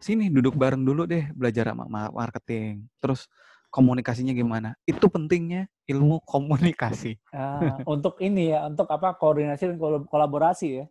Sini 0.00 0.32
duduk 0.32 0.56
bareng 0.56 0.80
dulu 0.80 1.04
deh 1.04 1.28
belajar 1.36 1.76
marketing. 1.76 2.88
Terus 3.02 3.28
komunikasinya 3.68 4.32
gimana? 4.32 4.72
Itu 4.88 5.12
pentingnya 5.12 5.68
ilmu 5.84 6.24
komunikasi. 6.24 7.20
Ah, 7.28 7.84
untuk 7.84 8.16
ini 8.24 8.56
ya, 8.56 8.64
untuk 8.64 8.88
apa 8.88 9.12
koordinasi 9.12 9.68
dan 9.68 9.76
kol- 9.76 10.08
kolaborasi 10.08 10.80
ya. 10.80 10.84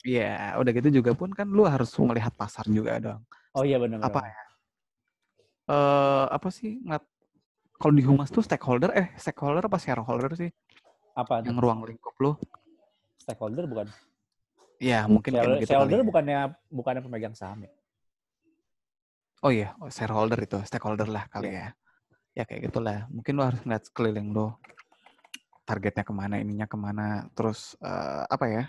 Iya, 0.00 0.56
udah 0.56 0.72
gitu 0.80 0.88
juga 1.00 1.12
pun 1.12 1.28
kan 1.28 1.44
lu 1.44 1.68
harus 1.68 1.92
melihat 2.00 2.32
pasar 2.32 2.64
juga 2.72 2.96
dong. 2.96 3.20
Oh 3.52 3.68
iya 3.68 3.76
benar. 3.76 4.00
Apa 4.00 4.24
ya? 4.24 4.44
Eh 5.64 6.24
apa 6.28 6.48
sih 6.52 6.76
ngat 6.84 7.00
kalau 7.80 7.94
di 7.96 8.04
humas 8.04 8.28
tuh 8.28 8.44
stakeholder 8.44 8.92
eh 8.92 9.08
stakeholder 9.16 9.64
apa 9.64 9.80
shareholder 9.80 10.32
sih 10.36 10.52
Apa? 11.16 11.40
yang 11.40 11.56
ruang 11.56 11.86
lingkup 11.88 12.12
lu? 12.20 12.36
Stakeholder 13.16 13.64
bukan? 13.64 13.88
Ya 14.82 15.08
mungkin 15.08 15.32
kayak 15.32 15.40
Shareholder, 15.40 15.56
begitu 15.56 15.70
kali 15.70 15.72
shareholder 15.72 16.00
ya. 16.00 16.06
bukannya 16.06 16.38
bukannya 16.68 17.02
pemegang 17.06 17.34
saham 17.38 17.64
ya? 17.64 17.72
Oh 19.44 19.52
iya, 19.52 19.76
oh, 19.76 19.92
shareholder 19.92 20.40
itu, 20.40 20.56
stakeholder 20.64 21.04
lah 21.04 21.28
kali 21.28 21.52
ya. 21.52 21.76
Ya 22.32 22.48
kayak 22.48 22.72
gitulah. 22.72 23.04
Mungkin 23.12 23.36
lo 23.36 23.44
harus 23.44 23.60
ngeliat 23.60 23.84
sekeliling 23.84 24.32
lo. 24.32 24.56
Targetnya 25.68 26.00
ke 26.00 26.12
mana, 26.16 26.40
ininya 26.40 26.64
ke 26.64 26.76
mana, 26.80 27.28
terus 27.36 27.76
eh, 27.84 28.24
apa 28.24 28.44
ya? 28.48 28.64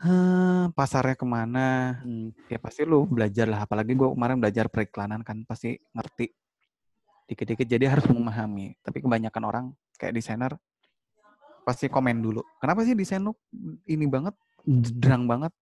Hmm, 0.00 0.72
pasarnya 0.72 1.12
ke 1.12 1.28
mana? 1.28 2.00
Hmm. 2.00 2.32
Ya 2.48 2.56
pasti 2.56 2.88
lo 2.88 3.04
belajar 3.04 3.44
lah. 3.44 3.68
Apalagi 3.68 3.92
gue 3.92 4.08
kemarin 4.08 4.40
belajar 4.40 4.72
periklanan 4.72 5.20
kan, 5.20 5.44
pasti 5.44 5.76
ngerti 5.92 6.32
dikit-dikit. 7.28 7.68
Jadi 7.68 7.84
harus 7.84 8.08
memahami. 8.08 8.80
Tapi 8.80 9.04
kebanyakan 9.04 9.42
orang 9.44 9.64
kayak 10.00 10.16
desainer 10.16 10.56
pasti 11.68 11.92
komen 11.92 12.24
dulu. 12.24 12.40
Kenapa 12.56 12.80
sih 12.88 12.96
desain 12.96 13.20
lo 13.20 13.36
ini 13.84 14.08
banget, 14.08 14.32
derang 14.96 15.28
banget? 15.28 15.52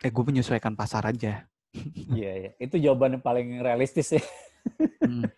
Eh 0.00 0.08
gue 0.08 0.24
menyesuaikan 0.24 0.72
pasar 0.72 1.04
aja. 1.12 1.44
Iya 2.08 2.32
iya. 2.40 2.50
Itu 2.56 2.80
jawaban 2.80 3.20
yang 3.20 3.24
paling 3.24 3.60
realistis 3.60 4.16
ya. 4.16 4.22
Hmm. 5.04 5.28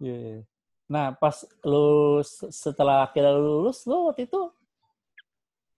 Iya. 0.00 0.16
iya. 0.16 0.49
Nah, 0.90 1.14
pas 1.14 1.46
lu 1.62 2.18
se- 2.26 2.50
setelah 2.50 3.06
kita 3.14 3.30
lulus, 3.30 3.86
lu 3.86 4.10
waktu 4.10 4.26
itu 4.26 4.50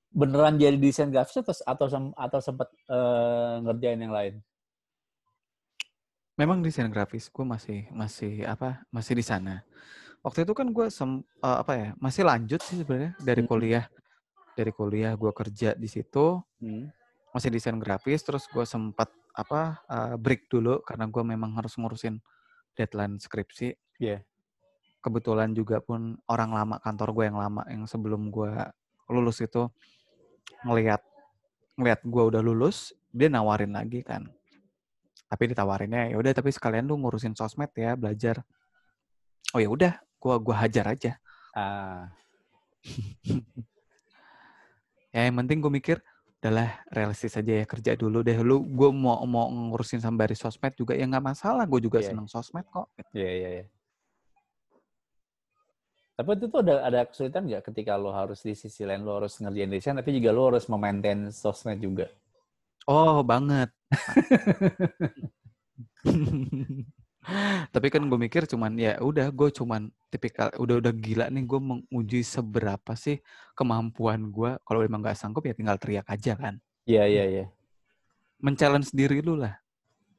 beneran 0.08 0.56
jadi 0.56 0.76
desain 0.80 1.12
grafis 1.12 1.36
atau 1.36 1.52
atau 1.68 1.86
atau 2.16 2.40
sempat 2.40 2.68
eh, 2.88 3.54
ngerjain 3.60 4.00
yang 4.00 4.12
lain? 4.16 4.34
Memang 6.40 6.64
desain 6.64 6.88
grafis 6.88 7.28
gue 7.28 7.44
masih 7.44 7.84
masih 7.92 8.48
apa 8.48 8.80
masih 8.88 9.20
di 9.20 9.24
sana. 9.24 9.60
Waktu 10.24 10.48
itu 10.48 10.56
kan 10.56 10.72
gue 10.72 10.88
sem 10.88 11.20
eh, 11.44 11.56
apa 11.60 11.72
ya 11.76 11.88
masih 12.00 12.24
lanjut 12.24 12.64
sih 12.64 12.80
sebenarnya 12.80 13.12
dari 13.20 13.44
Hmm. 13.44 13.50
kuliah 13.52 13.84
dari 14.56 14.72
kuliah 14.72 15.12
gue 15.12 15.32
kerja 15.36 15.76
di 15.76 15.88
situ 15.92 16.40
Hmm. 16.56 16.88
masih 17.36 17.52
desain 17.52 17.76
grafis 17.76 18.24
terus 18.24 18.48
gue 18.48 18.64
sempat 18.64 19.12
apa 19.36 19.84
eh, 19.92 20.14
break 20.16 20.48
dulu 20.48 20.80
karena 20.88 21.04
gue 21.04 21.20
memang 21.20 21.52
harus 21.60 21.76
ngurusin 21.76 22.16
deadline 22.72 23.20
skripsi. 23.20 23.76
Iya. 24.00 24.24
Kebetulan 25.02 25.50
juga 25.50 25.82
pun 25.82 26.14
orang 26.30 26.50
lama 26.54 26.76
kantor 26.78 27.08
gue 27.10 27.24
yang 27.26 27.38
lama 27.42 27.62
yang 27.66 27.84
sebelum 27.90 28.30
gue 28.30 28.54
lulus 29.10 29.42
itu 29.42 29.66
ngelihat 30.62 31.02
ngelihat 31.74 32.00
gue 32.06 32.22
udah 32.22 32.38
lulus 32.38 32.94
dia 33.10 33.26
nawarin 33.26 33.74
lagi 33.74 34.06
kan. 34.06 34.30
Tapi 35.26 35.48
ditawarinnya 35.50 36.12
ya 36.12 36.16
udah 36.20 36.32
tapi 36.36 36.52
sekalian 36.52 36.86
lu 36.86 37.00
ngurusin 37.02 37.34
sosmed 37.34 37.72
ya 37.74 37.96
belajar. 37.98 38.44
Oh 39.52 39.60
ya 39.60 39.68
udah 39.68 39.92
gua 40.20 40.36
gua 40.38 40.64
hajar 40.64 40.92
aja. 40.92 41.12
Ah, 41.52 42.08
ya 45.12 45.28
yang 45.28 45.36
penting 45.44 45.60
gue 45.60 45.72
mikir 45.72 45.96
adalah 46.42 46.82
realistis 46.90 47.36
aja 47.38 47.62
ya 47.62 47.66
kerja 47.68 47.92
dulu 47.94 48.20
deh. 48.24 48.34
Lu 48.40 48.64
gue 48.64 48.90
mau 48.92 49.20
mau 49.28 49.46
ngurusin 49.48 50.00
sembari 50.04 50.34
sosmed 50.36 50.72
juga 50.76 50.96
ya 50.96 51.04
nggak 51.06 51.22
masalah 51.32 51.64
gue 51.68 51.80
juga 51.80 52.00
Iya. 52.00 52.12
seneng 52.12 52.28
sosmed 52.28 52.64
kok. 52.68 52.88
Iya 53.12 53.30
iya 53.30 53.48
iya. 53.60 53.64
Tapi 56.22 56.30
itu 56.38 56.46
tuh 56.52 56.60
ada 56.62 56.74
ada 56.86 57.00
kesulitan 57.08 57.42
nggak 57.50 57.62
ketika 57.68 57.92
lo 57.98 58.10
harus 58.14 58.38
di 58.46 58.54
sisi 58.54 58.86
lain 58.86 59.02
lo 59.02 59.18
harus 59.18 59.34
ngerjain 59.42 59.70
desain, 59.74 59.96
tapi 59.98 60.14
juga 60.14 60.30
lo 60.30 60.42
harus 60.54 60.64
memaintain 60.70 61.20
sosmed 61.34 61.82
juga. 61.82 62.06
oh 62.86 63.22
banget 63.22 63.70
tapi 67.74 67.86
kan 67.94 68.02
gue 68.10 68.18
mikir 68.18 68.42
cuman 68.50 68.74
ya 68.74 68.98
udah 68.98 69.30
gue 69.30 69.48
cuman 69.54 69.86
tipikal 70.10 70.50
udah 70.58 70.82
udah 70.82 70.92
gila 70.94 71.26
nih 71.30 71.44
gue 71.46 71.60
menguji 71.62 72.20
seberapa 72.26 72.92
sih 72.98 73.22
kemampuan 73.54 74.26
gue 74.34 74.58
kalau 74.66 74.82
emang 74.82 75.00
nggak 75.02 75.14
sanggup 75.18 75.46
ya 75.46 75.54
tinggal 75.54 75.78
teriak 75.78 76.06
aja 76.10 76.34
kan 76.34 76.58
Iya 76.86 77.06
iya 77.06 77.24
iya. 77.30 77.44
men-challenge 78.42 78.90
diri 78.92 79.22
lu 79.24 79.34
lah 79.38 79.54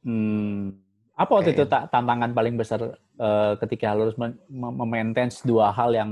Hmm. 0.04 0.83
Apa 1.14 1.32
waktu 1.38 1.54
itu 1.54 1.66
ta- 1.70 1.86
tantangan 1.86 2.34
paling 2.34 2.58
besar 2.58 2.98
eh, 2.98 3.54
ketika 3.62 3.94
lo 3.94 4.10
harus 4.10 4.18
memaintain 4.50 5.30
dua 5.46 5.70
hal 5.70 5.94
yang 5.94 6.12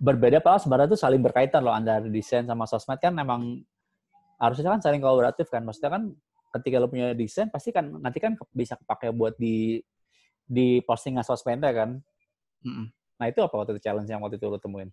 berbeda, 0.00 0.42
padahal 0.42 0.58
sebenarnya 0.58 0.88
itu 0.90 0.98
saling 0.98 1.22
berkaitan 1.22 1.62
loh 1.62 1.70
antara 1.76 2.02
desain 2.08 2.42
sama 2.48 2.66
sosmed 2.66 2.98
kan 2.98 3.14
emang 3.14 3.62
harusnya 4.40 4.72
kan 4.74 4.82
saling 4.82 4.98
kolaboratif 4.98 5.46
kan. 5.46 5.62
Maksudnya 5.62 5.94
kan 5.94 6.02
ketika 6.58 6.82
lo 6.82 6.90
punya 6.90 7.14
desain 7.14 7.46
pasti 7.52 7.70
kan 7.70 7.86
nanti 7.86 8.18
kan 8.18 8.34
bisa 8.50 8.74
kepake 8.74 9.14
buat 9.14 9.38
di 9.38 9.78
di 10.42 10.82
postingan 10.82 11.22
sosmednya 11.22 11.70
kan. 11.70 12.02
Mm-mm. 12.66 12.90
Nah 13.20 13.26
itu 13.30 13.38
apa 13.38 13.54
waktu 13.54 13.78
itu 13.78 13.86
challenge 13.86 14.10
yang 14.10 14.18
waktu 14.18 14.42
itu 14.42 14.50
lo 14.50 14.58
temuin? 14.58 14.90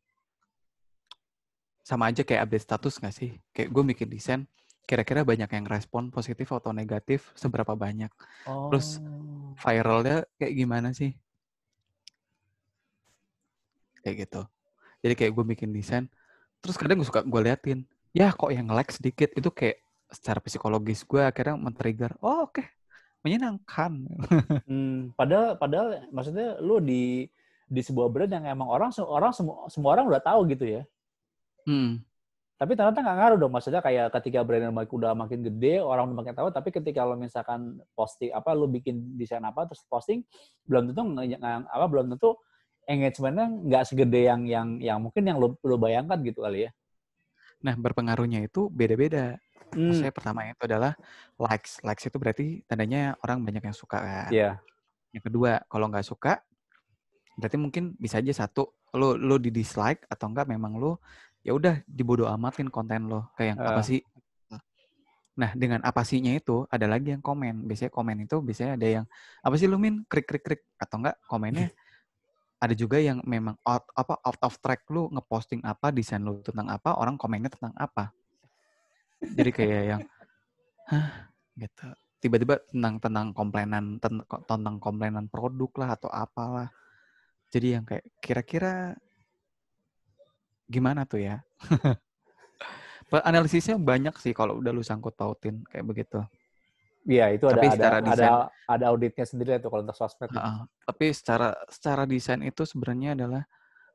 Sama 1.82 2.12
aja 2.12 2.21
kayak 2.21 2.45
update 2.45 2.65
status 2.67 3.01
nggak 3.01 3.15
sih? 3.15 3.30
Kayak 3.56 3.73
gue 3.73 3.84
bikin 3.95 4.08
desain, 4.12 4.41
kira-kira 4.88 5.28
banyak 5.28 5.52
yang 5.52 5.65
respon 5.67 6.08
positif 6.10 6.47
atau 6.50 6.71
negatif, 6.71 7.28
seberapa 7.36 7.76
banyak? 7.76 8.10
Oh. 8.47 8.71
Terus 8.71 9.04
viralnya 9.60 10.23
kayak 10.39 10.54
gimana 10.56 10.95
sih? 10.95 11.12
Kayak 14.00 14.15
gitu. 14.26 14.41
Jadi 15.04 15.13
kayak 15.13 15.32
gue 15.36 15.45
bikin 15.54 15.69
desain, 15.76 16.08
terus 16.63 16.80
kadang 16.80 17.04
gue 17.04 17.08
suka 17.08 17.21
gue 17.21 17.41
liatin, 17.43 17.86
ya 18.15 18.34
kok 18.34 18.50
yang 18.50 18.65
like 18.71 18.89
sedikit 18.89 19.30
itu 19.36 19.52
kayak 19.54 19.78
secara 20.08 20.39
psikologis 20.41 21.04
gue 21.04 21.21
akhirnya 21.21 21.60
men-trigger, 21.60 22.15
oh 22.23 22.47
oke, 22.47 22.63
menyenangkan. 23.21 24.08
Hmm, 24.65 25.12
padahal 25.13 25.60
padahal 25.60 26.08
maksudnya 26.10 26.58
lu 26.63 26.82
di 26.82 27.28
di 27.67 27.82
sebuah 27.84 28.08
brand 28.08 28.32
yang 28.32 28.47
emang 28.47 28.71
orang 28.71 28.89
orang 29.04 29.36
semua 29.36 29.67
semua 29.67 30.00
orang 30.00 30.08
udah 30.08 30.23
tahu 30.23 30.47
gitu 30.50 30.65
ya. 30.65 30.84
Hmm. 31.67 32.00
Tapi 32.58 32.74
ternyata 32.74 33.06
nggak 33.06 33.17
ngaruh 33.22 33.38
dong. 33.38 33.54
Maksudnya 33.54 33.82
kayak 33.86 34.10
ketika 34.17 34.41
brand 34.41 34.74
udah 34.74 35.13
makin 35.13 35.46
gede, 35.46 35.78
orang 35.78 36.10
udah 36.10 36.17
makin 36.26 36.34
tahu. 36.34 36.50
Tapi 36.50 36.74
ketika 36.74 37.06
lo 37.06 37.13
misalkan 37.13 37.78
posting 37.93 38.34
apa, 38.34 38.58
lo 38.58 38.65
bikin 38.65 39.13
desain 39.13 39.46
apa 39.46 39.70
terus 39.70 39.86
posting, 39.86 40.26
belum 40.65 40.89
tentu 40.89 41.06
apa 41.70 41.86
belum 41.86 42.17
tentu 42.17 42.34
engagementnya 42.89 43.46
nggak 43.62 43.84
segede 43.86 44.26
yang 44.26 44.41
yang 44.50 44.67
yang 44.82 44.98
mungkin 44.98 45.22
yang 45.30 45.38
lo, 45.38 45.54
lo 45.62 45.78
bayangkan 45.78 46.17
gitu 46.26 46.41
kali 46.41 46.65
ya. 46.65 46.72
Nah, 47.62 47.78
berpengaruhnya 47.78 48.41
itu 48.41 48.74
beda-beda. 48.74 49.38
Hmm, 49.78 49.93
Maksudnya 49.93 50.13
pertama 50.13 50.50
itu 50.50 50.63
adalah 50.65 50.98
likes. 51.38 51.78
Likes 51.86 52.10
itu 52.10 52.17
berarti 52.17 52.46
tandanya 52.65 53.13
orang 53.22 53.46
banyak 53.46 53.70
yang 53.70 53.78
suka 53.78 54.02
kan. 54.02 54.30
Iya. 54.34 54.58
Yang 55.13 55.24
kedua, 55.30 55.62
kalau 55.70 55.93
nggak 55.93 56.06
suka, 56.06 56.41
berarti 57.38 57.58
mungkin 57.62 57.93
bisa 58.02 58.17
aja 58.17 58.46
satu, 58.46 58.74
lo 58.96 59.13
lo 59.13 59.36
di 59.38 59.54
dislike 59.54 60.10
atau 60.10 60.32
enggak 60.32 60.48
memang 60.50 60.80
lo 60.80 61.04
ya 61.47 61.55
udah 61.55 61.79
dibodo 61.88 62.27
amatin 62.27 62.67
konten 62.67 63.07
lo 63.07 63.31
kayak 63.39 63.55
yang 63.55 63.60
apa 63.63 63.79
Ah. 63.79 63.88
sih? 63.88 64.03
Nah, 65.38 65.53
dengan 65.53 65.86
apa 65.86 66.01
sihnya 66.01 66.33
itu 66.33 66.65
ada 66.67 66.89
lagi 66.89 67.13
yang 67.13 67.21
komen. 67.21 67.63
Biasanya 67.63 67.93
komen 67.93 68.25
itu 68.25 68.41
biasanya 68.41 68.73
ada 68.73 68.88
yang 68.89 69.05
apa 69.39 69.53
sih 69.55 69.69
lu 69.69 69.77
min 69.77 70.01
krik 70.10 70.25
krik 70.25 70.43
krik 70.43 70.62
atau 70.81 70.97
enggak 70.97 71.15
komennya 71.29 71.69
ada 72.57 72.73
juga 72.73 72.97
yang 72.97 73.21
memang 73.21 73.53
out 73.62 73.86
apa 73.93 74.17
out 74.17 74.41
of 74.41 74.57
track 74.57 74.81
lu 74.89 75.05
ngeposting 75.13 75.62
apa 75.62 75.93
desain 75.93 76.25
lu 76.25 76.41
tentang 76.41 76.65
apa 76.73 76.97
orang 76.97 77.15
komennya 77.21 77.53
tentang 77.53 77.69
apa. 77.77 78.10
Jadi 79.21 79.49
kayak 79.53 79.83
yang 79.86 80.01
hah 80.89 81.29
gitu. 81.53 81.86
Tiba-tiba 82.17 82.57
tentang 82.73 82.97
tentang 82.97 83.27
komplainan 83.29 84.01
ten- 84.01 84.25
tentang 84.49 84.81
komplainan 84.81 85.29
produk 85.29 85.69
lah 85.86 85.89
atau 85.93 86.10
apalah. 86.10 86.73
Jadi 87.53 87.77
yang 87.77 87.86
kayak 87.86 88.10
kira-kira 88.17 88.97
gimana 90.67 91.03
tuh 91.03 91.23
ya? 91.23 91.36
Analisisnya 93.08 93.80
banyak 93.80 94.19
sih 94.19 94.36
kalau 94.36 94.60
udah 94.60 94.75
lu 94.75 94.84
sangkut 94.84 95.15
pautin 95.15 95.63
kayak 95.71 95.86
begitu. 95.88 96.19
Iya, 97.08 97.32
itu 97.32 97.47
ada 97.47 97.63
Tapi 97.63 97.67
ada 97.71 97.75
secara 97.80 97.95
ada 97.97 98.08
desain- 98.12 98.47
ada 98.67 98.86
auditnya 98.91 99.23
sendiri 99.25 99.51
tuh 99.63 99.71
kalau 99.71 99.88
untuk 99.88 99.95
sosmed. 99.95 100.27
Heeh. 100.27 100.58
Tapi 100.84 101.06
secara 101.15 101.56
secara 101.71 102.03
desain 102.03 102.43
itu 102.43 102.67
sebenarnya 102.67 103.15
adalah 103.15 103.43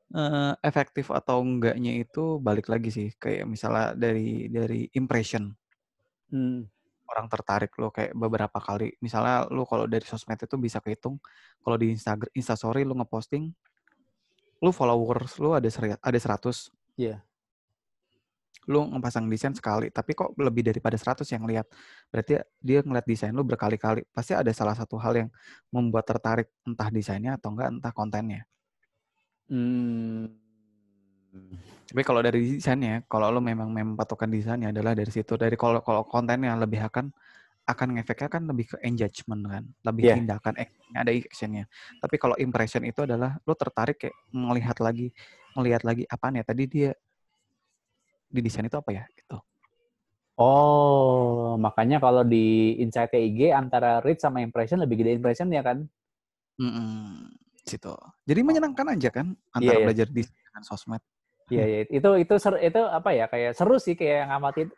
eh, 0.09 0.53
efektif 0.61 1.13
atau 1.13 1.41
enggaknya 1.41 2.01
itu 2.01 2.37
balik 2.37 2.69
lagi 2.69 2.89
sih 2.89 3.09
kayak 3.17 3.45
misalnya 3.45 3.93
dari 3.93 4.45
dari 4.49 4.85
impression 4.93 5.53
Hmm. 6.29 6.65
orang 7.05 7.29
tertarik 7.29 7.69
lo 7.77 7.93
kayak 7.93 8.17
beberapa 8.17 8.57
kali 8.57 8.97
misalnya 8.97 9.45
lu 9.53 9.69
kalau 9.69 9.85
dari 9.85 10.01
sosmed 10.01 10.37
itu 10.37 10.57
bisa 10.57 10.81
kehitung 10.81 11.21
kalau 11.61 11.77
di 11.77 11.93
Instagram 11.93 12.29
Instastory 12.33 12.81
lu 12.81 12.97
ngeposting 12.97 13.53
lu 14.63 14.71
followers 14.71 15.35
lu 15.43 15.51
ada 15.51 15.67
seri- 15.67 15.99
ada 15.99 16.19
100 16.19 16.71
Iya. 16.95 17.19
lu 18.71 18.79
ngepasang 18.95 19.27
desain 19.27 19.51
sekali 19.51 19.91
tapi 19.91 20.15
kok 20.15 20.31
lebih 20.39 20.63
daripada 20.63 20.95
100 20.95 21.27
yang 21.35 21.43
lihat 21.43 21.67
berarti 22.07 22.39
dia 22.63 22.79
ngeliat 22.79 23.03
desain 23.03 23.35
lu 23.35 23.43
berkali-kali 23.43 24.07
pasti 24.15 24.31
ada 24.31 24.47
salah 24.55 24.71
satu 24.71 24.95
hal 24.95 25.27
yang 25.27 25.29
membuat 25.67 26.07
tertarik 26.07 26.47
entah 26.63 26.87
desainnya 26.87 27.35
atau 27.35 27.51
enggak 27.51 27.67
entah 27.75 27.91
kontennya 27.91 28.47
Hmm. 29.51 30.31
Tapi 31.89 32.01
kalau 32.05 32.23
dari 32.23 32.57
desainnya, 32.57 33.03
kalau 33.11 33.29
lo 33.29 33.41
memang 33.43 33.69
memang 33.69 33.93
patokan 33.93 34.31
desainnya 34.31 34.71
adalah 34.71 34.95
dari 34.95 35.11
situ. 35.11 35.35
Dari 35.35 35.53
kalau 35.59 35.83
kalau 35.83 36.07
kontennya 36.07 36.55
lebih 36.55 36.81
akan 36.87 37.11
akan 37.63 37.95
ngefeknya 37.95 38.27
kan 38.27 38.43
lebih 38.43 38.75
ke 38.75 38.77
engagement 38.83 39.41
kan, 39.47 39.63
lebih 39.87 40.03
Iya. 40.03 40.15
tindakan 40.19 40.53
action, 40.59 40.91
ada 40.99 41.11
actionnya. 41.15 41.63
Tapi 42.03 42.15
kalau 42.19 42.35
impression 42.35 42.83
itu 42.83 43.07
adalah 43.07 43.39
lo 43.47 43.55
tertarik 43.55 43.97
kayak 44.03 44.15
melihat 44.35 44.77
lagi, 44.83 45.15
melihat 45.55 45.81
lagi 45.87 46.03
apaan 46.11 46.35
ya 46.35 46.43
tadi 46.43 46.63
dia 46.67 46.91
di 48.27 48.39
desain 48.43 48.67
itu 48.67 48.75
apa 48.75 48.91
ya 48.91 49.03
gitu. 49.15 49.39
Oh, 50.33 51.53
makanya 51.61 52.01
kalau 52.01 52.25
di 52.25 52.73
Insight 52.81 53.13
IG 53.13 53.53
antara 53.53 54.01
reach 54.01 54.25
sama 54.25 54.41
impression 54.41 54.81
lebih 54.81 55.05
gede 55.05 55.21
impression 55.21 55.47
ya 55.53 55.61
kan? 55.61 55.85
Mm-mm, 56.57 57.29
situ. 57.61 57.93
Jadi 58.25 58.41
menyenangkan 58.41 58.97
aja 58.97 59.09
kan 59.13 59.37
antara 59.53 59.77
iya. 59.77 59.85
belajar 59.85 60.07
desain 60.09 60.33
dengan 60.33 60.63
sosmed. 60.65 61.01
Iya, 61.53 61.63
iya. 61.69 61.79
Itu 61.85 62.09
itu 62.17 62.33
ser, 62.41 62.57
itu 62.65 62.81
apa 62.81 63.13
ya? 63.13 63.29
Kayak 63.29 63.53
seru 63.53 63.77
sih 63.77 63.93
kayak 63.93 64.33
ngamatin. 64.33 64.73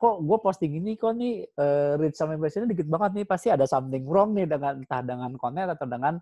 Kok 0.00 0.16
gue 0.24 0.38
posting 0.40 0.72
ini 0.80 0.96
kok 0.96 1.12
nih 1.12 1.44
eh, 1.44 1.92
reach 2.00 2.16
sama 2.16 2.32
impressionnya 2.32 2.72
dikit 2.72 2.88
banget 2.88 3.10
nih. 3.20 3.26
Pasti 3.28 3.48
ada 3.52 3.68
something 3.68 4.08
wrong 4.08 4.32
nih 4.32 4.48
dengan 4.48 4.80
entah 4.80 5.04
dengan 5.04 5.30
konten 5.36 5.68
atau 5.68 5.84
dengan 5.84 6.16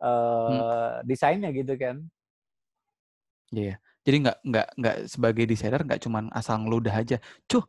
eh 0.00 0.98
desainnya 1.06 1.54
gitu 1.54 1.76
kan? 1.78 2.02
Iya. 3.54 3.78
Jadi 4.06 4.16
nggak 4.24 4.38
nggak 4.48 4.66
nggak 4.80 4.96
sebagai 5.06 5.44
desainer 5.46 5.82
nggak 5.84 6.00
cuman 6.02 6.24
asal 6.34 6.58
ngeludah 6.64 6.94
aja. 7.04 7.16
Cuh, 7.46 7.62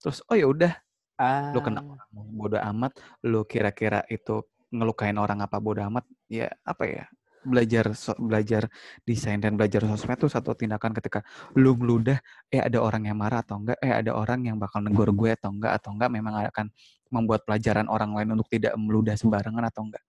terus 0.00 0.20
oh 0.28 0.36
ya 0.36 0.46
udah 0.50 0.72
Ah. 1.16 1.48
lu 1.56 1.64
kena 1.64 1.80
orang 1.80 2.28
bodoh 2.36 2.60
amat, 2.60 2.92
lu 3.24 3.40
kira-kira 3.48 4.04
itu 4.12 4.44
ngelukain 4.68 5.16
orang 5.16 5.40
apa 5.40 5.56
bodoh 5.56 5.80
amat, 5.88 6.04
ya 6.28 6.52
apa 6.60 6.84
ya? 6.84 7.04
belajar 7.46 7.94
so, 7.94 8.12
belajar 8.18 8.66
desain 9.06 9.38
dan 9.38 9.54
belajar 9.54 9.86
sosmed 9.86 10.18
itu 10.18 10.26
satu 10.26 10.52
tindakan 10.58 10.90
ketika 10.98 11.22
lu 11.54 11.78
meludah 11.78 12.18
eh 12.50 12.60
ada 12.60 12.82
orang 12.82 13.06
yang 13.06 13.16
marah 13.16 13.40
atau 13.46 13.62
enggak? 13.62 13.78
Eh 13.78 13.92
ada 13.94 14.12
orang 14.18 14.42
yang 14.44 14.58
bakal 14.58 14.82
negur 14.82 15.08
gue 15.14 15.30
atau 15.32 15.54
enggak? 15.54 15.78
Atau 15.78 15.94
enggak 15.94 16.10
memang 16.10 16.34
akan 16.50 16.66
membuat 17.14 17.46
pelajaran 17.46 17.86
orang 17.86 18.10
lain 18.12 18.34
untuk 18.34 18.50
tidak 18.50 18.74
meludah 18.74 19.14
sembarangan 19.14 19.64
atau 19.70 19.86
enggak? 19.86 20.02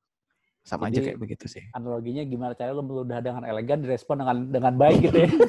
Sama 0.67 0.91
Jadi, 0.91 0.91
aja 0.91 0.99
kayak 1.13 1.19
begitu 1.23 1.45
sih. 1.47 1.63
analoginya 1.71 2.27
gimana 2.27 2.51
cara 2.51 2.75
lu 2.75 2.83
meludah 2.83 3.23
dengan 3.23 3.47
elegan 3.47 3.79
direspon 3.79 4.19
dengan 4.19 4.37
dengan 4.51 4.73
baik 4.75 4.99
gitu 4.99 5.17
ya? 5.23 5.29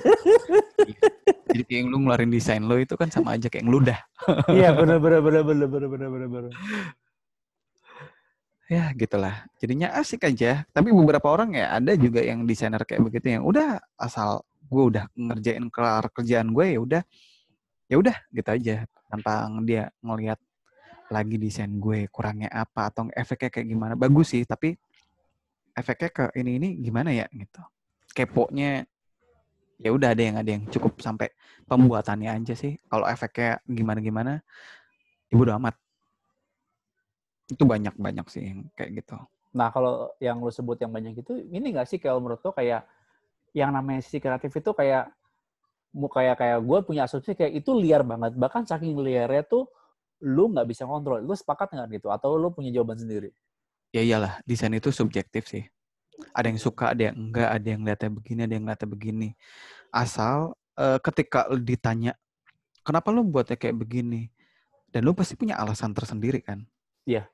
Iya. 0.78 1.10
Jadi 1.48 1.62
kayak 1.64 1.84
lu 1.90 1.96
ngeluarin 2.06 2.30
desain 2.30 2.62
lo 2.62 2.78
itu 2.78 2.94
kan 2.94 3.10
sama 3.10 3.34
aja 3.34 3.50
kayak 3.50 3.66
ngeludah. 3.66 3.98
iya 4.54 4.70
benar 4.70 5.02
benar 5.02 5.20
benar 5.26 5.42
benar 5.42 5.66
benar 5.68 5.88
benar 5.90 6.28
benar. 6.30 6.52
Ya 8.68 8.92
gitulah. 8.92 9.48
Jadinya 9.56 9.96
asik 9.96 10.28
aja. 10.28 10.68
Tapi 10.76 10.92
beberapa 10.92 11.24
orang 11.32 11.56
ya 11.56 11.80
ada 11.80 11.96
juga 11.96 12.20
yang 12.20 12.44
desainer 12.44 12.84
kayak 12.84 13.00
begitu 13.00 13.40
yang 13.40 13.48
udah 13.48 13.80
asal 13.96 14.44
gue 14.68 14.82
udah 14.92 15.08
ngerjain 15.16 15.64
kelar 15.72 16.04
kerjaan 16.12 16.52
gue 16.52 16.76
ya 16.76 16.80
udah 16.84 17.02
ya 17.88 17.96
udah 17.96 18.16
gitu 18.28 18.48
aja. 18.52 18.76
Tanpa 19.08 19.48
dia 19.64 19.88
ngelihat 20.04 20.36
lagi 21.08 21.40
desain 21.40 21.72
gue 21.80 22.12
kurangnya 22.12 22.52
apa 22.52 22.92
atau 22.92 23.08
efeknya 23.16 23.48
kayak 23.48 23.66
gimana. 23.72 23.92
Bagus 23.96 24.36
sih 24.36 24.44
tapi 24.44 24.76
efeknya 25.72 26.08
ke 26.12 26.24
ini 26.36 26.60
ini 26.60 26.68
gimana 26.76 27.08
ya 27.08 27.24
gitu. 27.32 27.64
Keponya 28.12 28.84
ya 29.80 29.90
udah 29.96 30.12
ada 30.12 30.22
yang 30.28 30.36
ada 30.36 30.50
yang 30.52 30.68
cukup 30.68 31.00
sampai 31.00 31.32
pembuatannya 31.64 32.36
aja 32.36 32.52
sih. 32.52 32.76
Kalau 32.84 33.08
efeknya 33.08 33.64
gimana 33.64 33.98
gimana 34.04 34.32
ibu 35.32 35.40
udah 35.40 35.56
amat 35.56 35.87
itu 37.48 37.62
banyak 37.64 37.94
banyak 37.96 38.26
sih 38.28 38.42
yang 38.52 38.60
kayak 38.76 39.02
gitu 39.04 39.18
Nah, 39.48 39.72
kalau 39.72 40.12
yang 40.20 40.44
lu 40.44 40.52
sebut 40.52 40.76
yang 40.76 40.92
banyak 40.92 41.24
itu, 41.24 41.40
ini 41.48 41.72
nggak 41.72 41.88
sih 41.88 41.96
kalau 41.96 42.20
menurut 42.20 42.44
lo 42.44 42.52
kayak 42.52 42.84
yang 43.56 43.72
namanya 43.72 44.04
sisi 44.04 44.20
kreatif 44.20 44.52
itu 44.52 44.70
kayak 44.76 45.08
mau 45.96 46.06
kayak 46.12 46.36
kayak 46.36 46.60
gue 46.60 46.78
punya 46.84 47.08
asumsi 47.08 47.32
kayak 47.32 47.56
itu 47.64 47.72
liar 47.72 48.04
banget. 48.04 48.36
Bahkan 48.36 48.68
saking 48.68 49.00
liarnya 49.00 49.48
tuh 49.48 49.64
lu 50.20 50.52
nggak 50.52 50.68
bisa 50.68 50.84
kontrol. 50.84 51.24
Lu 51.24 51.32
sepakat 51.32 51.72
nggak 51.72 51.96
gitu? 51.96 52.12
Atau 52.12 52.36
lu 52.36 52.52
punya 52.52 52.68
jawaban 52.76 53.00
sendiri? 53.00 53.32
ya 53.92 54.02
iyalah 54.04 54.40
desain 54.44 54.72
itu 54.76 54.92
subjektif 54.92 55.48
sih 55.48 55.64
ada 56.36 56.46
yang 56.50 56.60
suka 56.60 56.92
ada 56.92 57.08
yang 57.08 57.16
enggak 57.16 57.48
ada 57.48 57.68
yang 57.72 57.82
lihatnya 57.86 58.10
begini 58.12 58.40
ada 58.44 58.54
yang 58.58 58.64
lihatnya 58.68 58.88
begini 58.90 59.28
asal 59.88 60.52
eh, 60.76 60.98
ketika 61.00 61.48
ditanya 61.56 62.12
kenapa 62.84 63.08
lu 63.14 63.24
buatnya 63.24 63.56
kayak 63.56 63.76
begini 63.80 64.28
dan 64.92 65.08
lu 65.08 65.16
pasti 65.16 65.40
punya 65.40 65.56
alasan 65.56 65.96
tersendiri 65.96 66.44
kan 66.44 66.64
Iya. 67.08 67.24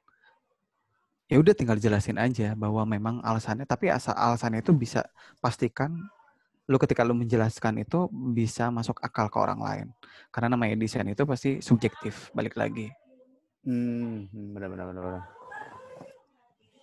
Ya 1.27 1.37
udah 1.41 1.55
tinggal 1.57 1.81
jelasin 1.81 2.21
aja 2.21 2.53
bahwa 2.53 2.85
memang 2.85 3.21
alasannya 3.25 3.65
tapi 3.65 3.89
asal 3.89 4.13
alasannya 4.13 4.61
itu 4.61 4.73
bisa 4.77 5.05
pastikan 5.41 5.93
lu 6.65 6.77
ketika 6.81 7.05
lu 7.05 7.13
menjelaskan 7.13 7.85
itu 7.85 8.09
bisa 8.33 8.73
masuk 8.73 8.97
akal 9.05 9.29
ke 9.29 9.37
orang 9.37 9.61
lain 9.61 9.87
karena 10.33 10.53
namanya 10.53 10.77
desain 10.81 11.05
itu 11.09 11.25
pasti 11.29 11.61
subjektif 11.61 12.33
balik 12.33 12.57
lagi 12.57 12.93
Hmm, 13.65 14.29
benar-benar 14.53 14.93
benar. 14.93 15.25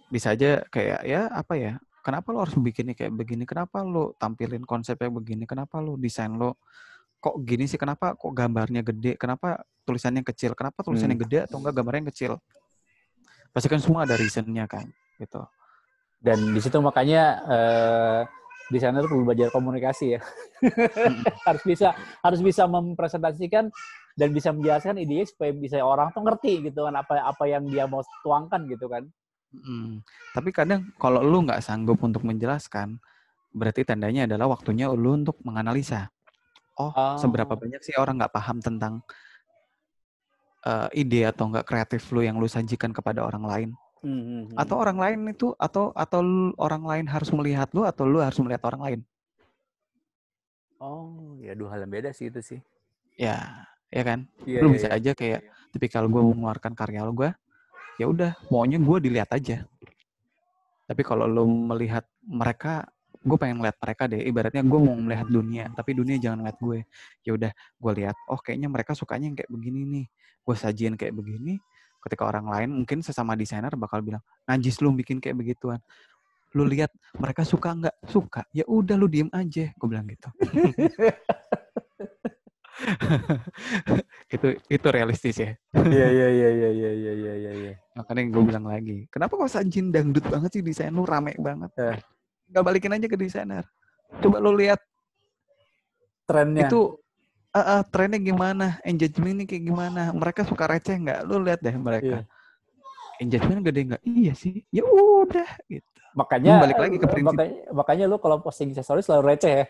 Bisa 0.09 0.33
aja 0.33 0.65
kayak 0.73 1.05
ya 1.05 1.29
apa 1.29 1.53
ya? 1.53 1.77
Kenapa 2.01 2.33
lo 2.33 2.41
harus 2.41 2.57
bikinnya 2.57 2.97
kayak 2.97 3.13
begini? 3.13 3.45
Kenapa 3.45 3.85
lo 3.85 4.17
tampilin 4.17 4.65
konsepnya 4.65 5.13
begini? 5.13 5.45
Kenapa 5.45 5.77
lo 5.77 5.93
desain 5.93 6.33
lo 6.33 6.57
kok 7.21 7.37
gini 7.45 7.69
sih? 7.69 7.77
Kenapa 7.77 8.17
kok 8.17 8.33
gambarnya 8.33 8.81
gede? 8.81 9.13
Kenapa 9.13 9.61
tulisannya 9.85 10.25
kecil? 10.25 10.57
Kenapa 10.57 10.81
tulisannya 10.81 11.15
Hmm. 11.15 11.23
gede 11.29 11.37
atau 11.45 11.61
enggak 11.61 11.73
gambarnya 11.77 11.99
yang 12.01 12.09
kecil? 12.09 12.31
Pasti 13.51 13.67
kan 13.67 13.79
semua 13.83 14.07
ada 14.07 14.15
reasonnya 14.15 14.65
kan, 14.67 14.87
gitu. 15.19 15.43
Dan 16.21 16.55
di 16.55 16.59
situ 16.63 16.77
makanya 16.79 17.23
eh, 17.49 18.19
desainer 18.71 19.03
perlu 19.03 19.27
belajar 19.27 19.51
komunikasi 19.51 20.15
ya. 20.15 20.21
harus 21.47 21.63
bisa 21.67 21.91
harus 22.23 22.39
bisa 22.39 22.63
mempresentasikan 22.69 23.67
dan 24.15 24.29
bisa 24.31 24.53
menjelaskan 24.55 25.01
ide 25.01 25.27
supaya 25.27 25.51
bisa 25.51 25.81
orang 25.81 26.13
tuh 26.15 26.23
ngerti 26.23 26.71
gitu 26.71 26.85
kan 26.87 26.95
apa 26.95 27.25
apa 27.25 27.43
yang 27.49 27.67
dia 27.67 27.89
mau 27.89 28.05
tuangkan 28.23 28.63
gitu 28.71 28.87
kan. 28.87 29.03
Mm. 29.51 29.99
Tapi 30.31 30.49
kadang 30.55 30.87
kalau 30.95 31.19
lu 31.19 31.43
nggak 31.43 31.59
sanggup 31.59 31.99
untuk 32.05 32.23
menjelaskan, 32.23 32.95
berarti 33.51 33.83
tandanya 33.83 34.23
adalah 34.23 34.55
waktunya 34.55 34.87
lu 34.87 35.19
untuk 35.19 35.35
menganalisa. 35.43 36.07
Oh, 36.79 36.93
seberapa 37.19 37.51
Oh. 37.53 37.59
banyak 37.59 37.83
sih 37.83 37.99
orang 37.99 38.15
nggak 38.15 38.31
paham 38.31 38.63
tentang 38.63 39.03
eh, 40.65 40.89
ide 41.01 41.27
atau 41.29 41.49
nggak 41.49 41.65
kreatif 41.65 42.09
lu 42.13 42.21
yang 42.25 42.37
lu 42.37 42.47
sajikan 42.49 42.93
kepada 42.93 43.25
orang 43.25 43.43
lain? 43.45 43.69
Hmm, 44.01 44.09
hmm, 44.17 44.41
hmm. 44.49 44.57
Atau 44.57 44.81
orang 44.81 44.97
lain 44.97 45.19
itu 45.29 45.53
atau 45.61 45.93
atau 45.93 46.19
lu- 46.25 46.57
orang 46.57 46.81
lain 46.81 47.05
harus 47.05 47.29
melihat 47.33 47.69
lu 47.73 47.85
atau 47.85 48.03
lu 48.09 48.17
harus 48.17 48.37
melihat 48.41 48.65
orang 48.69 48.81
lain? 48.81 49.01
oh 50.81 51.37
ya 51.37 51.53
dua 51.53 51.77
hal 51.77 51.85
yang 51.85 51.93
beda 51.93 52.09
sih 52.11 52.27
itu 52.33 52.41
sih. 52.41 52.59
Ya, 53.15 53.69
ya 53.93 54.01
kan? 54.01 54.25
Iya, 54.49 54.59
lu 54.65 54.73
iya, 54.73 54.75
bisa 54.75 54.87
iya. 54.89 54.97
aja 54.97 55.11
kayak 55.13 55.41
tipikal 55.69 56.09
gue 56.09 56.21
mengeluarkan 56.33 56.73
karya 56.73 57.05
lu 57.05 57.13
gue, 57.13 57.31
ya 58.01 58.09
udah 58.09 58.33
maunya 58.49 58.81
gue 58.81 58.97
dilihat 58.97 59.29
aja. 59.29 59.69
Tapi 60.89 61.01
kalau 61.05 61.29
lu 61.29 61.45
melihat 61.47 62.03
mereka, 62.25 62.89
gue 63.21 63.37
pengen 63.37 63.61
lihat 63.61 63.77
mereka 63.77 64.09
deh. 64.09 64.21
Ibaratnya 64.25 64.65
gue 64.65 64.79
mau 64.81 64.97
melihat 64.97 65.27
dunia, 65.29 65.69
tapi 65.77 65.93
dunia 65.93 66.17
jangan 66.17 66.41
lihat 66.45 66.57
gue. 66.57 66.79
Ya 67.21 67.31
udah, 67.37 67.51
gue 67.53 67.91
lihat. 68.01 68.15
Oh, 68.25 68.41
kayaknya 68.41 68.67
mereka 68.67 68.97
sukanya 68.97 69.29
yang 69.29 69.37
kayak 69.37 69.51
begini 69.53 69.85
nih. 69.85 70.05
Gue 70.41 70.55
sajiin 70.57 70.97
kayak 70.97 71.13
begini. 71.13 71.61
Ketika 72.01 72.25
orang 72.25 72.49
lain 72.49 72.69
mungkin 72.81 73.05
sesama 73.05 73.37
desainer 73.37 73.69
bakal 73.77 74.01
bilang, 74.01 74.25
najis 74.49 74.81
lu 74.81 74.89
bikin 74.97 75.21
kayak 75.21 75.37
begituan. 75.37 75.77
Lu 76.57 76.65
lihat 76.65 76.89
mereka 77.13 77.45
suka 77.45 77.77
nggak? 77.77 77.95
Suka. 78.09 78.41
Ya 78.51 78.65
udah 78.65 78.97
lu 78.97 79.05
diem 79.05 79.29
aja. 79.29 79.69
Gue 79.77 79.87
bilang 79.87 80.09
gitu. 80.09 80.29
itu 84.33 84.47
itu 84.65 84.87
realistis 84.89 85.37
ya. 85.37 85.53
Iya 85.77 86.07
iya 86.09 86.27
iya 86.33 86.49
iya 86.49 86.69
iya 86.73 86.91
iya 86.91 87.13
iya 87.13 87.51
iya. 87.53 87.73
Makanya 87.93 88.33
gue 88.33 88.43
bilang 88.43 88.65
lagi, 88.65 89.05
kenapa 89.13 89.37
kok 89.37 89.53
sajin 89.53 89.93
dangdut 89.93 90.25
banget 90.25 90.49
sih 90.57 90.63
desain 90.65 90.89
lu 90.89 91.05
rame 91.05 91.37
banget? 91.37 91.69
Eh. 91.77 92.01
Gak 92.51 92.63
balikin 92.67 92.91
aja 92.91 93.07
ke 93.07 93.15
desainer. 93.15 93.63
Coba 94.19 94.43
lu 94.43 94.51
lihat 94.59 94.79
Trennya. 96.27 96.67
itu 96.67 96.99
eh, 97.51 97.59
eh, 97.59 97.81
trennya 97.91 98.19
gimana, 98.19 98.79
engagement 98.87 99.39
ini 99.39 99.45
kayak 99.47 99.63
gimana, 99.67 100.11
mereka 100.15 100.47
suka 100.47 100.67
receh 100.67 100.95
nggak? 100.95 101.19
Lu 101.27 101.43
lihat 101.43 101.59
deh 101.59 101.75
mereka. 101.75 102.23
Iya. 102.23 102.29
Engagement 103.23 103.61
gede 103.63 103.81
nggak? 103.91 104.03
Iya 104.03 104.33
sih. 104.35 104.63
Ya 104.71 104.83
udah 104.87 105.47
gitu. 105.67 105.87
makanya 106.11 106.59
Lu 106.59 106.63
balik 106.67 106.79
lagi 106.79 106.95
ke 106.99 107.07
prinsip. 107.07 107.31
makanya, 107.31 107.59
makanya 107.71 108.05
lu 108.11 108.17
kalau 108.19 108.43
posting 108.43 108.75
aksesoris 108.75 109.07
selalu 109.07 109.23
receh 109.31 109.63
ya. 109.63 109.65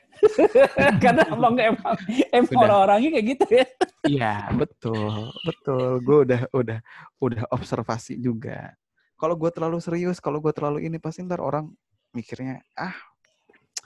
Karena 1.04 1.22
emang 1.30 1.54
emang 1.54 1.96
emang 2.34 2.60
orang-orangnya 2.66 3.10
kayak 3.14 3.26
gitu 3.38 3.46
ya. 3.54 3.66
Iya 4.10 4.34
betul, 4.58 5.30
betul. 5.46 6.02
Gue 6.02 6.18
udah 6.26 6.42
udah 6.50 6.80
udah 7.22 7.42
observasi 7.54 8.18
juga. 8.18 8.74
Kalau 9.22 9.38
gue 9.38 9.54
terlalu 9.54 9.78
serius, 9.78 10.18
kalau 10.18 10.42
gue 10.42 10.50
terlalu 10.50 10.90
ini 10.90 10.98
pasti 10.98 11.22
ntar 11.22 11.46
orang 11.46 11.70
mikirnya 12.12 12.60
ah 12.76 12.96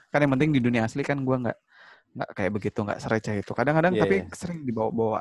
kan 0.09 0.23
yang 0.23 0.31
penting 0.38 0.55
di 0.55 0.61
dunia 0.63 0.88
asli 0.88 1.03
kan 1.03 1.19
gue 1.21 1.38
nggak 1.43 1.57
nggak 2.15 2.29
kayak 2.31 2.51
begitu 2.55 2.79
nggak 2.79 2.99
sereceh 3.03 3.43
itu. 3.43 3.51
Kadang-kadang 3.51 3.91
Iya, 3.93 4.01
tapi 4.07 4.15
iya. 4.23 4.31
sering 4.31 4.63
dibawa-bawa. 4.63 5.19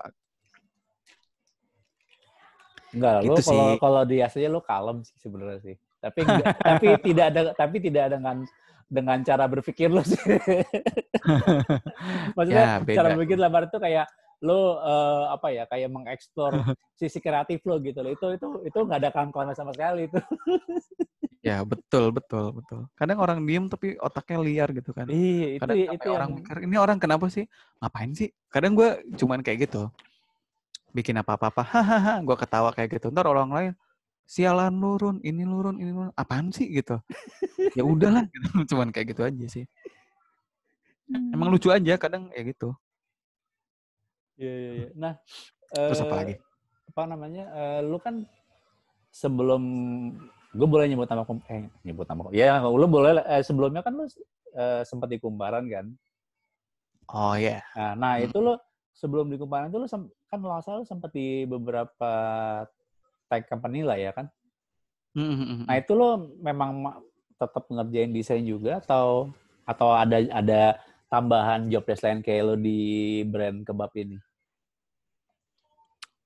Enggak, 2.94 3.16
lu 3.26 3.34
Gitu 3.34 3.40
kalau 3.50 3.66
sih. 3.66 3.78
kalau 3.82 4.02
di 4.06 4.16
aslinya 4.22 4.50
lu 4.54 4.60
kalem 4.62 4.98
sih 5.02 5.16
sebenarnya 5.18 5.58
sih. 5.66 5.74
Tapi 5.98 6.18
enggak, 6.22 6.54
tapi 6.70 6.86
tidak 7.02 7.26
ada 7.34 7.40
tapi 7.52 7.76
tidak 7.82 8.04
dengan 8.14 8.36
dengan 8.86 9.18
cara 9.26 9.44
berpikir 9.50 9.90
lu 9.90 10.06
sih. 10.06 10.14
Maksudnya 12.38 12.62
Ya, 12.62 12.78
beda. 12.78 12.94
cara 12.94 13.08
berpikir 13.18 13.34
dalam 13.34 13.58
arti 13.58 13.68
itu 13.74 13.78
kayak 13.82 14.06
lu 14.44 14.76
eh, 14.76 15.24
apa 15.32 15.48
ya 15.48 15.64
kayak 15.64 15.88
mengeksplor 15.88 16.52
sisi 17.00 17.18
kreatif 17.24 17.64
lo 17.64 17.80
gitu 17.80 18.04
loh. 18.04 18.12
Itu 18.12 18.26
itu 18.36 18.48
itu 18.68 18.78
nggak 18.78 19.00
ada 19.00 19.10
kawan-kawan 19.10 19.56
sama 19.56 19.72
sekali 19.72 20.06
itu. 20.06 20.20
Ya 21.44 21.60
betul 21.60 22.08
betul 22.08 22.56
betul. 22.56 22.88
Kadang 22.96 23.20
orang 23.20 23.44
diem 23.44 23.68
tapi 23.68 24.00
otaknya 24.00 24.40
liar 24.40 24.68
gitu 24.72 24.96
kan. 24.96 25.04
Iya, 25.12 25.48
itu 25.56 25.60
Kadang 25.60 25.76
itu 25.76 25.88
sampai 25.92 26.08
orang 26.08 26.30
yang 26.32 26.38
mikir 26.40 26.56
ini 26.64 26.76
orang 26.80 26.98
kenapa 27.00 27.26
sih? 27.28 27.44
Ngapain 27.84 28.10
sih? 28.16 28.28
Kadang 28.48 28.72
gue 28.72 29.04
cuman 29.20 29.44
kayak 29.44 29.68
gitu. 29.68 29.92
Bikin 30.96 31.20
apa-apa, 31.20 31.60
hahaha, 31.60 32.22
gue 32.24 32.36
ketawa 32.38 32.72
kayak 32.72 32.96
gitu. 32.96 33.12
Ntar 33.12 33.28
orang 33.28 33.50
lain, 33.50 33.72
sialan 34.24 34.72
lurun, 34.72 35.20
ini 35.20 35.44
lurun, 35.44 35.76
ini 35.76 35.90
lurun, 35.92 36.14
apaan 36.16 36.48
sih 36.54 36.70
gitu? 36.70 37.02
ya 37.74 37.82
udahlah, 37.82 38.24
gitu. 38.32 38.64
cuman 38.72 38.88
kayak 38.94 39.12
gitu 39.12 39.22
aja 39.26 39.46
sih. 39.50 39.64
Emang 41.10 41.52
lucu 41.52 41.68
aja 41.68 42.00
kadang 42.00 42.32
ya 42.32 42.40
gitu. 42.46 42.72
Iya, 44.34 44.52
iya, 44.54 44.70
iya. 44.74 44.88
Nah, 44.98 45.12
Terus 45.70 46.02
apa 46.02 46.14
eh, 46.14 46.18
lagi? 46.22 46.34
Apa 46.90 47.02
namanya? 47.06 47.44
eh, 47.54 47.80
lu 47.82 47.98
kan 47.98 48.22
sebelum 49.14 49.62
gue 50.54 50.68
boleh 50.70 50.86
nyebut 50.86 51.06
nama 51.10 51.22
kom- 51.26 51.42
eh 51.50 51.66
nyebut 51.86 52.06
nama 52.06 52.20
kom- 52.26 52.34
ya 52.34 52.58
lu 52.62 52.86
boleh 52.86 53.22
eh, 53.26 53.42
sebelumnya 53.42 53.82
kan 53.82 53.94
lu 53.94 54.06
eh, 54.54 54.82
sempat 54.86 55.10
di 55.10 55.18
Kumparan 55.18 55.66
kan 55.70 55.86
Oh 57.10 57.34
ya. 57.38 57.62
nah, 57.74 57.94
nah 57.94 58.12
Hmm. 58.18 58.26
itu 58.26 58.38
lu 58.42 58.54
sebelum 58.94 59.30
di 59.30 59.38
Kumparan 59.38 59.70
itu 59.70 59.78
lu 59.78 59.86
kan 60.30 60.38
salah 60.62 60.82
lu 60.82 60.86
sempat 60.86 61.10
di 61.14 61.46
beberapa 61.46 62.12
tech 63.30 63.46
company 63.50 63.82
lah 63.86 63.98
ya 63.98 64.10
kan 64.14 64.26
Hmm, 65.14 65.62
nah 65.62 65.78
itu 65.78 65.94
lu 65.94 66.34
memang 66.42 66.70
ma- 66.74 66.98
tetap 67.38 67.70
ngerjain 67.70 68.10
desain 68.10 68.42
juga 68.42 68.82
atau 68.82 69.30
atau 69.62 69.94
ada 69.94 70.18
ada 70.26 70.74
tambahan 71.14 71.70
job 71.70 71.86
desk 71.86 72.02
lain 72.02 72.18
kayak 72.18 72.42
lu 72.42 72.54
di 72.58 72.78
brand 73.22 73.62
kebab 73.62 73.94
ini 73.94 74.18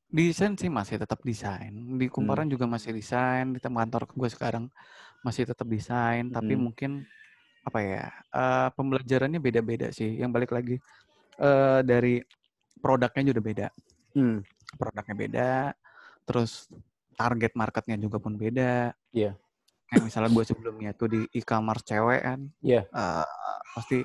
Desain 0.09 0.57
sih 0.57 0.73
masih 0.73 0.97
tetap 0.97 1.21
desain. 1.21 1.69
Di 2.01 2.09
Kumparan 2.09 2.49
juga 2.49 2.65
masih 2.65 2.97
desain. 2.97 3.53
Di 3.53 3.61
tempat 3.61 3.85
kantor 3.85 4.03
gue 4.09 4.29
sekarang 4.33 4.65
masih 5.21 5.45
tetap 5.45 5.69
desain. 5.69 6.33
Tapi 6.33 6.57
Hmm. 6.57 6.65
mungkin 6.65 6.91
apa 7.61 7.79
ya? 7.85 8.09
eh, 8.33 8.69
pembelajarannya 8.73 9.37
beda-beda 9.37 9.93
sih. 9.93 10.17
Yang 10.17 10.31
balik 10.33 10.51
lagi 10.57 10.77
eh, 11.39 11.81
dari 11.85 12.25
produknya 12.81 13.23
juga 13.29 13.41
beda. 13.45 13.67
hmm. 14.17 14.39
Produknya 14.81 15.15
beda. 15.15 15.51
Terus 16.25 16.73
target 17.13 17.53
marketnya 17.53 18.01
juga 18.01 18.17
pun 18.17 18.33
beda. 18.33 18.97
Iya. 19.13 19.37
Kayak 19.93 20.03
misalnya 20.09 20.31
gue 20.33 20.45
sebelumnya 20.49 20.91
tuh 20.97 21.09
di 21.13 21.21
e-commerce 21.37 21.85
cewek 21.85 22.25
kan. 22.25 22.41
Iya. 22.65 22.89
eh, 22.89 23.29
pasti 23.77 24.01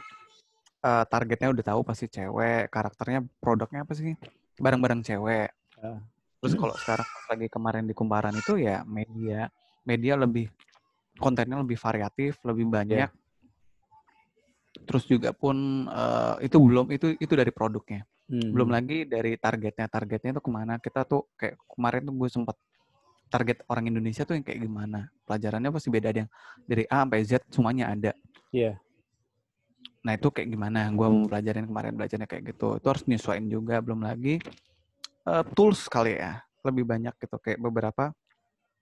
eh, 0.83 1.05
targetnya 1.07 1.49
udah 1.55 1.63
tahu 1.63 1.81
pasti 1.87 2.05
cewek. 2.11 2.67
Karakternya 2.67 3.23
produknya 3.39 3.87
apa 3.87 3.93
sih? 3.95 4.13
Barang-barang 4.59 5.01
cewek. 5.01 5.49
Ah. 5.79 5.99
Terus 6.43 6.59
kalau 6.59 6.75
sekarang 6.75 7.07
lagi 7.31 7.47
kemarin 7.47 7.87
di 7.87 7.95
Kumparan 7.95 8.35
itu 8.35 8.59
ya 8.59 8.83
media, 8.83 9.47
media 9.87 10.13
lebih 10.19 10.51
kontennya 11.15 11.55
lebih 11.63 11.79
variatif, 11.79 12.35
lebih 12.43 12.67
banyak. 12.67 13.07
Terus 14.83 15.07
juga 15.07 15.31
pun 15.31 15.87
eh, 15.87 16.35
itu 16.45 16.59
belum 16.59 16.91
itu 16.91 17.15
itu 17.15 17.33
dari 17.33 17.51
produknya. 17.55 18.03
Hmm. 18.27 18.51
Belum 18.51 18.69
lagi 18.71 19.07
dari 19.07 19.39
targetnya. 19.39 19.88
Targetnya 19.88 20.39
itu 20.39 20.41
ke 20.43 20.51
mana? 20.51 20.79
Kita 20.79 21.07
tuh 21.07 21.31
kayak 21.39 21.59
kemarin 21.67 22.01
tuh 22.07 22.15
gue 22.15 22.29
sempat 22.31 22.57
target 23.27 23.65
orang 23.65 23.89
Indonesia 23.89 24.23
tuh 24.23 24.36
yang 24.38 24.45
kayak 24.45 24.59
gimana? 24.61 25.09
Pelajarannya 25.25 25.69
pasti 25.73 25.89
beda 25.89 26.07
ada 26.13 26.19
yang 26.27 26.31
dari 26.67 26.84
A 26.88 27.03
sampai 27.03 27.19
Z 27.25 27.31
semuanya 27.49 27.86
ada. 27.89 28.11
Iya. 28.53 28.77
Nah 30.04 30.20
itu 30.20 30.28
kayak 30.30 30.51
gimana? 30.51 30.91
Gue 30.91 31.08
mau 31.08 31.24
pelajarin 31.28 31.66
kemarin 31.66 31.93
belajarnya 31.95 32.28
kayak 32.28 32.43
gitu. 32.56 32.76
Itu 32.78 32.88
harus 32.91 33.04
nyesuaiin 33.08 33.47
juga. 33.47 33.80
Belum 33.80 34.04
lagi 34.04 34.39
eh, 35.24 35.43
tools 35.56 35.88
kali 35.88 36.20
ya. 36.20 36.43
Lebih 36.64 36.84
banyak 36.84 37.16
gitu. 37.20 37.39
Kayak 37.39 37.60
beberapa 37.64 38.12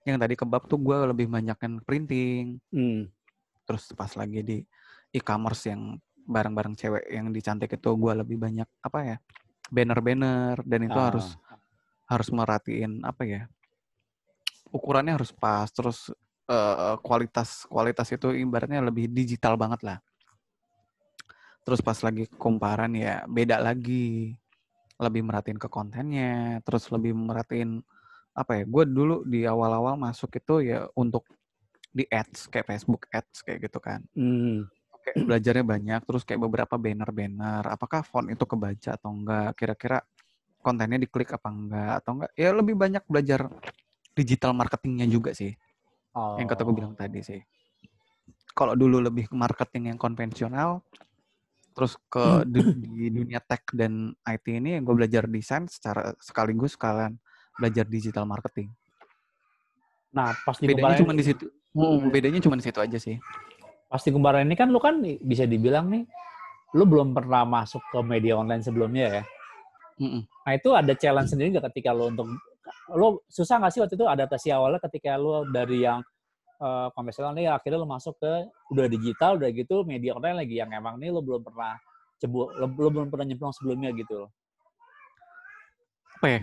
yang 0.01 0.17
tadi 0.17 0.33
kebab 0.33 0.65
tuh 0.65 0.81
gue 0.81 0.97
lebih 1.13 1.29
banyak 1.29 1.57
kan 1.57 1.77
printing. 1.85 2.57
Hmm. 2.73 3.05
Terus 3.69 3.93
pas 3.93 4.09
lagi 4.17 4.41
di 4.41 4.57
e-commerce 5.13 5.69
yang 5.69 6.01
barang-barang 6.21 6.73
cewek 6.77 7.03
yang 7.09 7.29
dicantik 7.29 7.69
itu 7.73 7.89
gue 7.97 8.13
lebih 8.13 8.37
banyak 8.37 8.69
apa 8.85 8.99
ya 9.03 9.17
banner-banner 9.73 10.61
dan 10.63 10.79
itu 10.85 10.95
Ah. 10.95 11.09
harus 11.09 11.27
harus 12.05 12.29
merhatiin 12.29 13.01
apa 13.01 13.23
ya 13.25 13.41
ukurannya 14.71 15.17
harus 15.17 15.33
pas 15.33 15.67
terus 15.73 16.13
eh, 16.47 16.95
kualitas 17.03 17.65
kualitas 17.67 18.07
itu 18.11 18.31
ibaratnya 18.37 18.83
lebih 18.83 19.09
digital 19.09 19.57
banget 19.57 19.81
lah 19.83 19.97
terus 21.61 21.79
pas 21.79 21.97
lagi 22.01 22.25
kumparan 22.37 22.91
ya 22.97 23.23
beda 23.29 23.61
lagi 23.61 24.33
lebih 24.97 25.21
merhatiin 25.25 25.57
ke 25.61 25.69
kontennya 25.69 26.61
terus 26.65 26.89
lebih 26.89 27.13
merhatiin 27.13 27.81
apa 28.31 28.63
ya? 28.63 28.63
Gue 28.67 28.83
dulu 28.87 29.27
di 29.27 29.43
awal-awal 29.43 29.99
masuk 29.99 30.31
itu 30.39 30.63
ya 30.63 30.87
untuk 30.95 31.27
di 31.91 32.07
ads 32.07 32.47
kayak 32.47 32.67
Facebook 32.67 33.11
ads 33.11 33.43
kayak 33.43 33.67
gitu 33.67 33.79
kan. 33.83 33.99
Hmm. 34.15 34.67
Kayak 35.01 35.17
belajarnya 35.27 35.65
banyak, 35.65 36.01
terus 36.05 36.23
kayak 36.23 36.41
beberapa 36.45 36.75
banner-banner. 36.77 37.63
Apakah 37.67 38.05
font 38.05 38.29
itu 38.29 38.45
kebaca 38.45 38.95
atau 38.95 39.11
enggak? 39.11 39.51
Kira-kira 39.57 39.97
kontennya 40.61 41.01
diklik 41.01 41.33
apa 41.35 41.49
enggak 41.49 41.93
atau 42.03 42.11
enggak? 42.21 42.31
Ya 42.37 42.49
lebih 42.53 42.75
banyak 42.77 43.03
belajar 43.09 43.49
digital 44.13 44.55
marketingnya 44.55 45.09
juga 45.09 45.33
sih. 45.35 45.51
Oh. 46.15 46.37
Yang 46.39 46.55
kata 46.55 46.61
gue 46.63 46.75
bilang 46.75 46.93
tadi 46.95 47.19
sih. 47.25 47.41
Kalau 48.51 48.75
dulu 48.75 48.99
lebih 48.99 49.31
ke 49.31 49.35
marketing 49.35 49.95
yang 49.95 49.99
konvensional, 49.99 50.83
terus 51.71 51.95
ke 52.11 52.43
di, 52.47 52.59
di 52.77 53.05
dunia 53.09 53.39
tech 53.39 53.63
dan 53.71 54.11
IT 54.27 54.45
ini 54.47 54.79
gue 54.83 54.93
belajar 54.95 55.23
desain 55.27 55.65
secara 55.71 56.11
sekaligus 56.19 56.75
sekalian 56.75 57.15
belajar 57.55 57.85
digital 57.87 58.27
marketing. 58.27 58.71
Nah, 60.11 60.35
pas 60.43 60.59
di 60.59 60.67
Bedanya 60.67 60.99
cuma 60.99 61.15
di 61.15 61.23
situ. 61.23 61.47
Hmm, 61.71 62.11
bedanya 62.11 62.43
cuma 62.43 62.59
di 62.59 62.63
situ 62.67 62.79
aja 62.83 62.99
sih. 62.99 63.15
pasti 63.91 64.07
kemarin 64.07 64.47
ini 64.47 64.55
kan 64.55 64.71
lu 64.71 64.79
kan 64.79 65.03
bisa 65.03 65.43
dibilang 65.43 65.91
nih 65.91 66.07
lu 66.71 66.87
belum 66.87 67.11
pernah 67.11 67.43
masuk 67.43 67.83
ke 67.91 67.99
media 67.99 68.39
online 68.39 68.63
sebelumnya 68.63 69.19
ya. 69.19 69.23
Mm-mm. 69.99 70.23
Nah 70.23 70.51
itu 70.55 70.71
ada 70.71 70.95
challenge 70.95 71.35
sendiri 71.35 71.51
nggak 71.51 71.67
ketika 71.75 71.91
lu 71.91 72.07
untuk 72.07 72.31
lu 72.95 73.19
susah 73.27 73.59
nggak 73.59 73.71
sih 73.75 73.81
waktu 73.83 73.95
itu 73.99 74.07
adaptasi 74.07 74.47
awalnya 74.55 74.79
ketika 74.87 75.19
lu 75.19 75.43
dari 75.51 75.83
yang 75.83 75.99
eh, 76.61 76.87
konvensional 76.93 77.33
nih 77.33 77.49
akhirnya 77.49 77.81
lu 77.81 77.89
masuk 77.89 78.15
ke 78.21 78.33
udah 78.69 78.85
digital 78.85 79.41
udah 79.41 79.49
gitu 79.49 79.81
media 79.83 80.13
online 80.13 80.45
lagi 80.45 80.61
yang 80.61 80.69
emang 80.69 81.01
nih 81.01 81.09
lu 81.09 81.25
belum 81.25 81.41
pernah 81.41 81.75
cebu 82.21 82.53
lu, 82.53 82.65
lu 82.69 82.89
belum 82.93 83.09
pernah 83.09 83.25
nyemplung 83.25 83.49
sebelumnya 83.49 83.89
gitu 83.97 84.25
loh. 84.25 84.29
Apa 86.21 86.27
ya? 86.29 86.41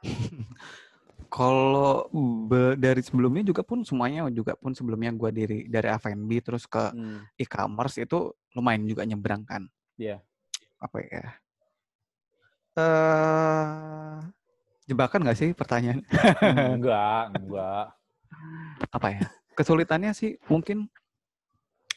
Kalau 1.28 2.08
dari 2.80 3.04
sebelumnya 3.04 3.44
juga 3.44 3.60
pun 3.60 3.84
semuanya 3.84 4.32
juga 4.32 4.56
pun 4.56 4.72
sebelumnya 4.72 5.12
gue 5.12 5.28
dari 5.28 5.58
dari 5.68 5.88
F&B 6.00 6.40
terus 6.40 6.64
ke 6.64 6.88
Hmm. 6.88 7.20
e-commerce 7.36 8.00
itu 8.00 8.32
lumayan 8.56 8.88
juga 8.88 9.04
nyebrang 9.04 9.44
kan. 9.44 9.68
Iya. 10.00 10.24
Apa 10.80 10.96
ya? 11.04 11.24
Eh 12.80 14.16
jebakan 14.88 15.20
nggak 15.28 15.36
sih 15.36 15.50
pertanyaan? 15.52 16.00
enggak, 16.80 17.22
enggak. 17.36 17.86
apa 18.88 19.08
ya? 19.12 19.22
Kesulitannya 19.58 20.14
sih 20.14 20.38
mungkin 20.46 20.86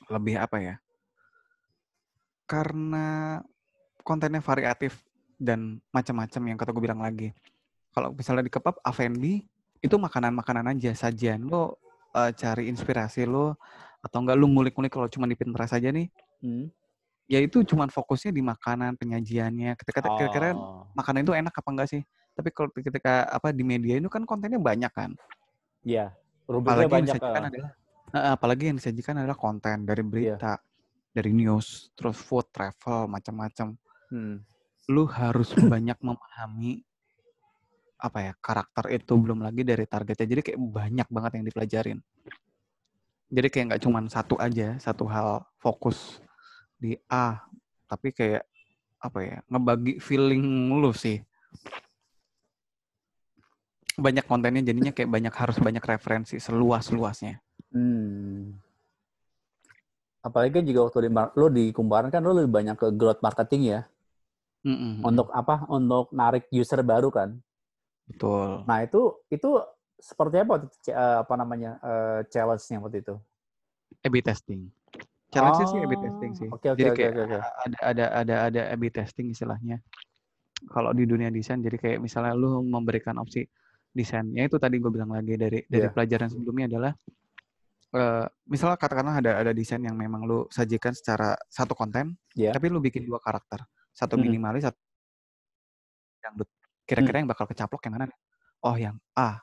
lebih 0.09 0.41
apa 0.41 0.57
ya? 0.57 0.75
Karena 2.49 3.37
kontennya 4.01 4.41
variatif 4.41 5.05
dan 5.37 5.77
macam-macam 5.93 6.41
yang 6.49 6.57
kata 6.57 6.73
gue 6.73 6.83
bilang 6.83 7.05
lagi. 7.05 7.29
Kalau 7.93 8.09
misalnya 8.17 8.49
di 8.49 8.51
kebab 8.51 8.81
F&B 8.81 9.45
itu 9.81 9.95
makanan-makanan 9.97 10.73
aja 10.73 10.93
sajian 10.93 11.45
lo 11.45 11.77
eh, 12.13 12.31
cari 12.33 12.69
inspirasi 12.69 13.25
lo 13.25 13.57
atau 14.01 14.17
enggak 14.25 14.37
lu 14.37 14.49
ngulik-ngulik 14.49 14.93
kalau 14.93 15.09
cuma 15.09 15.29
di 15.29 15.37
Pinterest 15.37 15.77
aja 15.77 15.89
nih 15.93 16.09
Hmm. 16.41 16.73
ya 17.29 17.37
itu 17.37 17.61
cuman 17.61 17.93
fokusnya 17.93 18.33
di 18.33 18.41
makanan 18.41 18.97
penyajiannya 18.97 19.77
ketika 19.77 20.01
kira-kira 20.09 20.57
Oh, 20.57 20.89
makanan 20.97 21.21
itu 21.21 21.37
enak 21.37 21.53
apa 21.53 21.69
enggak 21.69 21.89
sih 21.93 22.01
tapi 22.33 22.49
kalau 22.49 22.73
ketika 22.73 23.29
apa 23.29 23.53
di 23.53 23.61
media 23.61 24.01
itu 24.01 24.09
kan 24.09 24.25
kontennya 24.25 24.57
banyak 24.57 24.89
kan 24.89 25.13
Iya. 25.85 26.17
Rubriknya 26.47 26.73
apalagi 26.73 26.81
yang 26.81 26.91
banyak. 26.91 27.15
disajikan 27.17 27.41
eh. 27.43 27.49
adalah 27.51 27.71
Eh, 28.11 28.27
apalagi 28.35 28.63
yang 28.67 28.75
disajikan 28.75 29.15
adalah 29.23 29.39
konten 29.39 29.87
dari 29.87 30.03
berita 30.03 30.59
dari 31.15 31.31
news 31.31 31.95
terus 31.95 32.19
food 32.19 32.47
travel 32.51 33.07
macam-macam 33.07 33.75
Hmm. 34.11 34.43
lu 34.91 35.07
harus 35.07 35.55
banyak 35.71 35.95
memahami 36.03 36.83
apa 37.95 38.19
ya 38.19 38.33
karakter 38.35 38.91
itu 38.91 39.15
belum 39.15 39.39
lagi 39.39 39.63
dari 39.63 39.87
targetnya 39.87 40.27
jadi 40.27 40.41
kayak 40.43 40.59
banyak 40.59 41.07
banget 41.07 41.31
yang 41.39 41.45
dipelajarin 41.47 41.99
jadi 43.31 43.47
kayak 43.47 43.65
nggak 43.71 43.83
cuman 43.87 44.11
satu 44.11 44.35
aja 44.35 44.75
satu 44.83 45.07
hal 45.07 45.47
fokus 45.55 46.19
di 46.75 46.99
A 47.07 47.39
tapi 47.87 48.11
kayak 48.11 48.43
apa 48.99 49.19
ya 49.23 49.37
ngebagi 49.47 50.03
feeling 50.03 50.43
lu 50.75 50.91
sih 50.91 51.23
banyak 53.99 54.25
kontennya 54.27 54.63
jadinya 54.63 54.91
kayak 54.95 55.09
banyak 55.11 55.33
harus 55.35 55.57
banyak 55.59 55.83
referensi 55.83 56.39
seluas 56.39 56.87
luasnya 56.91 57.39
Hmm. 57.71 58.59
Apalagi 60.21 60.59
kan 60.59 60.65
juga 60.67 60.91
waktu 60.91 61.07
di 61.07 61.11
lo 61.15 61.47
di 61.47 61.71
Kumparan 61.71 62.11
kan 62.11 62.19
lo 62.19 62.35
lebih 62.35 62.51
banyak 62.51 62.75
ke 62.75 62.87
growth 62.93 63.23
marketing 63.23 63.61
ya. 63.63 63.81
Untuk 65.01 65.31
apa? 65.31 65.65
Untuk 65.71 66.11
narik 66.11 66.51
user 66.51 66.83
baru 66.83 67.09
kan. 67.09 67.39
betul 68.11 68.67
Nah, 68.67 68.83
itu 68.83 69.23
itu 69.31 69.49
seperti 69.97 70.43
apa 70.43 70.67
eh, 70.67 71.17
apa 71.23 71.33
namanya? 71.39 71.79
eh, 71.79 72.19
challenge-nya 72.27 72.83
waktu 72.83 72.99
itu? 73.01 73.15
A/B 74.03 74.19
testing 74.19 74.67
challenge 75.31 75.63
sih 75.63 75.79
A/B 75.79 75.93
Oh, 75.95 76.01
testing 76.03 76.31
sih 76.35 76.47
Oke, 76.51 76.67
oke, 76.69 76.77
jadi 76.77 76.89
oke, 76.91 76.99
kayak 76.99 77.11
oke, 77.15 77.23
oke. 77.23 77.37
ada 77.39 77.77
ada 77.79 78.05
ada 78.19 78.35
ada 78.51 78.61
A/B 78.75 78.83
testing 78.91 79.31
istilahnya. 79.31 79.79
Kalau 80.69 80.91
di 80.93 81.07
dunia 81.07 81.31
desain 81.31 81.63
jadi 81.63 81.79
kayak 81.79 81.99
misalnya 82.03 82.35
lu 82.35 82.61
memberikan 82.61 83.17
opsi 83.17 83.47
desain, 83.91 84.23
ya 84.31 84.47
itu 84.47 84.55
tadi 84.55 84.79
gue 84.79 84.91
bilang 84.91 85.11
lagi 85.11 85.35
dari 85.35 85.63
dari 85.67 85.87
Iya. 85.87 85.93
pelajaran 85.93 86.27
sebelumnya 86.31 86.65
adalah 86.71 86.91
eh 87.91 88.25
misalnya 88.47 88.79
katakanlah 88.79 89.19
ada 89.19 89.31
ada 89.43 89.51
desain 89.51 89.83
yang 89.83 89.99
memang 89.99 90.23
lu 90.23 90.47
sajikan 90.47 90.95
secara 90.95 91.35
satu 91.51 91.75
konten, 91.75 92.15
Iya. 92.33 92.55
tapi 92.55 92.71
lu 92.71 92.79
bikin 92.79 93.03
dua 93.03 93.19
karakter, 93.19 93.67
satu 93.91 94.15
minimalis, 94.15 94.63
satu 94.63 94.79
dangdut. 96.23 96.47
Kira-kira 96.87 97.19
yang 97.19 97.29
bakal 97.29 97.45
kecaplok 97.47 97.83
yang 97.87 97.93
mana? 97.99 98.05
nih? 98.07 98.17
Oh 98.63 98.75
yang 98.75 98.95
A. 99.15 99.41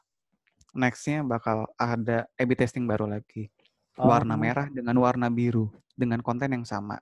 Nextnya 0.72 1.24
bakal 1.24 1.68
ada 1.76 2.28
A/B 2.36 2.52
testing 2.54 2.84
baru 2.84 3.08
lagi 3.08 3.48
warna 3.96 4.36
Oh. 4.36 4.40
merah 4.40 4.68
dengan 4.70 4.94
warna 5.00 5.26
biru 5.28 5.68
dengan 5.92 6.22
konten 6.22 6.54
yang 6.54 6.62
sama. 6.64 7.00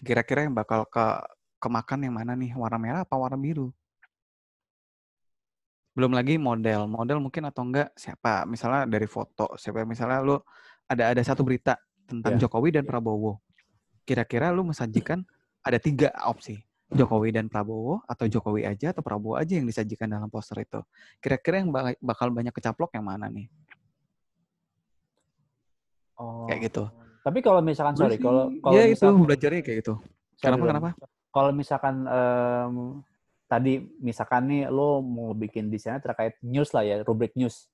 Kira-kira 0.00 0.44
yang 0.44 0.52
bakal 0.54 0.84
ke 0.86 1.04
kemakan 1.58 2.04
yang 2.04 2.14
mana 2.16 2.32
nih? 2.36 2.52
Warna 2.54 2.78
merah 2.78 3.00
apa 3.02 3.16
warna 3.16 3.38
biru? 3.40 3.72
Belum 6.00 6.16
lagi 6.16 6.40
model. 6.40 6.88
Model 6.88 7.20
mungkin 7.20 7.44
atau 7.44 7.60
enggak 7.60 7.92
siapa? 7.92 8.48
Misalnya 8.48 8.88
dari 8.88 9.04
foto, 9.04 9.52
siapa 9.60 9.84
misalnya 9.84 10.24
lu 10.24 10.40
ada 10.88 11.12
ada 11.12 11.20
satu 11.20 11.44
berita 11.44 11.76
tentang 12.08 12.40
Ya. 12.40 12.48
Jokowi 12.48 12.72
dan 12.72 12.88
Prabowo. 12.88 13.44
Kira-kira 14.08 14.48
lu 14.48 14.64
mensajikan 14.64 15.20
ada 15.60 15.76
tiga 15.76 16.08
opsi. 16.24 16.56
Jokowi 16.88 17.36
dan 17.36 17.52
Prabowo 17.52 18.00
atau 18.08 18.24
Jokowi 18.24 18.64
aja 18.64 18.96
atau 18.96 19.04
Prabowo 19.04 19.36
aja 19.36 19.52
yang 19.52 19.68
disajikan 19.68 20.08
dalam 20.08 20.32
poster 20.32 20.64
itu. 20.64 20.80
Kira-kira 21.20 21.60
yang 21.60 21.68
ba- 21.68 21.92
bakal 22.00 22.32
banyak 22.32 22.50
kecaplok 22.50 22.96
yang 22.96 23.04
mana 23.04 23.28
nih? 23.28 23.52
Oh. 26.16 26.48
Kayak 26.48 26.72
gitu. 26.72 26.88
Tapi 27.20 27.38
kalau 27.44 27.60
misalkan 27.60 27.92
sorry, 27.92 28.16
kalau 28.16 28.48
kalau 28.64 28.72
ya 28.72 28.88
itu 28.88 28.96
misal- 29.04 29.20
belajarnya 29.20 29.60
kayak 29.60 29.78
gitu. 29.84 29.94
sorry, 30.00 30.44
Kenapa 30.48 30.64
kenapa? 30.64 30.88
Kalau 31.28 31.50
misalkan 31.52 31.94
em, 32.08 32.74
tadi 33.50 33.82
misalkan 33.98 34.46
nih 34.46 34.70
lo 34.70 35.02
mau 35.02 35.34
bikin 35.34 35.66
desainnya 35.66 35.98
terkait 35.98 36.38
news 36.38 36.70
lah 36.70 36.86
ya, 36.86 37.02
rubrik 37.02 37.34
news. 37.34 37.66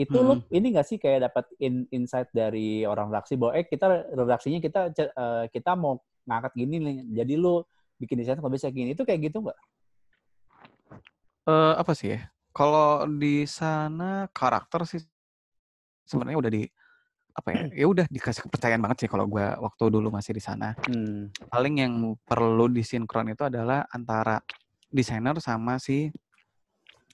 Itu 0.00 0.24
lo 0.24 0.40
Hmm. 0.40 0.48
ini 0.48 0.72
nggak 0.72 0.86
sih 0.88 0.96
kayak 0.96 1.28
dapat 1.28 1.44
in- 1.60 1.84
insight 1.92 2.32
dari 2.32 2.88
orang 2.88 3.12
redaksi 3.12 3.36
bahwa 3.36 3.52
eh 3.52 3.68
kita 3.68 4.16
redaksinya 4.16 4.56
kita 4.64 4.80
eh, 4.96 5.44
kita 5.52 5.76
mau 5.76 6.00
ngangkat 6.24 6.52
gini 6.56 6.80
nih. 6.80 6.96
Jadi 7.20 7.36
lo 7.36 7.68
bikin 8.00 8.16
desain 8.16 8.40
kalau 8.40 8.48
bisa 8.48 8.72
gini. 8.72 8.96
Itu 8.96 9.04
kayak 9.04 9.28
gitu 9.28 9.44
nggak? 9.44 9.58
Eh 11.52 11.74
apa 11.76 11.92
sih 11.92 12.16
ya? 12.16 12.32
Kalau 12.56 13.04
di 13.04 13.44
sana 13.44 14.24
karakter 14.32 14.88
sih 14.88 15.04
sebenarnya 16.08 16.40
udah 16.40 16.52
di 16.56 16.64
apa 17.36 17.48
ya? 17.52 17.84
Ya 17.84 17.86
udah 17.92 18.06
dikasih 18.08 18.48
kepercayaan 18.48 18.80
banget 18.80 19.04
sih 19.04 19.10
kalau 19.12 19.28
gua 19.28 19.60
waktu 19.60 19.84
dulu 19.92 20.08
masih 20.08 20.32
di 20.32 20.40
sana. 20.40 20.72
Hmm. 20.88 21.28
Paling 21.52 21.74
yang 21.76 21.94
perlu 22.24 22.72
disinkron 22.72 23.36
itu 23.36 23.44
adalah 23.44 23.84
antara 23.92 24.40
desainer 24.90 25.38
sama 25.38 25.78
si 25.78 26.10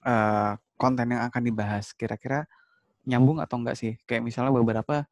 eh 0.05 0.53
konten 0.77 1.07
yang 1.09 1.25
akan 1.29 1.41
dibahas. 1.41 1.93
Kira-kira 1.97 2.45
nyambung 3.07 3.41
atau 3.41 3.57
enggak 3.57 3.77
sih? 3.77 3.97
Kayak 4.05 4.25
misalnya 4.25 4.53
beberapa 4.53 5.05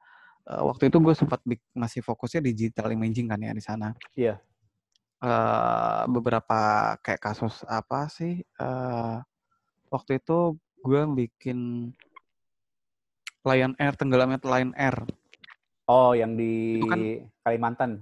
eh, 0.49 0.63
waktu 0.66 0.89
itu 0.93 0.97
gue 1.01 1.13
sempat 1.18 1.41
masih 1.74 2.01
fokusnya 2.05 2.41
digital 2.43 2.91
imaging 2.93 3.30
kan 3.32 3.39
ya 3.41 3.53
di 3.53 3.63
sana. 3.63 3.93
Iya. 4.18 4.41
eh 5.26 6.03
beberapa 6.11 6.59
kayak 6.99 7.24
kasus 7.24 7.63
apa 7.66 8.11
sih 8.11 8.43
eh 8.43 9.18
waktu 9.88 10.20
itu 10.20 10.59
gue 10.86 11.01
bikin 11.18 11.89
Lion 13.47 13.74
Air 13.80 13.95
tenggelamnya 13.95 14.43
Lion 14.43 14.76
Air 14.76 15.07
Oh, 15.86 16.18
yang 16.18 16.34
di 16.34 16.82
Itu 16.82 16.86
kan 16.89 17.01
Kalimantan. 17.45 18.01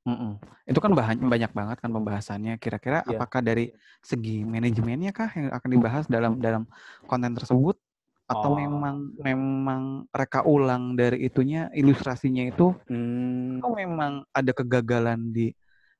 Mm-mm. 0.00 0.40
itu 0.64 0.78
kan 0.80 0.92
bahan 0.96 1.20
banyak 1.20 1.52
banget 1.52 1.76
kan 1.84 1.90
pembahasannya 1.92 2.56
kira-kira 2.56 3.04
Iya. 3.04 3.20
apakah 3.20 3.44
dari 3.44 3.68
segi 4.00 4.48
manajemennya 4.48 5.12
kah 5.12 5.28
yang 5.36 5.52
akan 5.52 5.68
dibahas 5.68 6.04
dalam 6.08 6.40
dalam 6.40 6.64
konten 7.04 7.36
tersebut 7.36 7.76
atau 8.24 8.48
Oh. 8.48 8.56
memang 8.56 9.12
memang 9.20 9.82
reka 10.08 10.40
ulang 10.48 10.96
dari 10.96 11.28
itunya 11.28 11.68
ilustrasinya 11.76 12.48
itu 12.48 12.72
Hmm. 12.88 13.60
atau 13.60 13.76
memang 13.76 14.24
ada 14.32 14.52
kegagalan 14.56 15.36
di 15.36 15.52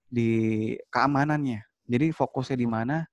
di 0.08 0.30
keamanannya. 0.88 1.60
Jadi 1.86 2.10
fokusnya 2.10 2.56
di 2.56 2.68
mana 2.70 3.04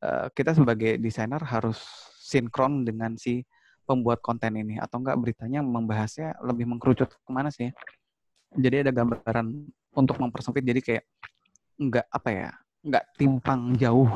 eh, 0.00 0.32
kita 0.32 0.56
sebagai 0.56 0.96
desainer 0.96 1.44
harus 1.44 1.76
sinkron 2.24 2.88
dengan 2.88 3.12
si 3.20 3.44
pembuat 3.84 4.24
konten 4.24 4.56
ini 4.56 4.80
atau 4.80 5.02
enggak 5.02 5.18
beritanya 5.20 5.60
membahasnya 5.60 6.40
lebih 6.40 6.64
mengkerucut 6.64 7.10
ke 7.10 7.28
mana 7.28 7.50
sih 7.50 7.68
jadi 8.54 8.86
ada 8.86 8.94
gambaran 8.94 9.66
untuk 9.94 10.16
mempersempit 10.18 10.62
jadi 10.62 10.80
kayak 10.80 11.04
enggak 11.80 12.06
apa 12.12 12.28
ya 12.30 12.50
enggak 12.84 13.04
timpang 13.16 13.60
jauh 13.76 14.10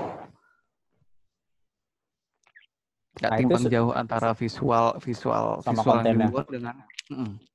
enggak 3.19 3.31
nah, 3.31 3.39
timpang 3.39 3.65
jauh 3.71 3.91
antara 3.95 4.31
visual 4.35 4.99
visual 5.01 5.47
sama 5.63 5.83
visual 5.83 5.99
yang 6.05 6.19
dibuat 6.29 6.47
dengan 6.51 6.75
mm. 7.11 7.55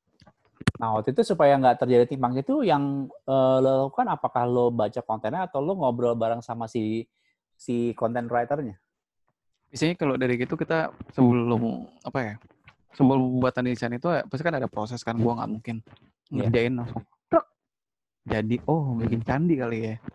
Nah, 0.80 0.95
waktu 0.95 1.11
itu 1.11 1.36
supaya 1.36 1.59
nggak 1.59 1.84
terjadi 1.84 2.05
timpang 2.07 2.39
itu 2.39 2.63
yang 2.63 3.11
uh, 3.28 3.57
lo 3.59 3.91
lakukan 3.91 4.07
apakah 4.15 4.47
lo 4.47 4.72
baca 4.72 5.03
kontennya 5.03 5.43
atau 5.43 5.59
lo 5.59 5.76
ngobrol 5.76 6.15
bareng 6.15 6.39
sama 6.39 6.72
si 6.72 7.03
si 7.59 7.91
content 7.99 8.32
writernya? 8.32 8.80
Biasanya 9.67 9.95
kalau 9.99 10.15
dari 10.15 10.39
gitu 10.39 10.55
kita 10.55 10.95
sebelum 11.11 11.84
apa 12.07 12.20
ya? 12.24 12.34
Sebelum 12.95 13.43
buat 13.43 13.51
desain 13.59 13.91
itu 13.91 14.07
pasti 14.32 14.43
kan 14.43 14.55
ada 14.55 14.72
proses 14.72 15.03
kan 15.03 15.20
gua 15.20 15.43
nggak 15.43 15.51
mungkin 15.51 15.76
yeah. 16.32 16.47
ngerjain 16.47 16.74
langsung. 16.80 17.03
Jadi 18.30 18.61
oh 18.69 18.93
bikin 18.93 19.25
candi 19.25 19.57
kali 19.57 19.89
ya. 19.89 19.95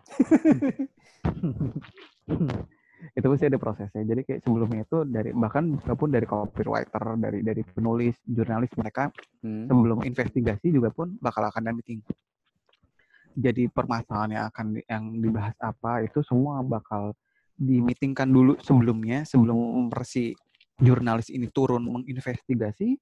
itu 3.15 3.27
pasti 3.27 3.45
ada 3.45 3.59
prosesnya. 3.59 4.03
Jadi 4.07 4.23
kayak 4.23 4.41
sebelumnya 4.43 4.87
itu 4.87 5.03
dari 5.03 5.35
bahkan 5.35 5.75
walaupun 5.83 6.09
dari 6.09 6.23
copywriter, 6.23 7.19
dari 7.19 7.43
dari 7.43 7.61
penulis, 7.63 8.15
jurnalis 8.23 8.71
mereka 8.79 9.11
hmm. 9.43 9.67
sebelum 9.67 9.99
investigasi 10.07 10.71
juga 10.71 10.95
pun 10.95 11.19
bakal 11.19 11.43
akan 11.47 11.67
ada 11.67 11.75
meeting. 11.75 11.99
Jadi 13.35 13.67
permasalahan 13.67 14.31
yang 14.31 14.45
akan 14.47 14.79
yang 14.87 15.03
dibahas 15.19 15.55
apa 15.59 16.07
itu 16.07 16.23
semua 16.23 16.63
bakal 16.63 17.11
dimitingkan 17.55 18.27
dulu 18.27 18.59
sebelumnya 18.63 19.27
sebelum 19.27 19.87
versi 19.91 20.31
jurnalis 20.79 21.31
ini 21.31 21.47
turun 21.51 21.87
menginvestigasi 21.87 22.99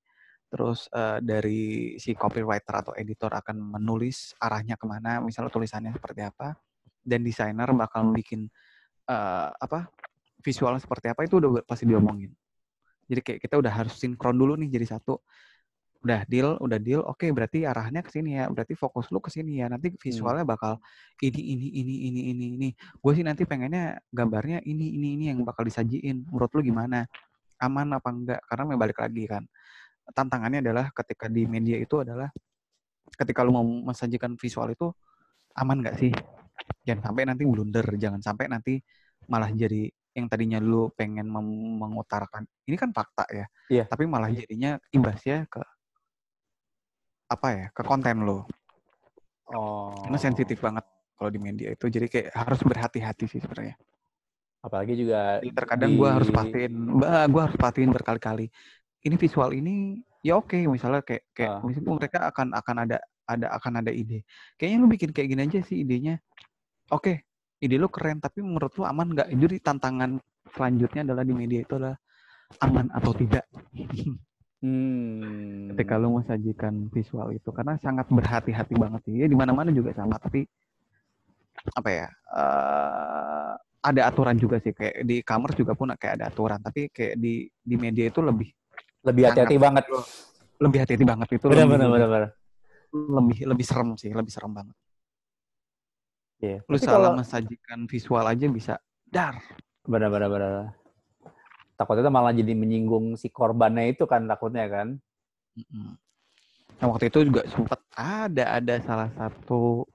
terus 0.54 0.86
uh, 0.94 1.18
dari 1.18 1.98
si 1.98 2.14
copywriter 2.14 2.86
atau 2.86 2.94
editor 2.94 3.34
akan 3.34 3.58
menulis 3.58 4.38
arahnya 4.38 4.78
ke 4.78 4.86
mana 4.86 5.18
misalnya 5.18 5.50
tulisannya 5.50 5.90
seperti 5.98 6.22
apa 6.22 6.54
dan 7.02 7.26
desainer 7.26 7.74
bakal 7.74 8.14
bikin 8.14 8.46
uh, 9.10 9.50
apa 9.50 9.90
visualnya 10.46 10.78
seperti 10.78 11.10
apa 11.10 11.26
itu 11.26 11.42
udah 11.42 11.66
pasti 11.66 11.90
diomongin 11.90 12.30
jadi 13.10 13.26
kayak 13.26 13.40
kita 13.42 13.56
udah 13.58 13.74
harus 13.74 13.98
sinkron 13.98 14.38
dulu 14.38 14.54
nih 14.62 14.70
jadi 14.70 14.94
satu 14.94 15.18
udah 16.04 16.28
deal, 16.28 16.60
udah 16.60 16.80
deal, 16.84 17.00
oke 17.08 17.24
okay, 17.24 17.32
berarti 17.32 17.64
arahnya 17.64 18.04
ke 18.04 18.12
sini 18.12 18.36
ya, 18.36 18.52
berarti 18.52 18.76
fokus 18.76 19.08
lu 19.08 19.24
ke 19.24 19.32
sini 19.32 19.64
ya. 19.64 19.72
Nanti 19.72 19.88
hmm. 19.88 19.98
visualnya 20.04 20.44
bakal 20.44 20.84
ini 21.24 21.40
ini 21.56 21.68
ini 21.80 21.96
ini 22.12 22.22
ini 22.36 22.46
ini. 22.60 22.70
Gue 23.00 23.16
sih 23.16 23.24
nanti 23.24 23.48
pengennya 23.48 24.04
gambarnya 24.12 24.60
ini 24.68 25.00
ini 25.00 25.16
ini 25.16 25.26
yang 25.32 25.48
bakal 25.48 25.64
disajiin. 25.64 26.28
Menurut 26.28 26.52
lu 26.60 26.62
gimana? 26.76 27.08
Aman 27.56 27.96
apa 27.96 28.12
enggak? 28.12 28.44
Karena 28.44 28.76
balik 28.76 29.00
lagi 29.00 29.24
kan. 29.32 29.48
Tantangannya 30.12 30.60
adalah 30.60 30.92
ketika 30.92 31.32
di 31.32 31.48
media 31.48 31.80
itu 31.80 32.04
adalah 32.04 32.28
ketika 33.16 33.46
lu 33.46 33.56
mau 33.56 33.64
mensajikan 33.64 34.36
visual 34.36 34.74
itu 34.74 34.92
aman 35.56 35.80
nggak 35.80 35.96
sih? 35.96 36.12
Jangan 36.84 37.12
sampai 37.12 37.24
nanti 37.30 37.44
blunder, 37.48 37.88
jangan 37.96 38.20
sampai 38.20 38.52
nanti 38.52 38.80
malah 39.32 39.48
jadi 39.54 39.88
yang 40.14 40.30
tadinya 40.30 40.62
lu 40.62 40.94
pengen 40.94 41.26
mengutarakan 41.80 42.46
ini 42.70 42.78
kan 42.78 42.94
fakta 42.94 43.26
ya, 43.34 43.46
yeah. 43.72 43.86
tapi 43.90 44.06
malah 44.06 44.30
jadinya 44.30 44.78
imbasnya 44.94 45.50
ke 45.50 45.64
apa 47.34 47.48
ya 47.50 47.66
ke 47.74 47.82
konten 47.82 48.22
lo. 48.22 48.46
Oh. 49.50 49.90
Karena 50.06 50.18
sensitif 50.22 50.62
banget 50.62 50.86
kalau 51.18 51.30
di 51.34 51.40
media 51.42 51.74
itu. 51.74 51.86
Jadi 51.90 52.08
kayak 52.10 52.30
harus 52.36 52.62
berhati-hati 52.62 53.26
sih 53.26 53.40
sebenarnya. 53.42 53.76
Apalagi 54.64 54.94
juga 54.96 55.44
Jadi 55.44 55.52
terkadang 55.52 55.92
di... 55.92 55.98
gue 56.00 56.10
harus 56.10 56.30
pastiin, 56.32 56.74
bah, 56.96 57.26
gue 57.28 57.42
harus 57.42 57.58
pastiin 57.60 57.92
berkali-kali. 57.92 58.48
Ini 59.04 59.16
visual 59.20 59.52
ini 59.52 60.00
ya 60.24 60.40
oke 60.40 60.56
okay. 60.56 60.64
misalnya 60.72 61.04
kayak 61.04 61.24
kayak 61.36 61.52
uh. 61.60 61.62
misalnya 61.68 61.92
mereka 62.00 62.20
akan 62.32 62.48
akan 62.56 62.76
ada 62.88 62.98
ada 63.28 63.48
akan 63.56 63.84
ada 63.84 63.92
ide. 63.92 64.24
Kayaknya 64.60 64.78
lu 64.80 64.88
bikin 64.92 65.10
kayak 65.12 65.28
gini 65.32 65.42
aja 65.44 65.60
sih 65.64 65.84
idenya. 65.84 66.20
Oke, 66.92 67.00
okay, 67.00 67.16
ide 67.64 67.80
lu 67.80 67.88
keren 67.88 68.20
tapi 68.20 68.44
menurut 68.44 68.72
lu 68.76 68.84
aman 68.84 69.16
nggak? 69.16 69.28
Jadi 69.32 69.56
tantangan 69.64 70.20
selanjutnya 70.52 71.08
adalah 71.08 71.24
di 71.24 71.34
media 71.36 71.64
itu 71.64 71.74
adalah 71.80 71.96
aman 72.62 72.92
atau 72.92 73.12
tidak. 73.16 73.48
Hmm. 74.64 75.76
Ketika 75.76 76.00
lo 76.00 76.08
mau 76.16 76.24
sajikan 76.24 76.88
visual 76.88 77.36
itu 77.36 77.52
karena 77.52 77.76
sangat 77.84 78.08
berhati-hati 78.08 78.80
banget 78.80 79.04
sih. 79.04 79.20
Ya 79.20 79.28
di 79.28 79.36
mana-mana 79.36 79.76
juga 79.76 79.92
sama 79.92 80.16
tapi 80.16 80.48
apa 81.76 81.90
ya? 81.92 82.08
Uh, 82.32 83.52
ada 83.84 84.08
aturan 84.08 84.40
juga 84.40 84.64
sih 84.64 84.72
kayak 84.72 85.04
di 85.04 85.20
kamar 85.20 85.52
juga 85.52 85.76
pun 85.76 85.92
kayak 85.92 86.16
ada 86.16 86.32
aturan 86.32 86.64
tapi 86.64 86.88
kayak 86.88 87.20
di 87.20 87.52
di 87.60 87.76
media 87.76 88.08
itu 88.08 88.24
lebih 88.24 88.48
lebih 89.04 89.24
hati-hati 89.30 89.56
banget. 89.60 89.86
Lebih 90.60 90.78
hati-hati 90.84 91.06
banget 91.06 91.28
itu. 91.36 91.46
Benar 91.52 91.68
benar 91.68 91.88
benar. 91.92 92.24
Lebih 92.94 93.38
lebih 93.48 93.66
serem 93.68 93.90
sih, 94.00 94.12
lebih 94.12 94.32
serem 94.32 94.52
banget. 94.56 94.76
Iya. 96.40 96.60
Yeah. 96.64 96.72
Lu 96.72 96.76
salah 96.80 97.12
kalau... 97.12 97.20
mensajikan 97.20 97.80
visual 97.88 98.26
aja 98.26 98.46
bisa 98.48 98.74
dar. 99.08 99.40
Benar 99.84 100.08
benar 100.08 100.30
benar 100.32 100.52
takutnya 101.84 102.06
itu 102.06 102.14
malah 102.14 102.34
jadi 102.34 102.54
menyinggung 102.54 103.18
si 103.18 103.28
korbannya 103.28 103.92
itu 103.92 104.06
kan 104.06 104.24
takutnya 104.30 104.66
kan. 104.70 104.88
Nah, 106.80 106.88
waktu 106.90 107.12
itu 107.12 107.28
juga 107.30 107.46
sempat 107.50 107.80
ada 107.94 108.58
ada 108.62 108.76
salah 108.82 109.10
satu 109.18 109.86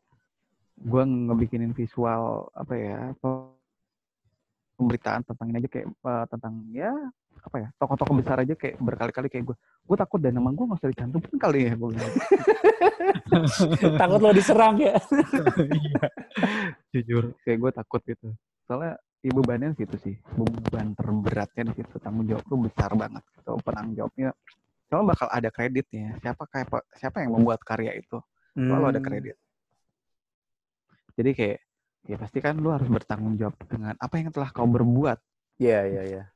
gue 0.79 1.03
ngebikinin 1.03 1.75
visual 1.75 2.47
apa 2.55 2.75
ya 2.79 3.01
pemberitaan 4.79 5.27
tentang 5.27 5.47
ini 5.51 5.57
aja 5.59 5.71
kayak 5.75 5.87
uh, 6.07 6.25
tentang 6.31 6.55
ya 6.71 6.95
apa 7.39 7.57
ya 7.59 7.69
tokoh-tokoh 7.79 8.15
besar 8.19 8.43
aja 8.43 8.55
kayak 8.55 8.79
berkali-kali 8.79 9.29
kayak 9.31 9.45
gue 9.51 9.57
gue 9.59 9.97
takut 9.99 10.19
dan 10.23 10.39
nama 10.39 10.55
gue 10.55 10.65
nggak 10.65 10.79
usah 10.79 10.91
dicantumin 10.91 11.37
kali 11.39 11.61
ya 11.67 11.73
gue 11.75 11.91
takut 14.01 14.21
lo 14.21 14.31
diserang 14.33 14.77
ya? 14.81 14.97
Iya 15.59 16.03
jujur. 16.95 17.35
Kayak 17.45 17.59
gue 17.61 17.71
takut 17.73 18.01
gitu. 18.05 18.29
Soalnya 18.69 19.01
ya 19.25 19.33
bebannya 19.35 19.75
situ 19.77 19.97
sih. 20.01 20.15
Beban 20.37 20.95
terberatnya 20.97 21.73
di 21.73 21.75
situ. 21.83 21.95
Tanggung 22.01 22.27
jawab 22.29 22.45
tuh 22.47 22.59
besar 22.69 22.91
banget 22.95 23.23
gitu. 23.37 23.53
Penanggung 23.63 23.97
jawabnya 23.97 24.29
kalau 24.89 25.05
bakal 25.05 25.29
ada 25.29 25.49
kreditnya. 25.53 26.17
Siapa 26.25 26.49
kayak 26.49 26.69
siapa 26.97 27.25
yang 27.25 27.37
membuat 27.37 27.61
karya 27.63 27.97
itu? 27.97 28.19
Hmm. 28.59 28.75
ada 28.91 28.99
kredit. 28.99 29.39
Jadi 31.15 31.31
kayak 31.35 31.59
ya 32.07 32.17
pasti 32.21 32.39
kan 32.39 32.55
lu 32.61 32.71
harus 32.71 32.87
bertanggung 32.87 33.35
jawab 33.35 33.57
dengan 33.67 33.95
apa 33.99 34.15
yang 34.21 34.31
telah 34.31 34.53
kau 34.53 34.69
berbuat 34.69 35.19
iya 35.59 35.83
yeah, 35.83 35.83
iya 35.83 35.95
yeah, 35.95 36.05
iya 36.05 36.17
yeah. 36.23 36.27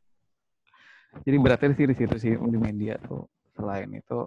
jadi 1.22 1.36
beratnya 1.38 1.76
sih 1.76 1.86
di 1.86 1.96
situ 1.96 2.16
sih 2.18 2.32
di 2.34 2.58
media 2.58 2.98
tuh 2.98 3.28
selain 3.54 3.88
itu 3.92 4.18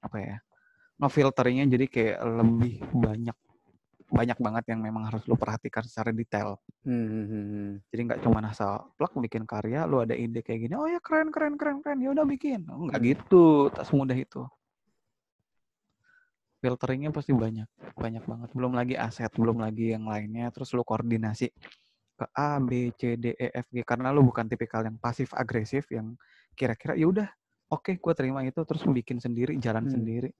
apa 0.00 0.16
ya 0.20 0.36
ngefilteringnya 1.02 1.66
jadi 1.74 1.86
kayak 1.90 2.18
lebih 2.22 2.74
banyak 2.94 3.36
banyak 4.14 4.38
banget 4.38 4.64
yang 4.70 4.80
memang 4.84 5.10
harus 5.10 5.26
lu 5.26 5.34
perhatikan 5.34 5.82
secara 5.82 6.14
detail. 6.14 6.62
Hmm. 6.86 6.94
hmm, 6.94 7.26
hmm, 7.26 7.44
hmm. 7.50 7.70
Jadi 7.90 8.00
nggak 8.06 8.20
cuma 8.22 8.38
asal 8.46 8.94
plak 8.94 9.10
bikin 9.18 9.42
karya, 9.42 9.90
lu 9.90 9.98
ada 9.98 10.14
ide 10.14 10.44
kayak 10.44 10.68
gini, 10.68 10.74
oh 10.78 10.86
ya 10.86 11.02
keren 11.02 11.34
keren 11.34 11.58
keren 11.58 11.82
keren, 11.82 11.98
ya 11.98 12.14
udah 12.14 12.22
bikin. 12.22 12.62
Nggak 12.62 13.00
gitu, 13.02 13.74
tak 13.74 13.84
semudah 13.90 14.14
itu. 14.14 14.46
Filteringnya 16.64 17.12
pasti 17.12 17.36
banyak, 17.36 17.68
banyak 17.92 18.24
banget. 18.24 18.48
Belum 18.56 18.72
lagi 18.72 18.96
aset, 18.96 19.28
belum 19.36 19.60
lagi 19.60 19.92
yang 19.92 20.08
lainnya. 20.08 20.48
Terus 20.48 20.72
lu 20.72 20.80
koordinasi 20.80 21.52
ke 22.16 22.26
A, 22.32 22.56
B, 22.56 22.88
C, 22.96 23.20
D, 23.20 23.36
E, 23.36 23.52
F, 23.52 23.68
G. 23.68 23.84
Karena 23.84 24.08
lu 24.08 24.24
bukan 24.24 24.48
tipikal 24.48 24.80
yang 24.80 24.96
pasif 24.96 25.36
agresif, 25.36 25.84
yang 25.92 26.16
kira-kira 26.56 26.96
ya 26.96 27.04
udah 27.04 27.28
oke 27.74 27.90
okay, 27.90 27.94
gue 27.98 28.14
terima 28.14 28.46
itu 28.46 28.62
terus 28.62 28.86
bikin 28.86 29.18
sendiri 29.18 29.58
jalan 29.58 29.90
hmm. 29.90 29.94
sendiri 29.94 30.30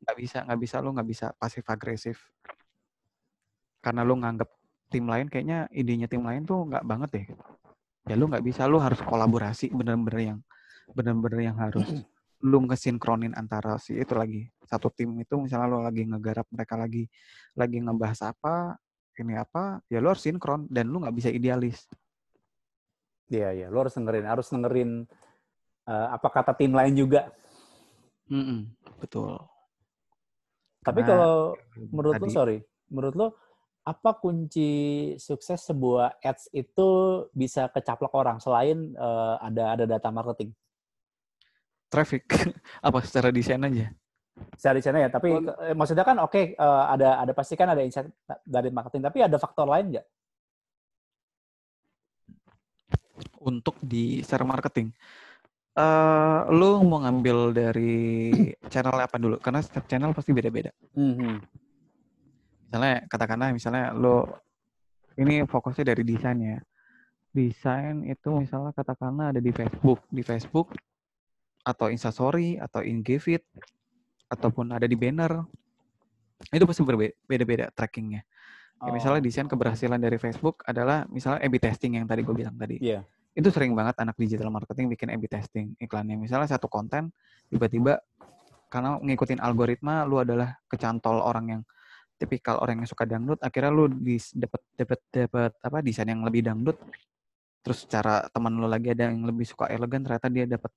nggak 0.00 0.16
bisa 0.16 0.38
nggak 0.48 0.60
bisa 0.60 0.76
lu 0.80 0.96
nggak 0.96 1.08
bisa 1.08 1.26
pasif 1.36 1.64
agresif 1.68 2.16
karena 3.84 4.00
lu 4.00 4.16
nganggap 4.16 4.48
tim 4.88 5.04
lain 5.04 5.28
kayaknya 5.28 5.68
idenya 5.70 6.08
tim 6.08 6.24
lain 6.24 6.48
tuh 6.48 6.64
nggak 6.68 6.84
banget 6.88 7.08
deh 7.12 7.26
ya 8.08 8.14
lu 8.16 8.26
nggak 8.32 8.44
bisa 8.44 8.64
lu 8.64 8.80
harus 8.80 8.98
kolaborasi 9.04 9.70
bener-bener 9.76 10.34
yang 10.34 10.38
bener-bener 10.96 11.52
yang 11.52 11.56
harus 11.60 11.86
lu 12.40 12.64
ngesinkronin 12.64 13.36
antara 13.36 13.76
si 13.76 14.00
itu 14.00 14.16
lagi 14.16 14.48
satu 14.64 14.88
tim 14.88 15.12
itu 15.20 15.36
misalnya 15.36 15.68
lu 15.68 15.84
lagi 15.84 16.08
ngegarap 16.08 16.48
mereka 16.48 16.74
lagi 16.80 17.04
lagi 17.52 17.78
ngebahas 17.84 18.32
apa 18.32 18.80
ini 19.20 19.36
apa 19.36 19.84
ya 19.92 20.00
lu 20.00 20.08
harus 20.08 20.24
sinkron 20.24 20.64
dan 20.72 20.88
lu 20.88 21.04
nggak 21.04 21.16
bisa 21.16 21.28
idealis. 21.28 21.84
Iya 23.28 23.52
iya 23.52 23.66
lu 23.68 23.76
harus 23.84 23.92
dengerin 23.92 24.24
harus 24.24 24.46
dengerin 24.48 24.90
uh, 25.84 26.08
apa 26.16 26.28
kata 26.32 26.56
tim 26.56 26.72
lain 26.72 26.96
juga. 26.96 27.28
Mm 28.32 28.42
-mm, 28.42 28.60
betul. 29.04 29.36
Tapi 30.80 31.00
nah, 31.04 31.08
kalau 31.12 31.34
menurut 31.92 32.14
tadi, 32.16 32.24
lu 32.24 32.28
sorry 32.32 32.58
menurut 32.88 33.14
lu 33.14 33.28
apa 33.84 34.16
kunci 34.16 34.72
sukses 35.20 35.60
sebuah 35.68 36.20
ads 36.24 36.48
itu 36.52 36.88
bisa 37.36 37.68
kecaplok 37.68 38.12
orang 38.16 38.40
selain 38.40 38.96
uh, 38.96 39.36
ada 39.44 39.76
ada 39.76 39.84
data 39.84 40.08
marketing? 40.08 40.56
Traffic 41.90 42.24
apa 42.86 42.98
secara 43.02 43.34
desain 43.34 43.60
aja? 43.60 43.90
Secara 44.56 44.74
desain 44.78 44.96
ya, 44.96 45.10
tapi 45.10 45.34
oh. 45.34 45.42
eh, 45.66 45.74
maksudnya 45.76 46.06
kan 46.06 46.16
oke 46.22 46.32
okay, 46.32 46.44
uh, 46.56 46.64
eh, 46.64 46.84
ada 46.96 47.08
ada 47.26 47.32
pasti 47.34 47.58
kan 47.58 47.68
ada 47.74 47.82
insight 47.82 48.08
dari 48.46 48.70
marketing, 48.70 49.02
tapi 49.04 49.18
ada 49.26 49.36
faktor 49.36 49.66
lain 49.66 49.98
nggak? 49.98 50.06
untuk 53.40 53.76
di 53.80 54.20
share 54.24 54.44
marketing. 54.44 54.92
Uh, 55.70 56.50
lu 56.50 56.82
mau 56.82 57.00
ngambil 57.06 57.54
dari 57.54 58.32
channel 58.72 58.96
apa 59.00 59.16
dulu? 59.16 59.36
Karena 59.38 59.62
setiap 59.64 59.86
channel 59.86 60.12
pasti 60.12 60.34
beda-beda. 60.34 60.74
Mm 60.98 61.12
-hmm. 61.14 61.34
Misalnya 62.68 62.96
katakanlah 63.08 63.50
misalnya 63.54 63.94
lu 63.96 64.26
ini 65.16 65.46
fokusnya 65.46 65.94
dari 65.94 66.02
desainnya. 66.04 66.60
Desain 67.30 68.02
itu 68.02 68.28
misalnya 68.34 68.74
katakanlah 68.74 69.30
ada 69.30 69.40
di 69.40 69.54
Facebook, 69.54 70.02
di 70.10 70.22
Facebook 70.26 70.74
atau 71.64 71.92
Instastory 71.92 72.56
atau 72.56 72.80
Ingevit 72.80 73.44
ataupun 74.30 74.72
ada 74.72 74.86
di 74.86 74.96
banner. 74.96 75.44
Itu 76.48 76.64
pasti 76.64 76.82
berbeda-beda 76.86 77.68
trackingnya. 77.74 78.24
Kayak 78.80 78.94
misalnya 78.96 79.20
oh. 79.20 79.24
desain 79.28 79.48
keberhasilan 79.48 80.00
dari 80.00 80.16
Facebook 80.16 80.64
adalah 80.64 81.04
misalnya 81.12 81.44
A/B 81.44 81.60
testing 81.60 82.00
yang 82.00 82.08
tadi 82.08 82.24
gue 82.24 82.32
bilang 82.32 82.56
tadi. 82.56 82.80
Yeah. 82.80 83.04
Itu 83.36 83.52
sering 83.52 83.76
banget 83.76 84.00
anak 84.00 84.16
digital 84.16 84.48
marketing 84.48 84.88
bikin 84.88 85.12
A/B 85.12 85.28
testing 85.28 85.76
iklannya. 85.76 86.16
Misalnya 86.16 86.48
satu 86.56 86.64
konten 86.64 87.12
tiba-tiba 87.52 88.00
karena 88.72 88.96
ngikutin 89.02 89.42
algoritma 89.42 90.08
lu 90.08 90.22
adalah 90.22 90.56
kecantol 90.70 91.20
orang 91.20 91.46
yang 91.58 91.62
tipikal 92.16 92.60
orang 92.62 92.84
yang 92.84 92.88
suka 92.88 93.08
dangdut 93.08 93.40
akhirnya 93.42 93.72
lu 93.72 93.88
dapat 94.36 94.60
dapat 94.76 95.00
dapat 95.08 95.52
apa 95.58 95.78
desain 95.80 96.06
yang 96.06 96.22
lebih 96.22 96.44
dangdut 96.46 96.76
terus 97.64 97.88
cara 97.88 98.28
teman 98.28 98.54
lu 98.60 98.68
lagi 98.68 98.92
ada 98.92 99.08
yang 99.08 99.24
lebih 99.24 99.48
suka 99.48 99.66
elegan 99.72 100.04
ternyata 100.04 100.28
dia 100.28 100.44
dapat 100.44 100.68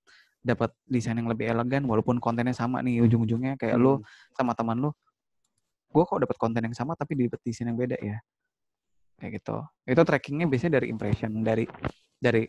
dapat 0.43 0.75
desain 0.83 1.15
yang 1.15 1.31
lebih 1.31 1.47
elegan 1.47 1.87
walaupun 1.87 2.19
kontennya 2.19 2.51
sama 2.51 2.83
nih 2.83 2.99
ujung-ujungnya 3.07 3.55
kayak 3.55 3.79
hmm. 3.79 3.83
lu 3.83 3.93
sama 4.35 4.51
teman 4.51 4.77
lu 4.77 4.91
gue 5.93 6.03
kok 6.03 6.19
dapat 6.19 6.37
konten 6.37 6.61
yang 6.67 6.75
sama 6.75 6.99
tapi 6.99 7.15
dapat 7.15 7.39
desain 7.41 7.71
yang 7.71 7.79
beda 7.79 7.95
ya 7.97 8.19
kayak 9.17 9.39
gitu 9.39 9.57
itu 9.87 10.01
trackingnya 10.03 10.51
biasanya 10.51 10.83
dari 10.83 10.87
impression 10.91 11.31
dari 11.39 11.63
dari 12.19 12.43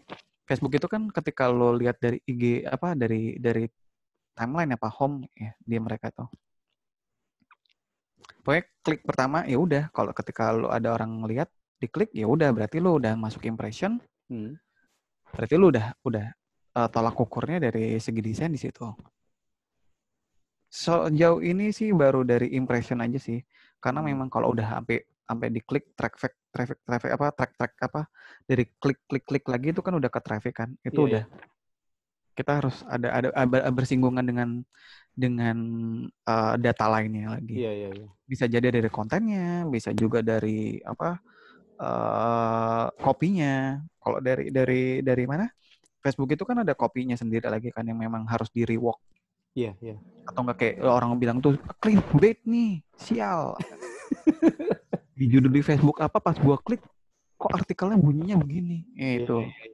Facebook 0.45 0.75
itu 0.75 0.91
kan 0.91 1.07
ketika 1.09 1.47
lo 1.49 1.73
lihat 1.79 2.03
dari 2.03 2.19
IG 2.27 2.67
apa 2.67 2.99
dari 2.99 3.39
dari 3.39 3.65
timeline 4.35 4.75
apa 4.75 4.89
home 4.91 5.25
ya 5.39 5.55
dia 5.63 5.81
mereka 5.81 6.11
tuh 6.11 6.27
pokoknya 8.43 8.65
klik 8.83 9.03
pertama 9.07 9.47
ya 9.47 9.57
udah 9.57 9.89
kalau 9.95 10.11
ketika 10.11 10.51
lo 10.51 10.69
ada 10.69 10.93
orang 10.93 11.23
lihat 11.31 11.49
diklik 11.79 12.11
ya 12.11 12.27
udah 12.27 12.51
berarti 12.51 12.83
lo 12.83 12.99
udah 12.99 13.15
masuk 13.15 13.47
impression 13.47 14.03
hmm. 14.29 14.59
berarti 15.33 15.55
lo 15.55 15.71
udah 15.71 15.95
udah 16.05 16.27
uh, 16.75 16.89
tolak 16.91 17.17
ukurnya 17.17 17.71
dari 17.71 17.97
segi 18.03 18.21
desain 18.21 18.51
di 18.51 18.61
situ 18.61 18.85
Sejauh 20.75 21.39
ini 21.39 21.71
sih 21.71 21.95
baru 21.95 22.27
dari 22.27 22.51
impression 22.59 22.99
aja 22.99 23.15
sih. 23.15 23.39
Karena 23.79 24.03
hmm. 24.03 24.11
memang 24.11 24.27
kalau 24.27 24.51
udah 24.51 24.67
sampai 24.75 25.07
sampai 25.23 25.49
diklik 25.55 25.95
traffic 25.95 26.35
traffic 26.51 26.83
traffic 26.83 27.15
apa 27.15 27.27
track 27.31 27.53
track 27.55 27.73
apa 27.79 28.01
dari 28.43 28.67
klik 28.83 28.99
klik 29.07 29.23
klik 29.23 29.47
lagi 29.47 29.71
itu 29.71 29.81
kan 29.87 29.95
udah 29.95 30.11
ke 30.11 30.19
traffic 30.19 30.55
kan. 30.59 30.75
Itu 30.83 31.07
yeah, 31.07 31.07
udah 31.07 31.25
yeah. 31.31 31.47
kita 32.35 32.53
harus 32.59 32.83
ada 32.91 33.09
ada, 33.23 33.71
bersinggungan 33.71 34.27
dengan 34.27 34.67
dengan 35.15 35.57
uh, 36.27 36.59
data 36.59 36.91
lainnya 36.91 37.39
lagi. 37.39 37.55
Iya, 37.55 37.71
iya, 37.71 37.89
iya. 37.95 38.09
Bisa 38.27 38.51
jadi 38.51 38.75
dari 38.75 38.91
kontennya, 38.91 39.71
bisa 39.71 39.95
juga 39.95 40.27
dari 40.27 40.83
apa 40.83 41.23
uh, 41.79 42.91
kopinya. 42.99 43.79
Kalau 44.03 44.19
dari 44.19 44.51
dari 44.51 45.07
dari 45.07 45.25
mana? 45.31 45.47
Facebook 46.05 46.37
itu 46.37 46.45
kan 46.45 46.61
ada 46.61 46.77
kopinya 46.77 47.17
sendiri 47.17 47.49
lagi 47.49 47.73
kan 47.73 47.89
yang 47.89 47.97
memang 47.97 48.29
harus 48.29 48.53
di 48.53 48.69
rework 48.69 49.01
Iya, 49.55 49.71
iya. 49.79 49.97
Atau 50.27 50.43
enggak 50.43 50.59
kayak 50.59 50.77
orang 50.83 51.15
bilang 51.15 51.39
tuh 51.39 51.55
clean 51.79 52.03
bait 52.19 52.43
nih, 52.43 52.83
sial. 52.99 53.55
di 55.19 55.31
judul 55.31 55.55
di 55.55 55.63
Facebook 55.63 56.03
apa 56.03 56.19
pas 56.19 56.35
gua 56.43 56.59
klik 56.59 56.83
kok 57.39 57.55
artikelnya 57.55 57.95
bunyinya 57.95 58.35
begini. 58.43 58.83
Ya, 58.99 59.23
itu. 59.23 59.47
Ya, 59.47 59.55
ya. 59.55 59.71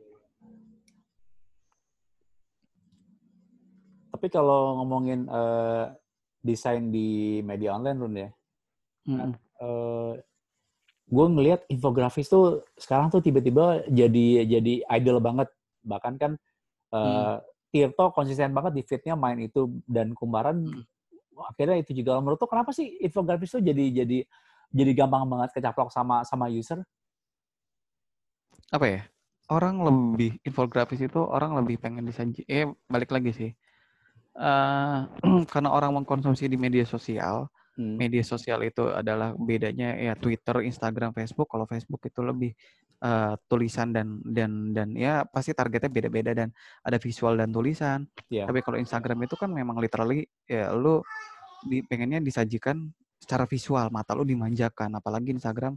Tapi 4.12 4.26
kalau 4.28 4.84
ngomongin 4.84 5.24
uh, 5.32 5.88
desain 6.44 6.92
di 6.92 7.40
media 7.40 7.72
online 7.72 7.98
Run 8.04 8.14
ya. 8.20 8.28
Hmm. 9.08 9.16
Kan, 9.16 9.30
uh, 9.64 10.12
gue 11.10 11.26
ngelihat 11.26 11.64
infografis 11.72 12.28
tuh 12.28 12.62
sekarang 12.76 13.08
tuh 13.08 13.24
tiba-tiba 13.24 13.80
jadi 13.88 14.44
jadi 14.44 14.84
idol 15.00 15.24
banget. 15.24 15.48
Bahkan 15.82 16.14
kan 16.20 16.32
uh, 16.94 17.38
hmm 17.38 17.48
Tirto 17.70 18.10
konsisten 18.10 18.50
banget 18.50 18.74
di 18.74 18.82
fitnya 18.82 19.14
main 19.14 19.38
itu 19.38 19.70
dan 19.86 20.10
Kumbaran 20.10 20.58
hmm. 20.58 20.82
akhirnya 21.54 21.78
itu 21.78 21.94
juga 21.94 22.18
menurut 22.18 22.36
tuh 22.36 22.50
kenapa 22.50 22.74
sih 22.74 22.98
infografis 22.98 23.54
tuh 23.54 23.62
jadi 23.62 24.02
jadi 24.02 24.26
jadi 24.74 24.90
gampang 24.94 25.26
banget 25.30 25.54
kecaplok 25.54 25.94
sama 25.94 26.26
sama 26.26 26.50
user? 26.50 26.82
Apa 28.74 28.86
ya? 28.86 29.00
Orang 29.50 29.82
lebih 29.82 30.38
infografis 30.46 31.02
itu 31.02 31.18
orang 31.22 31.58
lebih 31.58 31.78
pengen 31.78 32.06
disaji. 32.06 32.42
Eh 32.46 32.70
balik 32.90 33.14
lagi 33.14 33.30
sih. 33.34 33.50
Uh, 34.34 35.10
karena 35.50 35.70
orang 35.70 35.94
mengkonsumsi 35.94 36.46
di 36.46 36.54
media 36.54 36.86
sosial, 36.86 37.50
hmm. 37.76 37.96
media 38.00 38.24
sosial 38.24 38.64
itu 38.66 38.88
adalah 38.90 39.34
bedanya 39.36 39.94
ya 39.94 40.14
Twitter, 40.16 40.64
Instagram, 40.64 41.14
Facebook. 41.14 41.50
Kalau 41.50 41.66
Facebook 41.68 42.02
itu 42.06 42.20
lebih 42.24 42.52
uh, 43.04 43.34
tulisan 43.48 43.92
dan 43.92 44.20
dan 44.24 44.72
dan 44.76 44.94
ya 44.94 45.24
pasti 45.28 45.56
targetnya 45.56 45.90
beda-beda 45.90 46.32
dan 46.32 46.48
ada 46.84 46.96
visual 46.96 47.36
dan 47.36 47.50
tulisan. 47.50 48.06
Yeah. 48.32 48.46
Tapi 48.48 48.60
kalau 48.64 48.80
Instagram 48.80 49.24
itu 49.26 49.34
kan 49.36 49.50
memang 49.50 49.80
literally 49.80 50.28
ya 50.46 50.72
lu 50.72 51.04
di, 51.64 51.84
pengennya 51.84 52.24
disajikan 52.24 52.88
secara 53.20 53.44
visual, 53.44 53.92
mata 53.92 54.16
lu 54.16 54.24
dimanjakan. 54.24 54.96
Apalagi 54.96 55.36
Instagram 55.36 55.76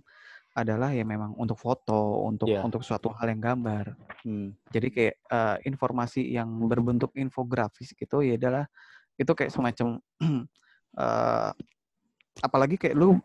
adalah 0.54 0.94
ya 0.94 1.02
memang 1.02 1.34
untuk 1.36 1.58
foto, 1.58 2.24
untuk 2.30 2.48
yeah. 2.48 2.62
untuk 2.62 2.86
suatu 2.86 3.10
hal 3.18 3.34
yang 3.34 3.42
gambar. 3.42 3.98
Hmm. 4.22 4.54
Jadi 4.70 4.88
kayak 4.94 5.16
uh, 5.34 5.58
informasi 5.66 6.30
yang 6.30 6.48
berbentuk 6.70 7.10
infografis 7.18 7.92
gitu 7.98 8.22
ya 8.22 8.38
adalah 8.38 8.70
itu 9.18 9.30
kayak 9.34 9.52
semacam 9.52 9.98
uh, 10.98 11.52
apalagi 12.42 12.80
kayak 12.80 12.96
lu 12.98 13.20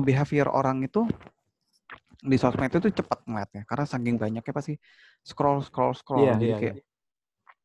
behavior 0.00 0.48
orang 0.52 0.84
itu 0.84 1.08
di 2.22 2.38
sosmed 2.38 2.70
itu 2.70 3.02
cepat 3.02 3.26
ngeliatnya 3.26 3.66
karena 3.66 3.84
saking 3.84 4.14
banyaknya 4.14 4.54
pasti 4.54 4.78
scroll 5.26 5.60
scroll 5.66 5.92
scroll. 5.92 6.22
Yeah, 6.22 6.38
jadi 6.38 6.46
yeah, 6.46 6.60
kayak 6.60 6.74
yeah. 6.78 6.86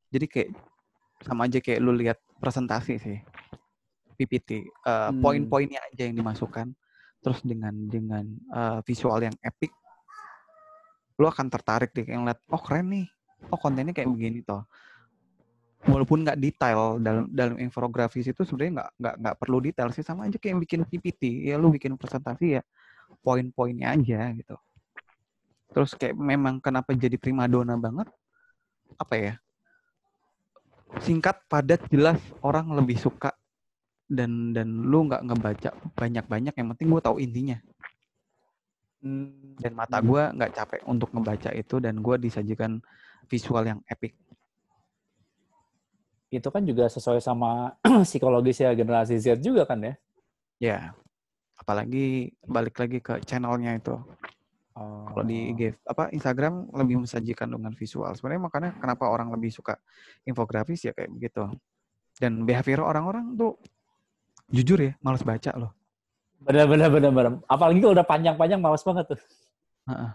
jadi 0.10 0.26
kayak 0.26 0.50
sama 1.22 1.42
aja 1.46 1.60
kayak 1.62 1.80
lu 1.82 1.94
lihat 1.94 2.18
presentasi 2.42 2.98
sih. 2.98 3.18
PPT 4.18 4.66
uh, 4.82 5.14
hmm. 5.14 5.22
poin-poinnya 5.22 5.78
aja 5.94 6.10
yang 6.10 6.18
dimasukkan. 6.18 6.74
Terus 7.22 7.40
dengan 7.46 7.74
dengan 7.86 8.26
uh, 8.50 8.80
visual 8.82 9.22
yang 9.22 9.36
epic 9.46 9.70
lu 11.18 11.26
akan 11.26 11.50
tertarik 11.50 11.94
deh 11.94 12.06
yang 12.06 12.26
lihat 12.26 12.42
oh 12.50 12.62
keren 12.62 12.90
nih. 12.90 13.06
Oh 13.54 13.62
kontennya 13.62 13.94
kayak 13.94 14.10
begini 14.10 14.42
toh 14.42 14.66
walaupun 15.86 16.26
nggak 16.26 16.40
detail 16.42 16.98
dalam 16.98 17.30
dalam 17.30 17.56
infografis 17.62 18.26
itu 18.26 18.42
sebenarnya 18.42 18.82
nggak 18.82 18.90
nggak 18.98 19.16
nggak 19.22 19.36
perlu 19.38 19.58
detail 19.62 19.90
sih 19.94 20.02
sama 20.02 20.26
aja 20.26 20.42
kayak 20.42 20.58
yang 20.58 20.62
bikin 20.64 20.82
PPT 20.90 21.54
ya 21.54 21.56
lu 21.62 21.70
bikin 21.70 21.94
presentasi 21.94 22.58
ya 22.58 22.62
poin-poinnya 23.22 23.94
aja 23.94 24.34
gitu. 24.34 24.56
Terus 25.72 25.92
kayak 25.94 26.16
memang 26.16 26.64
kenapa 26.64 26.96
jadi 26.96 27.20
primadona 27.20 27.76
banget? 27.76 28.08
Apa 28.98 29.16
ya? 29.20 29.34
Singkat, 31.04 31.44
padat, 31.52 31.84
jelas 31.92 32.18
orang 32.40 32.72
lebih 32.72 32.96
suka 32.96 33.36
dan 34.08 34.56
dan 34.56 34.88
lu 34.88 35.04
nggak 35.12 35.20
ngebaca 35.28 35.70
banyak-banyak 36.00 36.56
yang 36.56 36.68
penting 36.72 36.88
gue 36.88 37.02
tahu 37.04 37.20
intinya 37.20 37.60
hmm. 39.04 39.60
dan 39.60 39.76
mata 39.76 40.00
gue 40.00 40.24
nggak 40.32 40.52
capek 40.56 40.82
untuk 40.88 41.12
ngebaca 41.12 41.52
itu 41.52 41.84
dan 41.84 42.00
gue 42.00 42.16
disajikan 42.16 42.80
visual 43.28 43.68
yang 43.68 43.84
epic 43.92 44.16
itu 46.28 46.48
kan 46.52 46.64
juga 46.68 46.92
sesuai 46.92 47.24
sama 47.24 47.76
psikologis 48.08 48.60
ya 48.60 48.76
generasi 48.76 49.16
Z 49.20 49.40
juga 49.40 49.64
kan 49.64 49.80
ya? 49.80 49.94
Ya 50.58 50.78
apalagi 51.58 52.32
balik 52.46 52.78
lagi 52.78 53.00
ke 53.02 53.20
channelnya 53.26 53.76
itu. 53.76 53.98
Oh. 54.78 55.10
kalau 55.10 55.26
di 55.26 55.58
IG 55.58 55.74
apa 55.90 56.14
Instagram 56.14 56.70
lebih 56.70 57.02
mensajikan 57.02 57.50
dengan 57.50 57.74
visual. 57.74 58.14
Sebenarnya 58.14 58.46
makanya 58.46 58.72
kenapa 58.78 59.10
orang 59.10 59.34
lebih 59.34 59.50
suka 59.50 59.74
infografis 60.22 60.86
ya 60.86 60.94
kayak 60.94 61.10
begitu 61.18 61.50
dan 62.22 62.46
behavior 62.46 62.86
orang-orang 62.86 63.34
tuh 63.34 63.58
jujur 64.54 64.78
ya 64.78 64.94
malas 65.02 65.26
baca 65.26 65.50
loh. 65.58 65.74
Benar 66.46 66.70
benar 66.70 66.94
benar 66.94 67.10
benar. 67.10 67.34
Apalagi 67.50 67.82
kalau 67.82 67.94
udah 67.98 68.06
panjang-panjang 68.06 68.62
malas 68.62 68.86
banget 68.86 69.18
tuh. 69.18 69.22
Uh-uh. 69.90 70.12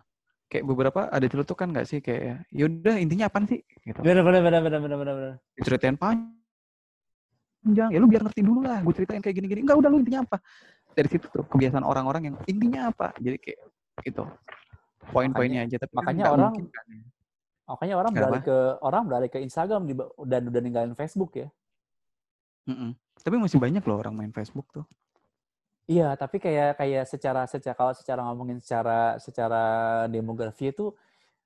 Kayak 0.53 0.69
beberapa 0.69 1.09
ada 1.09 1.25
kan 1.57 1.73
nggak 1.73 1.89
sih? 1.89 2.05
Kayak 2.05 2.45
yaudah 2.53 3.01
intinya 3.01 3.33
apa 3.33 3.41
sih? 3.49 3.65
Gitu. 3.65 3.97
Benar 4.05 4.21
benar 4.21 4.45
benar 4.45 4.61
benar 4.61 4.81
benar 4.85 5.15
benar 5.17 5.33
ceritain 5.65 5.97
panjang. 5.97 7.89
Ya 7.89 7.97
lu 7.97 8.05
biar 8.05 8.21
ngerti 8.21 8.45
dulu 8.45 8.61
lah 8.61 8.85
gue 8.85 8.93
ceritain 8.93 9.25
kayak 9.25 9.41
gini-gini. 9.41 9.65
Enggak 9.65 9.81
udah 9.81 9.89
lu 9.89 10.05
intinya 10.05 10.29
apa? 10.29 10.37
Dari 10.93 11.09
situ 11.09 11.25
tuh 11.33 11.49
kebiasaan 11.49 11.89
orang-orang 11.89 12.29
yang 12.29 12.37
intinya 12.45 12.93
apa? 12.93 13.17
Jadi 13.17 13.41
kayak 13.41 13.61
itu 14.05 14.25
poin-poinnya 15.09 15.65
aja 15.65 15.77
tapi 15.81 15.93
makanya 15.97 16.31
orang 16.31 16.55
kan. 16.71 16.87
makanya 17.67 17.95
orang 17.99 18.13
Kenapa? 18.13 18.29
beralih 18.29 18.43
ke 18.45 18.57
orang 18.85 19.03
beralih 19.09 19.31
ke 19.33 19.39
Instagram 19.41 19.83
dan 20.29 20.43
udah 20.53 20.61
ninggalin 20.61 20.93
Facebook 20.93 21.33
ya. 21.35 21.49
Mm 22.63 22.77
-mm. 22.79 22.91
tapi 23.19 23.35
masih 23.43 23.59
banyak 23.59 23.83
loh 23.83 23.99
orang 23.99 24.15
main 24.15 24.31
Facebook 24.31 24.71
tuh 24.71 24.87
iya 25.91 26.15
tapi 26.15 26.39
kayak 26.39 26.79
kayak 26.79 27.05
secara 27.07 27.47
secara 27.47 27.75
kalau 27.75 27.93
secara 27.95 28.21
ngomongin 28.31 28.59
secara 28.63 29.19
secara 29.19 29.63
demografi 30.07 30.71
itu 30.71 30.95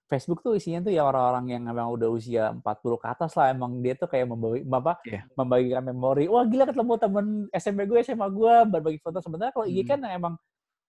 Facebook 0.06 0.38
tuh 0.38 0.54
isinya 0.54 0.86
tuh 0.86 0.94
ya 0.94 1.02
orang-orang 1.02 1.58
yang 1.58 1.62
memang 1.66 1.90
udah 1.90 2.06
usia 2.14 2.54
40 2.54 2.62
ke 3.02 3.06
atas 3.10 3.34
lah. 3.34 3.50
Emang 3.50 3.82
dia 3.82 3.98
tuh 3.98 4.06
kayak 4.06 4.30
membagi, 4.30 4.62
apa, 4.70 4.92
yeah. 5.02 5.26
membagikan 5.34 5.82
memori. 5.82 6.30
Wah 6.30 6.46
gila 6.46 6.62
ketemu 6.62 6.94
temen 6.94 7.26
SMP 7.50 7.90
gue, 7.90 7.98
SMA 8.06 8.28
gue, 8.30 8.54
berbagi 8.70 8.98
foto. 9.02 9.18
Sebenarnya 9.18 9.50
kalau 9.50 9.66
IG 9.66 9.82
hmm. 9.82 9.90
kan 9.90 10.00
emang 10.06 10.34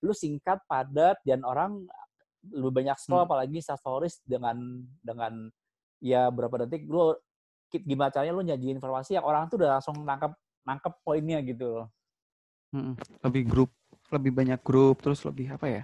lu 0.05 0.13
singkat, 0.13 0.61
padat, 0.69 1.17
dan 1.25 1.41
orang 1.41 1.81
lebih 2.45 2.85
banyak 2.85 2.97
scroll, 3.01 3.25
hmm. 3.25 3.29
apalagi 3.33 3.57
stories 3.65 4.21
dengan 4.21 4.85
dengan 5.01 5.49
ya 5.97 6.29
berapa 6.29 6.69
detik 6.69 6.85
lu 6.85 7.17
gimana 7.73 8.13
caranya 8.13 8.37
lu 8.37 8.45
nyajiin 8.45 8.77
informasi 8.77 9.17
yang 9.17 9.25
orang 9.25 9.49
tuh 9.49 9.57
udah 9.57 9.81
langsung 9.81 9.97
nangkep 9.97 10.29
nangkep 10.61 10.93
poinnya 11.01 11.41
gitu. 11.41 11.89
Hmm. 12.77 12.93
Lebih 13.25 13.43
grup, 13.49 13.71
lebih 14.13 14.31
banyak 14.37 14.61
grup, 14.61 15.01
terus 15.01 15.25
lebih 15.25 15.49
apa 15.49 15.65
ya? 15.65 15.83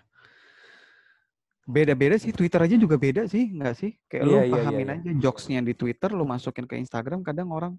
Beda-beda 1.65 2.19
sih, 2.19 2.35
Twitter 2.35 2.59
aja 2.61 2.75
juga 2.77 2.99
beda 2.99 3.25
sih, 3.25 3.49
nggak 3.49 3.73
sih? 3.73 3.97
Kayak 4.05 4.21
yeah, 4.21 4.29
lu 4.29 4.35
yeah, 4.35 4.45
iya, 4.45 4.53
pahamin 4.53 4.87
yeah, 4.87 4.97
aja 4.99 5.09
jokesnya 5.17 5.59
di 5.65 5.73
Twitter, 5.73 6.09
lu 6.13 6.27
masukin 6.27 6.69
ke 6.69 6.75
Instagram, 6.77 7.23
kadang 7.25 7.49
orang, 7.49 7.73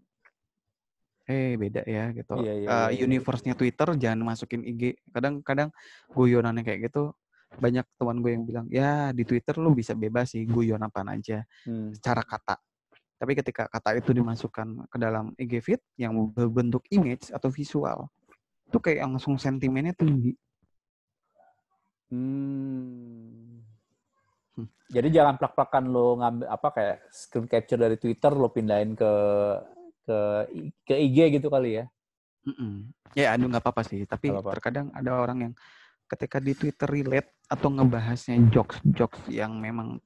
eh 1.28 1.54
beda 1.54 1.84
ya 1.86 2.10
gitu. 2.10 2.34
Yeah, 2.42 2.56
yeah, 2.64 2.68
uh, 2.68 2.88
yeah, 2.90 3.04
universe-nya 3.04 3.54
Twitter 3.54 3.88
jangan 3.96 4.20
masukin 4.24 4.64
IG. 4.64 4.98
Kadang-kadang 5.12 5.70
guyonannya 6.10 6.64
kayak 6.64 6.90
gitu, 6.90 7.12
banyak 7.60 7.86
teman 8.00 8.18
gue 8.24 8.30
yang 8.32 8.44
bilang, 8.48 8.66
ya 8.72 9.12
di 9.12 9.22
Twitter 9.22 9.54
lu 9.60 9.76
bisa 9.76 9.92
bebas 9.92 10.32
sih 10.32 10.48
guyon 10.48 10.80
apa 10.80 11.04
aja, 11.06 11.44
hmm. 11.68 11.94
secara 12.00 12.24
kata. 12.24 12.56
Tapi 13.14 13.32
ketika 13.38 13.70
kata 13.70 14.00
itu 14.00 14.10
dimasukkan 14.10 14.90
ke 14.90 14.96
dalam 14.98 15.32
IG 15.38 15.52
feed 15.62 15.80
yang 15.96 16.12
berbentuk 16.34 16.84
image 16.90 17.30
atau 17.30 17.48
visual, 17.48 18.10
itu 18.74 18.82
kayak 18.82 19.06
langsung 19.06 19.38
sentimennya 19.38 19.94
tinggi. 19.94 20.34
Hmm. 22.10 23.62
Jadi 24.90 25.08
jangan 25.14 25.38
plak-plakan 25.38 25.84
lo 25.94 26.18
ngambil 26.18 26.46
apa 26.50 26.68
kayak 26.74 26.96
screen 27.14 27.46
capture 27.46 27.78
dari 27.78 27.94
Twitter 27.94 28.34
lo 28.34 28.50
pindahin 28.50 28.98
ke 28.98 29.12
ke 30.02 30.18
ke 30.90 30.94
IG 30.98 31.38
gitu 31.38 31.46
kali 31.46 31.78
ya. 31.78 31.86
Mm 32.44 32.54
-mm. 32.54 32.74
Ya, 33.14 33.32
aduh 33.38 33.46
nggak 33.46 33.62
apa-apa 33.62 33.82
sih. 33.86 34.02
Tapi 34.10 34.34
apa 34.34 34.42
-apa. 34.42 34.50
terkadang 34.58 34.90
ada 34.90 35.10
orang 35.14 35.38
yang 35.50 35.52
ketika 36.10 36.42
di 36.42 36.52
Twitter 36.58 36.90
relate 36.90 37.30
atau 37.46 37.70
ngebahasnya 37.70 38.50
jokes-jokes 38.50 39.30
yang 39.30 39.56
memang 39.56 40.02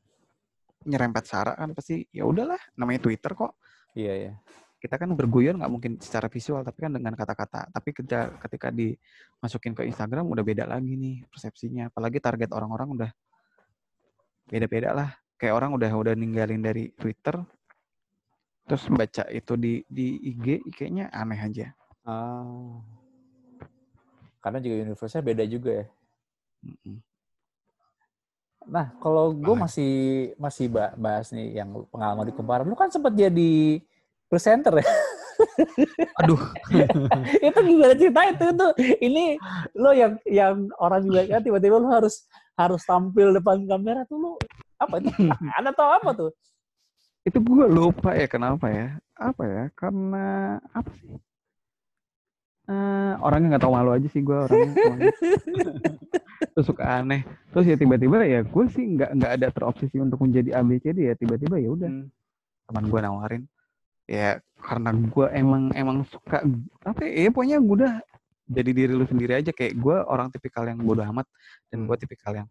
nyerempet 0.86 1.24
sara 1.26 1.52
kan 1.58 1.74
pasti 1.74 2.04
ya 2.12 2.28
udahlah 2.28 2.60
namanya 2.76 3.00
Twitter 3.08 3.32
kok. 3.32 3.56
Iya 3.96 4.14
ya. 4.14 4.32
Kita 4.78 4.94
kan 4.94 5.10
berguyon 5.10 5.58
nggak 5.58 5.72
mungkin 5.74 5.92
secara 5.98 6.30
visual 6.30 6.62
tapi 6.62 6.86
kan 6.86 6.94
dengan 6.94 7.18
kata-kata. 7.18 7.66
Tapi 7.74 7.90
ketika 7.90 8.30
ketika 8.46 8.68
dimasukin 8.70 9.74
ke 9.74 9.82
Instagram 9.90 10.30
udah 10.30 10.44
beda 10.46 10.64
lagi 10.70 10.94
nih 10.94 11.26
persepsinya. 11.26 11.90
Apalagi 11.90 12.22
target 12.22 12.54
orang-orang 12.54 12.88
udah 12.94 13.10
beda-beda 14.46 14.94
lah. 14.94 15.10
Kayak 15.34 15.54
orang 15.58 15.70
udah 15.74 15.90
udah 15.90 16.14
ninggalin 16.14 16.62
dari 16.62 16.94
Twitter 16.94 17.38
terus 18.68 18.84
baca 18.92 19.24
itu 19.32 19.56
di 19.56 19.80
di 19.88 20.20
IG 20.30 20.60
kayaknya 20.76 21.08
aneh 21.10 21.40
aja. 21.40 21.66
Ah. 22.04 22.78
Karena 24.38 24.62
juga 24.62 24.74
universe 24.86 25.18
beda 25.18 25.42
juga 25.48 25.82
ya. 25.82 25.86
Nah 28.68 28.92
kalau 29.00 29.32
gue 29.32 29.56
masih 29.56 29.92
masih 30.36 30.68
bahas 31.00 31.32
nih 31.32 31.64
yang 31.64 31.72
pengalaman 31.88 32.28
di 32.28 32.34
kumparan. 32.36 32.68
Lu 32.68 32.76
kan 32.76 32.92
sempat 32.92 33.16
jadi 33.16 33.80
presenter 34.28 34.80
ya 34.80 34.86
Aduh. 36.24 36.40
itu 37.46 37.58
gimana 37.62 37.94
cerita 37.94 38.20
itu 38.26 38.46
tuh? 38.58 38.72
Ini 38.78 39.38
lo 39.78 39.90
yang 39.94 40.12
yang 40.26 40.66
orang 40.82 41.06
juga 41.06 41.20
kan 41.30 41.42
tiba-tiba 41.42 41.78
lo 41.78 41.88
harus 41.90 42.26
harus 42.58 42.82
tampil 42.82 43.30
depan 43.30 43.62
kamera 43.66 44.02
tuh 44.10 44.18
lo 44.18 44.30
apa 44.82 44.98
itu? 44.98 45.10
Ada 45.58 45.70
tau 45.74 45.90
apa 45.94 46.10
tuh? 46.14 46.30
Itu 47.22 47.38
gue 47.42 47.66
lupa 47.70 48.14
ya 48.18 48.26
kenapa 48.26 48.66
ya? 48.70 48.98
Apa 49.18 49.42
ya? 49.46 49.64
Karena 49.78 50.58
apa 50.74 50.90
sih? 50.98 51.14
Uh, 52.68 53.16
orangnya 53.24 53.56
nggak 53.56 53.64
tahu 53.64 53.72
malu 53.72 53.96
aja 53.96 54.04
sih 54.12 54.20
gue 54.20 54.36
orangnya 54.44 54.76
terus 56.52 56.68
suka 56.68 57.00
aneh 57.00 57.24
terus 57.48 57.64
ya 57.64 57.80
tiba-tiba 57.80 58.20
ya 58.28 58.44
gue 58.44 58.64
sih 58.68 58.84
nggak 58.92 59.16
nggak 59.16 59.32
ada 59.40 59.48
terobsesi 59.48 59.96
untuk 59.96 60.20
menjadi 60.20 60.60
ABCD 60.60 61.08
ya 61.08 61.16
tiba-tiba 61.16 61.56
ya 61.56 61.72
udah 61.72 61.88
hmm. 61.88 62.12
teman 62.68 62.84
gue 62.92 63.00
nawarin 63.00 63.42
ya 64.08 64.40
karena 64.58 64.90
gue 64.90 65.26
emang 65.36 65.70
emang 65.76 66.02
suka 66.08 66.42
apa 66.82 67.00
ya, 67.04 67.28
ya 67.28 67.30
pokoknya 67.30 67.58
gue 67.60 67.76
udah 67.84 67.94
jadi 68.48 68.70
diri 68.72 68.92
lu 68.96 69.04
sendiri 69.04 69.36
aja. 69.38 69.52
Kayak 69.52 69.76
gue 69.76 69.96
orang 70.08 70.32
tipikal 70.32 70.64
yang 70.64 70.80
bodoh 70.80 71.04
amat 71.04 71.28
dan 71.68 71.84
gue 71.84 71.96
tipikal 72.00 72.32
yang 72.32 72.48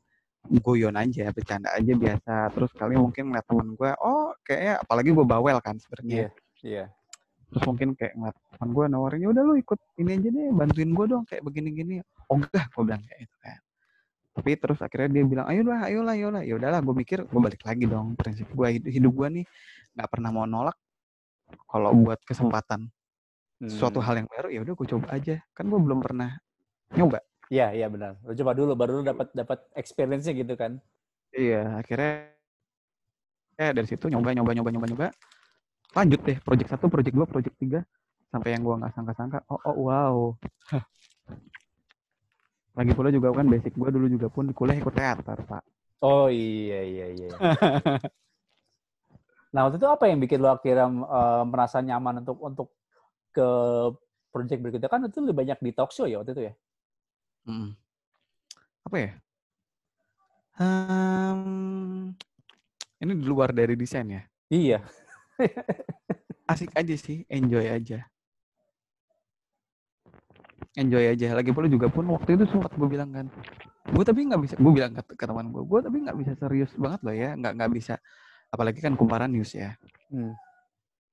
guyon 0.47 0.95
aja 0.95 1.33
bercanda 1.33 1.73
aja 1.73 1.93
biasa. 1.97 2.53
Terus 2.53 2.71
kali 2.77 2.95
mungkin 2.95 3.33
ngeliat 3.33 3.45
teman 3.49 3.73
gue 3.73 3.91
oh 3.99 4.31
kayaknya 4.45 4.79
apalagi 4.85 5.09
gue 5.11 5.25
bawel 5.25 5.57
kan 5.59 5.75
sebenarnya. 5.81 6.13
Iya 6.13 6.21
yeah, 6.21 6.31
yeah. 6.63 6.87
terus 7.47 7.63
mungkin 7.65 7.97
kayak 7.97 8.13
ngeliat 8.15 8.37
teman 8.55 8.69
gue 8.71 8.85
nawarin 8.87 9.19
ya 9.25 9.29
udah 9.33 9.43
lu 9.43 9.53
ikut 9.59 9.79
ini 9.99 10.11
aja 10.19 10.29
deh 10.29 10.47
bantuin 10.53 10.91
gue 10.93 11.05
dong 11.09 11.23
kayak 11.25 11.43
begini-gini. 11.43 11.95
Oh 12.29 12.37
enggak 12.37 12.69
gue 12.71 12.83
bilang 12.85 13.01
kayak 13.03 13.27
itu 13.27 13.37
kan. 13.41 13.59
Tapi 14.37 14.53
terus 14.61 14.79
akhirnya 14.85 15.09
dia 15.09 15.23
bilang 15.25 15.49
ayolah 15.49 15.89
ayolah 15.89 16.13
ayolah 16.13 16.41
ya 16.45 16.53
udahlah 16.61 16.79
gue 16.85 16.95
mikir 16.95 17.25
gue 17.25 17.41
balik 17.41 17.61
lagi 17.65 17.89
dong. 17.89 18.13
Prinsip 18.13 18.47
gue 18.53 18.67
hidup, 18.77 18.89
hidup 18.93 19.13
gue 19.17 19.27
nih 19.41 19.45
nggak 19.97 20.09
pernah 20.13 20.29
mau 20.29 20.45
nolak 20.45 20.77
kalau 21.67 21.91
buat 21.95 22.19
kesempatan 22.23 22.87
hmm. 23.63 23.71
suatu 23.71 23.99
hal 24.03 24.23
yang 24.23 24.29
baru 24.29 24.47
ya 24.51 24.59
udah 24.63 24.73
gue 24.75 24.87
coba 24.95 25.07
aja. 25.15 25.35
Kan 25.55 25.67
gue 25.67 25.79
belum 25.79 25.99
pernah 26.03 26.37
nyoba. 26.95 27.19
Iya 27.47 27.71
iya 27.75 27.87
benar. 27.87 28.19
Lu 28.23 28.33
coba 28.35 28.51
dulu 28.55 28.71
baru 28.75 29.03
dapat 29.03 29.31
dapat 29.31 29.59
experience-nya 29.75 30.33
gitu 30.35 30.53
kan. 30.59 30.79
Iya 31.31 31.79
akhirnya 31.79 32.31
ya 33.57 33.69
dari 33.73 33.87
situ 33.87 34.07
nyoba 34.11 34.35
nyoba 34.35 34.51
nyoba 34.55 34.69
nyoba 34.71 34.87
nyoba. 34.87 35.07
Lanjut 35.95 36.21
deh 36.27 36.37
project 36.43 36.69
satu 36.75 36.91
project 36.91 37.15
dua 37.15 37.27
project 37.27 37.55
tiga 37.57 37.81
sampai 38.27 38.55
yang 38.55 38.63
gue 38.67 38.75
nggak 38.75 38.93
sangka-sangka. 38.95 39.39
Oh 39.47 39.59
oh 39.63 39.77
wow. 39.87 40.15
Lagi 42.77 42.91
pula 42.93 43.09
juga 43.09 43.33
kan 43.33 43.47
basic 43.49 43.73
gue 43.73 43.89
dulu 43.89 44.05
juga 44.11 44.27
pun 44.29 44.45
di 44.45 44.53
kuliah 44.53 44.77
ikut 44.77 44.93
teater 44.93 45.39
pak. 45.47 45.63
Oh 46.05 46.29
iya 46.29 46.85
iya 46.85 47.05
iya 47.09 47.29
Nah 49.55 49.67
waktu 49.67 49.79
itu 49.79 49.87
apa 49.87 50.05
yang 50.11 50.19
bikin 50.19 50.43
lo 50.43 50.51
akhirnya 50.51 50.87
uh, 51.07 51.43
merasa 51.47 51.79
nyaman 51.79 52.23
untuk 52.23 52.37
untuk 52.43 52.67
ke 53.31 53.47
project 54.33 54.59
berikutnya 54.59 54.89
kan 54.91 55.07
itu 55.07 55.17
lebih 55.23 55.37
banyak 55.45 55.59
di 55.63 55.71
talk 55.71 55.91
show 55.95 56.05
ya 56.09 56.19
waktu 56.19 56.35
itu 56.35 56.43
ya? 56.51 56.53
Hmm. 57.47 57.71
Apa 58.83 58.97
ya? 58.99 59.11
Um, 60.57 62.11
ini 62.97 63.13
di 63.13 63.25
luar 63.29 63.53
dari 63.53 63.77
desain 63.77 64.09
ya? 64.09 64.23
Iya. 64.49 64.79
Asik 66.51 66.73
aja 66.73 66.95
sih, 66.97 67.23
enjoy 67.29 67.67
aja. 67.67 68.07
Enjoy 70.73 71.03
aja. 71.05 71.37
Lagi 71.37 71.53
pula 71.53 71.69
juga 71.69 71.87
pun 71.93 72.09
waktu 72.09 72.39
itu 72.39 72.49
sempat 72.49 72.73
gue 72.73 72.87
bilang 72.89 73.13
kan, 73.13 73.27
gue 73.91 74.03
tapi 74.03 74.25
nggak 74.25 74.41
bisa, 74.41 74.55
gue 74.57 74.73
bilang 74.73 74.91
ke, 74.97 75.01
ke 75.13 75.25
teman 75.25 75.49
gue, 75.53 75.61
gue 75.61 75.79
tapi 75.83 75.97
nggak 76.07 76.17
bisa 76.17 76.31
serius 76.39 76.71
banget 76.73 76.99
loh 77.05 77.15
ya, 77.15 77.29
nggak 77.37 77.53
nggak 77.57 77.71
bisa 77.73 77.95
apalagi 78.51 78.79
kan 78.79 78.95
kumparan 78.95 79.31
news 79.31 79.53
ya 79.55 79.75
hmm. 80.11 80.33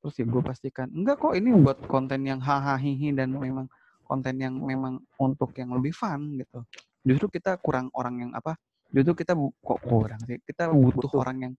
terus 0.02 0.14
ya 0.18 0.24
gue 0.26 0.42
pastikan 0.42 0.88
enggak 0.90 1.18
kok 1.18 1.34
ini 1.34 1.50
buat 1.54 1.78
konten 1.86 2.22
yang 2.26 2.38
hahaha 2.38 2.78
dan 3.14 3.34
memang 3.34 3.66
konten 4.04 4.34
yang 4.36 4.54
memang 4.60 5.00
untuk 5.18 5.50
yang 5.56 5.72
lebih 5.74 5.96
fun 5.96 6.36
gitu 6.38 6.62
justru 7.04 7.26
kita 7.40 7.56
kurang 7.58 7.88
orang 7.96 8.28
yang 8.28 8.30
apa 8.36 8.56
justru 8.92 9.24
kita 9.24 9.34
kok 9.36 9.80
kurang 9.82 10.20
sih 10.28 10.38
kita 10.44 10.70
butuh, 10.70 11.08
butuh 11.08 11.20
orang 11.20 11.36
yang 11.50 11.52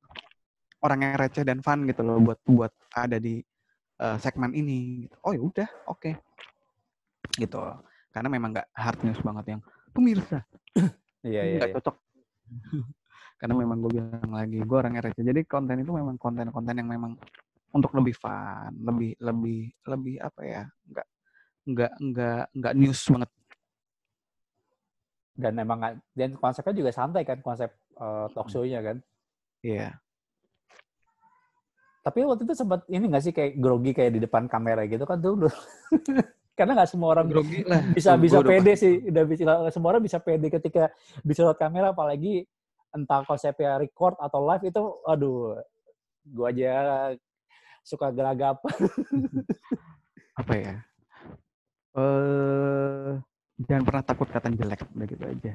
orang 0.86 1.00
yang 1.02 1.14
receh 1.18 1.44
dan 1.44 1.60
fun 1.66 1.84
gitu 1.90 2.02
loh 2.06 2.22
buat 2.22 2.40
buat 2.46 2.72
ada 2.94 3.18
di 3.18 3.42
uh, 4.00 4.18
segmen 4.22 4.54
ini 4.54 5.10
gitu. 5.10 5.16
oh 5.26 5.32
ya 5.34 5.42
udah 5.42 5.70
oke 5.90 6.00
okay. 6.00 6.14
gitu 7.36 7.60
karena 8.14 8.30
memang 8.32 8.56
nggak 8.56 8.70
hard 8.72 9.00
news 9.04 9.20
banget 9.20 9.46
yang 9.58 9.62
pemirsa 9.92 10.40
iya, 11.26 11.42
iya, 11.44 11.58
nggak 11.60 11.70
iya. 11.74 11.76
cocok 11.76 11.96
karena 13.46 13.62
memang 13.62 13.78
gue 13.78 14.02
bilang 14.02 14.34
lagi 14.34 14.58
gue 14.58 14.78
orangnya 14.82 15.06
receh 15.06 15.22
jadi 15.22 15.46
konten 15.46 15.86
itu 15.86 15.94
memang 15.94 16.18
konten-konten 16.18 16.82
yang 16.82 16.90
memang 16.90 17.14
untuk 17.78 17.94
lebih 17.94 18.18
fun 18.18 18.74
lebih 18.74 19.14
lebih 19.22 19.70
lebih 19.86 20.16
apa 20.18 20.42
ya 20.42 20.62
nggak 20.66 21.08
nggak 21.66 21.94
nggak 21.98 22.44
nggak 22.58 22.74
news 22.74 23.02
banget. 23.10 23.30
Dan 25.36 25.54
memang 25.60 26.00
dan 26.16 26.32
konsepnya 26.40 26.74
juga 26.74 26.92
santai 26.96 27.22
kan 27.28 27.38
konsep 27.44 27.70
uh, 28.00 28.32
talk 28.32 28.48
show-nya 28.48 28.82
kan. 28.82 28.98
Iya. 29.62 29.78
Yeah. 29.78 29.94
tapi 32.06 32.22
waktu 32.22 32.46
itu 32.46 32.54
sempat 32.54 32.86
ini 32.86 33.10
nggak 33.10 33.24
sih 33.26 33.34
kayak 33.34 33.58
grogi 33.58 33.90
kayak 33.90 34.14
di 34.14 34.22
depan 34.22 34.46
kamera 34.46 34.86
gitu 34.86 35.10
kan 35.10 35.18
tuh 35.18 35.42
karena 36.58 36.78
nggak 36.78 36.90
semua 36.94 37.18
orang 37.18 37.26
grogi 37.26 37.66
lah. 37.66 37.82
bisa 37.98 38.14
bisa 38.14 38.46
pede 38.46 38.78
sih. 38.78 39.02
udah 39.10 39.26
bisa 39.26 39.42
semua 39.74 39.90
orang 39.90 40.06
bisa 40.06 40.22
pede 40.22 40.54
ketika 40.54 40.94
bisa 41.26 41.42
lewat 41.42 41.58
kamera 41.58 41.98
apalagi 41.98 42.46
entah 42.96 43.22
konsepnya 43.28 43.76
record 43.76 44.16
atau 44.18 44.40
live 44.48 44.72
itu 44.72 44.84
aduh 45.04 45.60
gua 46.32 46.50
aja 46.50 46.74
suka 47.84 48.10
gelagap. 48.10 48.64
Apa 50.40 50.54
ya? 50.56 50.76
Eh 51.96 52.02
uh, 52.02 53.20
jangan 53.62 53.84
pernah 53.84 54.04
takut 54.04 54.28
kata 54.32 54.50
jelek 54.56 54.82
udah 54.96 55.08
gitu 55.08 55.26
aja. 55.28 55.54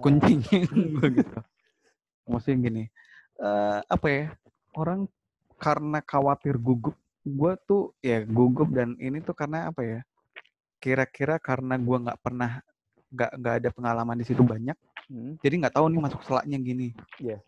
Kuncinya 0.00 0.58
gue 0.96 1.08
gitu. 1.22 1.38
Maksudnya 2.28 2.56
gini 2.60 2.84
uh, 3.42 3.80
apa 3.86 4.06
ya 4.06 4.24
orang 4.74 5.06
karena 5.58 5.98
khawatir 6.02 6.58
gugup 6.58 6.94
gue 7.26 7.52
tuh 7.66 7.92
ya 8.02 8.22
gugup 8.22 8.70
dan 8.70 8.94
ini 8.98 9.22
tuh 9.22 9.34
karena 9.34 9.70
apa 9.70 9.82
ya 9.82 10.00
kira-kira 10.78 11.42
karena 11.42 11.74
gue 11.74 11.96
nggak 11.98 12.20
pernah 12.22 12.62
nggak 13.10 13.32
nggak 13.42 13.54
ada 13.64 13.70
pengalaman 13.74 14.16
di 14.20 14.24
situ 14.26 14.42
banyak 14.44 14.76
hmm. 15.08 15.42
jadi 15.42 15.54
nggak 15.64 15.74
tahu 15.74 15.86
nih 15.90 16.00
masuk 16.04 16.20
selaknya 16.24 16.58
gini. 16.60 16.92
Yeah. 17.20 17.40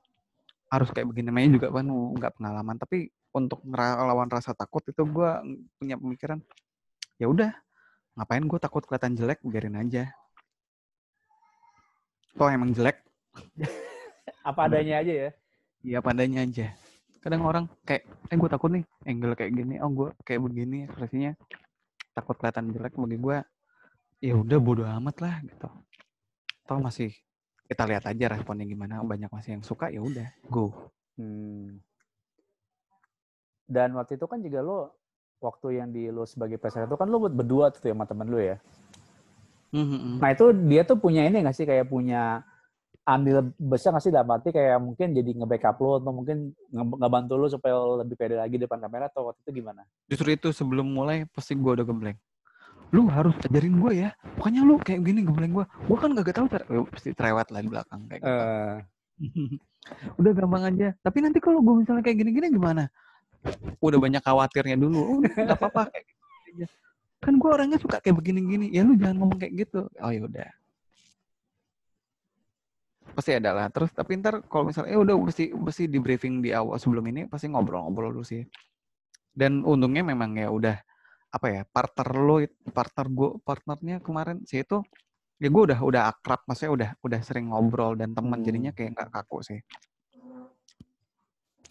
harus 0.71 0.87
kayak 0.95 1.11
begini. 1.11 1.35
Namanya 1.35 1.51
juga 1.59 1.67
kan 1.75 1.87
nggak 1.91 2.33
pengalaman. 2.39 2.79
Tapi 2.79 3.11
untuk 3.31 3.63
ngelawan 3.67 4.31
rasa 4.31 4.55
takut 4.55 4.83
itu 4.87 5.03
gue 5.03 5.31
punya 5.79 5.95
pemikiran 5.99 6.39
ya 7.19 7.31
udah 7.31 7.51
ngapain 8.19 8.43
gue 8.43 8.59
takut 8.59 8.83
kelihatan 8.87 9.15
jelek 9.15 9.39
biarin 9.47 9.79
aja. 9.79 10.11
Toh 12.35 12.51
emang 12.51 12.75
jelek. 12.75 13.03
Apa 14.49 14.67
adanya 14.67 15.03
aja 15.03 15.13
ya? 15.13 15.31
Iya 15.81 15.97
apa 16.05 16.13
adanya 16.13 16.45
aja. 16.45 16.77
Kadang 17.25 17.45
orang 17.45 17.65
kayak 17.89 18.05
eh 18.05 18.37
gue 18.37 18.51
takut 18.53 18.69
nih 18.73 18.85
angle 19.09 19.33
kayak 19.33 19.53
gini 19.57 19.81
oh 19.81 19.89
gue 19.89 20.09
kayak 20.29 20.41
begini 20.45 20.85
ekspresinya 20.89 21.33
takut 22.13 22.37
kelihatan 22.37 22.73
jelek. 22.73 22.97
Bagi 22.97 23.17
gue 23.17 23.39
ya 24.21 24.35
udah 24.37 24.59
bodo 24.61 24.85
amat 24.85 25.17
lah 25.25 25.35
gitu. 25.45 25.69
Toh 26.69 26.79
masih 26.81 27.17
kita 27.71 27.87
lihat 27.87 28.05
aja 28.11 28.27
responnya 28.35 28.67
gimana 28.67 28.99
banyak 29.07 29.31
masih 29.31 29.55
yang 29.55 29.63
suka 29.63 29.95
ya 29.95 30.03
udah 30.03 30.27
go 30.51 30.91
hmm. 31.15 31.79
dan 33.71 33.95
waktu 33.95 34.19
itu 34.19 34.27
kan 34.27 34.43
juga 34.43 34.59
lo 34.59 34.91
waktu 35.39 35.79
yang 35.79 35.95
di 35.95 36.11
lo 36.11 36.27
sebagai 36.27 36.59
peserta 36.59 36.91
itu 36.91 36.99
kan 36.99 37.07
lo 37.07 37.23
berdua 37.31 37.71
tuh 37.71 37.87
ya 37.87 37.95
sama 37.95 38.11
temen 38.11 38.27
lo 38.27 38.43
ya 38.43 38.59
mm-hmm. 39.71 40.19
nah 40.19 40.35
itu 40.35 40.51
dia 40.67 40.83
tuh 40.83 40.99
punya 40.99 41.23
ini 41.23 41.47
nggak 41.47 41.55
sih 41.55 41.65
kayak 41.65 41.87
punya 41.87 42.43
ambil 43.07 43.51
besar 43.57 43.95
nggak 43.95 44.05
sih 44.05 44.13
dalam 44.13 44.31
arti 44.31 44.51
kayak 44.53 44.79
mungkin 44.79 45.17
jadi 45.17 45.31
nge-backup 45.35 45.79
lo 45.81 45.99
atau 45.99 46.13
mungkin 46.13 46.53
ngebantu 46.75 47.35
lo 47.39 47.47
supaya 47.49 47.75
lo 47.75 48.03
lebih 48.03 48.15
pede 48.15 48.37
lagi 48.37 48.61
depan 48.61 48.79
kamera 48.79 49.09
atau 49.09 49.33
waktu 49.33 49.41
itu 49.49 49.65
gimana? 49.65 49.83
Justru 50.07 50.29
itu 50.31 50.49
sebelum 50.53 50.87
mulai 50.87 51.25
pasti 51.33 51.57
gue 51.57 51.73
udah 51.81 51.87
gembleng. 51.87 52.19
Lu 52.91 53.07
harus 53.07 53.35
ajarin 53.47 53.79
gue 53.79 53.93
ya. 54.07 54.11
Pokoknya 54.39 54.63
lu 54.67 54.79
kayak 54.83 55.01
gini 55.07 55.23
gembleng 55.23 55.55
gue. 55.55 55.67
Gue 55.87 55.97
kan 55.97 56.11
gak 56.15 56.35
tahu 56.35 56.47
cara. 56.51 56.65
Pasti 56.91 57.11
terewet 57.15 57.49
lah 57.51 57.61
di 57.63 57.69
belakang 57.71 58.01
kayak 58.11 58.21
gitu. 58.23 58.35
Uh. 58.35 58.77
udah 60.21 60.33
gampang 60.35 60.63
aja. 60.75 60.89
Tapi 61.01 61.19
nanti 61.23 61.39
kalau 61.39 61.63
gue 61.63 61.75
misalnya 61.87 62.03
kayak 62.03 62.19
gini-gini 62.19 62.47
gimana? 62.51 62.91
Udah 63.79 63.99
banyak 63.99 64.23
khawatirnya 64.23 64.77
dulu. 64.77 64.99
Oh, 64.99 65.19
gak 65.23 65.57
apa-apa 65.57 65.89
kayak 65.95 66.07
gitu 66.59 66.77
Kan 67.21 67.37
gue 67.37 67.51
orangnya 67.53 67.79
suka 67.79 68.01
kayak 68.01 68.17
begini-gini. 68.17 68.73
Ya 68.73 68.83
lu 68.83 68.97
jangan 68.99 69.23
ngomong 69.23 69.39
kayak 69.39 69.69
gitu. 69.69 69.87
Oh 70.01 70.11
ya 70.11 70.25
udah 70.27 70.51
pasti 73.13 73.37
ada 73.37 73.51
lah. 73.53 73.67
Terus 73.69 73.91
tapi 73.93 74.17
ntar 74.19 74.41
kalau 74.47 74.71
misalnya 74.71 74.95
eh 74.95 75.01
udah 75.01 75.15
mesti 75.19 75.53
mesti 75.53 75.91
di 75.91 75.99
briefing 75.99 76.41
di 76.41 76.55
awal 76.55 76.79
sebelum 76.79 77.05
ini 77.11 77.27
pasti 77.27 77.51
ngobrol-ngobrol 77.51 78.15
dulu 78.15 78.25
sih. 78.25 78.47
Dan 79.31 79.63
untungnya 79.63 80.03
memang 80.03 80.35
ya 80.39 80.51
udah 80.51 80.77
apa 81.31 81.47
ya 81.47 81.63
partner 81.71 82.09
lo 82.19 82.37
partner 82.75 83.07
gue 83.07 83.31
partnernya 83.47 83.97
kemarin 84.03 84.43
sih 84.45 84.67
itu 84.67 84.83
ya 85.39 85.49
gue 85.49 85.63
udah 85.71 85.79
udah 85.79 86.03
akrab 86.11 86.43
maksudnya 86.45 86.73
udah 86.75 86.89
udah 87.07 87.21
sering 87.23 87.55
ngobrol 87.55 87.95
dan 87.95 88.13
teman 88.13 88.43
hmm. 88.43 88.47
jadinya 88.47 88.71
kayak 88.75 88.99
nggak 88.99 89.09
kaku 89.15 89.39
sih 89.47 89.61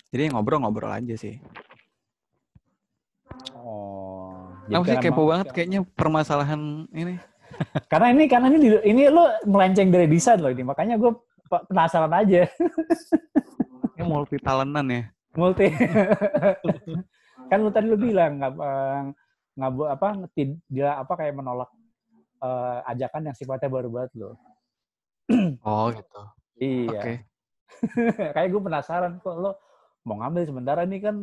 jadi 0.09 0.33
ngobrol-ngobrol 0.33 0.89
aja 0.89 1.13
sih 1.19 1.37
oh 3.53 4.47
jadi 4.71 4.95
sih 4.95 4.97
kepo 5.11 5.27
banget 5.27 5.47
kayaknya 5.51 5.83
permasalahan 5.93 6.87
ini 6.95 7.19
karena 7.91 8.07
ini 8.15 8.23
karena 8.31 8.47
ini 8.49 8.67
ini 8.87 9.01
lo 9.11 9.27
melenceng 9.43 9.91
dari 9.91 10.07
desain 10.07 10.39
loh 10.39 10.49
ini 10.49 10.63
makanya 10.63 10.95
gue 10.95 11.11
penasaran 11.49 12.13
aja. 12.13 12.45
Ini 13.97 14.03
multi 14.05 14.37
talentan 14.39 14.85
ya. 14.87 15.03
Multi. 15.35 15.67
kan 17.49 17.65
lu 17.65 17.73
tadi 17.73 17.89
lu 17.89 17.97
bilang 17.97 18.37
nggak 18.37 18.53
nggak 19.59 19.71
apa 19.91 20.07
tidak 20.31 20.93
apa 20.95 21.13
kayak 21.19 21.35
menolak 21.35 21.69
uh, 22.39 22.79
ajakan 22.87 23.31
yang 23.31 23.35
sifatnya 23.35 23.67
baru 23.67 23.91
banget 23.91 24.11
lo. 24.15 24.39
oh 25.67 25.91
gitu. 25.91 26.21
Iya. 26.59 27.01
Okay. 27.03 27.17
kayak 28.35 28.49
gue 28.49 28.61
penasaran 28.63 29.19
kok 29.21 29.35
lo 29.35 29.51
mau 30.07 30.17
ngambil 30.23 30.43
sementara 30.47 30.87
ini 30.87 30.97
kan 31.03 31.21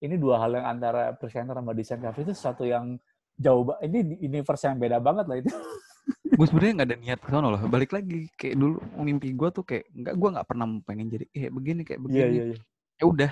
ini 0.00 0.14
dua 0.16 0.40
hal 0.40 0.56
yang 0.56 0.66
antara 0.68 1.12
presenter 1.16 1.56
sama 1.56 1.72
desain 1.76 2.00
grafis 2.00 2.24
itu 2.24 2.34
satu 2.36 2.64
yang 2.64 2.96
jauh 3.36 3.64
ini 3.84 4.20
universe 4.22 4.68
yang 4.68 4.76
beda 4.76 5.00
banget 5.00 5.24
lah 5.26 5.36
itu 5.40 5.50
gue 6.38 6.46
sebenarnya 6.46 6.72
nggak 6.80 6.88
ada 6.88 6.98
niat 7.00 7.20
ke 7.20 7.28
sana 7.28 7.46
loh 7.52 7.60
balik 7.68 7.90
lagi 7.92 8.30
kayak 8.38 8.56
dulu 8.56 8.80
mimpi 9.02 9.34
gue 9.34 9.48
tuh 9.50 9.64
kayak 9.66 9.84
nggak 9.92 10.14
gue 10.16 10.28
nggak 10.30 10.46
pernah 10.46 10.66
pengen 10.86 11.06
jadi 11.10 11.24
kayak 11.28 11.52
begini 11.52 11.82
kayak 11.84 12.00
iya, 12.00 12.04
begini 12.04 12.20
yeah, 12.20 12.30
yeah, 12.30 12.46
yeah. 12.54 12.60
ya 12.96 13.04
udah 13.04 13.30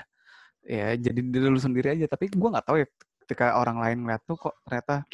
ya 0.68 0.86
jadi 1.00 1.20
diri 1.24 1.46
lu 1.48 1.60
sendiri 1.60 1.88
aja 1.96 2.04
tapi 2.10 2.28
gue 2.28 2.48
nggak 2.52 2.66
tahu 2.66 2.76
ya 2.82 2.86
ketika 3.28 3.60
orang 3.60 3.76
lain 3.76 4.08
ngeliat 4.08 4.24
tuh 4.24 4.40
kok 4.40 4.56
ternyata 4.64 5.04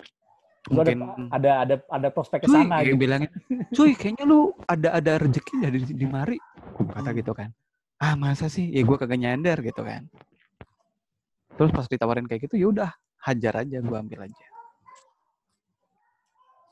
mungkin 0.71 1.29
ada 1.35 1.67
ada 1.67 1.75
ada 1.91 2.09
prospek 2.15 2.47
ke 2.47 2.49
sana 2.49 2.87
gitu. 2.87 2.95
bilangin 2.95 3.27
cuy 3.75 3.99
kayaknya 3.99 4.23
lu 4.23 4.55
ada 4.71 4.95
ada 4.95 5.19
rezeki 5.19 5.55
dari 5.59 5.79
di, 5.83 5.93
di 5.99 6.07
mari. 6.07 6.39
Kata 6.79 7.11
hmm. 7.11 7.19
gitu 7.19 7.33
kan. 7.35 7.51
Ah 7.99 8.15
masa 8.15 8.47
sih? 8.47 8.71
Ya 8.71 8.87
gue 8.87 8.95
kagak 8.95 9.19
nyadar 9.19 9.59
gitu 9.67 9.83
kan. 9.83 10.07
Terus 11.59 11.71
pas 11.75 11.91
ditawarin 11.91 12.31
kayak 12.31 12.47
gitu 12.47 12.55
ya 12.55 12.71
udah 12.71 12.91
hajar 13.27 13.67
aja 13.67 13.83
gue 13.83 13.97
ambil 13.99 14.31
aja. 14.31 14.47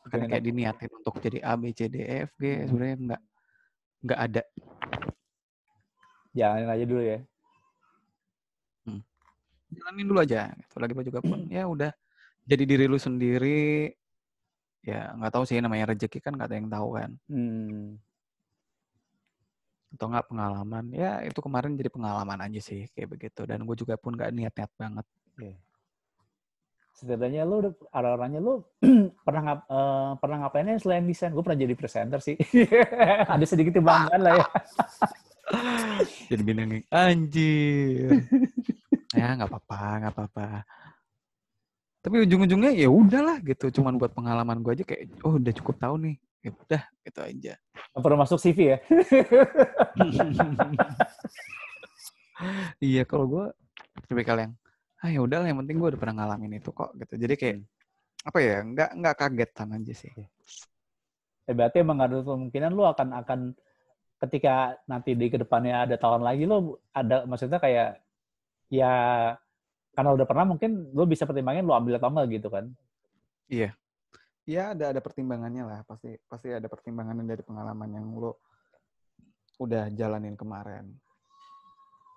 Karena 0.06 0.30
kayak 0.30 0.44
diniatin 0.46 0.90
untuk 0.94 1.18
jadi 1.18 1.42
A 1.42 1.58
B 1.58 1.74
C 1.74 1.90
D 1.90 2.06
E 2.06 2.30
F 2.30 2.32
G 2.38 2.70
sebenarnya 2.70 2.96
nggak 3.02 3.22
nggak 4.06 4.20
ada. 4.30 4.42
Jalanin 6.32 6.70
aja 6.70 6.84
dulu 6.86 7.02
ya. 7.02 7.18
Jalanin 9.74 10.06
dulu 10.08 10.20
aja 10.22 10.52
gitu. 10.56 10.74
Lagi 10.78 10.92
juga 11.08 11.20
pun 11.24 11.48
ya 11.48 11.64
udah. 11.66 11.92
Jadi 12.46 12.62
diri 12.66 12.84
lu 12.90 12.98
sendiri 12.98 13.92
ya 14.82 15.14
nggak 15.14 15.32
tahu 15.32 15.44
sih 15.46 15.62
namanya 15.62 15.94
rezeki 15.94 16.18
kan 16.18 16.34
nggak 16.34 16.48
ada 16.50 16.56
yang 16.58 16.68
tahu 16.70 16.88
kan. 16.98 17.10
Hmm. 17.30 17.98
atau 19.92 20.08
nggak 20.08 20.24
pengalaman. 20.32 20.84
Ya 20.88 21.20
itu 21.20 21.36
kemarin 21.44 21.76
jadi 21.76 21.92
pengalaman 21.92 22.40
aja 22.40 22.60
sih 22.64 22.88
kayak 22.96 23.12
begitu. 23.12 23.44
Dan 23.44 23.68
gue 23.68 23.76
juga 23.76 24.00
pun 24.00 24.16
nggak 24.16 24.32
niat 24.32 24.54
niat 24.56 24.72
banget. 24.80 25.06
Yeah 25.36 25.60
setidaknya 27.02 27.42
lu 27.42 27.74
ada 27.90 28.08
orangnya 28.14 28.38
lu 28.38 28.62
pernah 29.26 29.42
ngap, 29.42 29.60
uh, 29.66 30.10
pernah 30.22 30.46
ngapainnya 30.46 30.78
selain 30.78 31.02
desain? 31.02 31.34
Gue 31.34 31.42
pernah 31.42 31.58
jadi 31.58 31.74
presenter 31.74 32.22
sih. 32.22 32.38
Ada 33.34 33.42
sedikit 33.42 33.82
kebanggaan 33.82 34.22
lah 34.22 34.38
ya. 34.38 34.46
Jadi 36.32 36.42
bintang 36.46 36.80
anjir 36.88 38.24
ya 39.22 39.38
nggak 39.38 39.50
apa-apa 39.50 39.80
nggak 40.02 40.12
apa-apa 40.18 40.46
tapi 42.02 42.26
ujung-ujungnya 42.26 42.74
ya 42.74 42.90
udahlah 42.90 43.38
gitu 43.46 43.70
cuman 43.78 43.94
buat 43.94 44.10
pengalaman 44.10 44.58
gue 44.58 44.74
aja 44.74 44.84
kayak 44.84 45.22
oh 45.22 45.38
udah 45.38 45.54
cukup 45.54 45.78
tahu 45.78 45.94
nih. 46.02 46.16
Ya 46.42 46.50
udah 46.50 46.82
gitu 47.06 47.20
aja. 47.22 47.54
Perlu 47.94 48.18
masuk 48.18 48.42
CV 48.42 48.58
ya? 48.74 48.78
Iya 52.82 53.06
kalau 53.06 53.30
gue 53.30 53.44
tipikal 54.10 54.34
yang 54.34 54.52
ah 54.98 55.06
ya 55.06 55.22
udah 55.22 55.46
yang 55.46 55.62
penting 55.62 55.78
gue 55.78 55.94
udah 55.94 56.00
pernah 56.02 56.26
ngalamin 56.26 56.58
itu 56.58 56.74
kok 56.74 56.90
gitu. 56.98 57.14
Jadi 57.14 57.34
kayak 57.38 57.56
hmm. 57.62 58.26
apa 58.26 58.38
ya 58.42 58.56
nggak 58.66 58.90
nggak 58.98 59.14
kagetan 59.14 59.68
aja 59.78 59.94
sih. 59.94 60.10
Ya, 61.46 61.52
berarti 61.54 61.86
emang 61.86 62.02
ada 62.02 62.18
kemungkinan 62.18 62.74
lu 62.74 62.82
akan 62.82 63.14
akan 63.22 63.40
ketika 64.26 64.74
nanti 64.90 65.14
di 65.14 65.30
ke 65.30 65.38
depannya 65.38 65.86
ada 65.86 65.94
tahun 65.94 66.26
lagi 66.26 66.50
lu 66.50 66.74
ada 66.90 67.22
maksudnya 67.30 67.62
kayak 67.62 68.02
ya 68.72 68.92
karena 69.92 70.10
udah 70.16 70.24
pernah 70.24 70.48
mungkin 70.48 70.88
lu 70.96 71.04
bisa 71.04 71.28
pertimbangin 71.28 71.68
lu 71.68 71.76
ambil 71.76 72.00
atau 72.00 72.08
enggak 72.08 72.40
gitu 72.40 72.48
kan 72.48 72.72
iya 73.52 73.76
iya 74.48 74.72
ada 74.72 74.96
ada 74.96 75.00
pertimbangannya 75.04 75.68
lah 75.68 75.78
pasti 75.84 76.16
pasti 76.24 76.48
ada 76.48 76.64
pertimbangan 76.72 77.20
dari 77.20 77.44
pengalaman 77.44 77.92
yang 77.92 78.08
lu 78.16 78.32
udah 79.60 79.92
jalanin 79.92 80.32
kemarin 80.32 80.88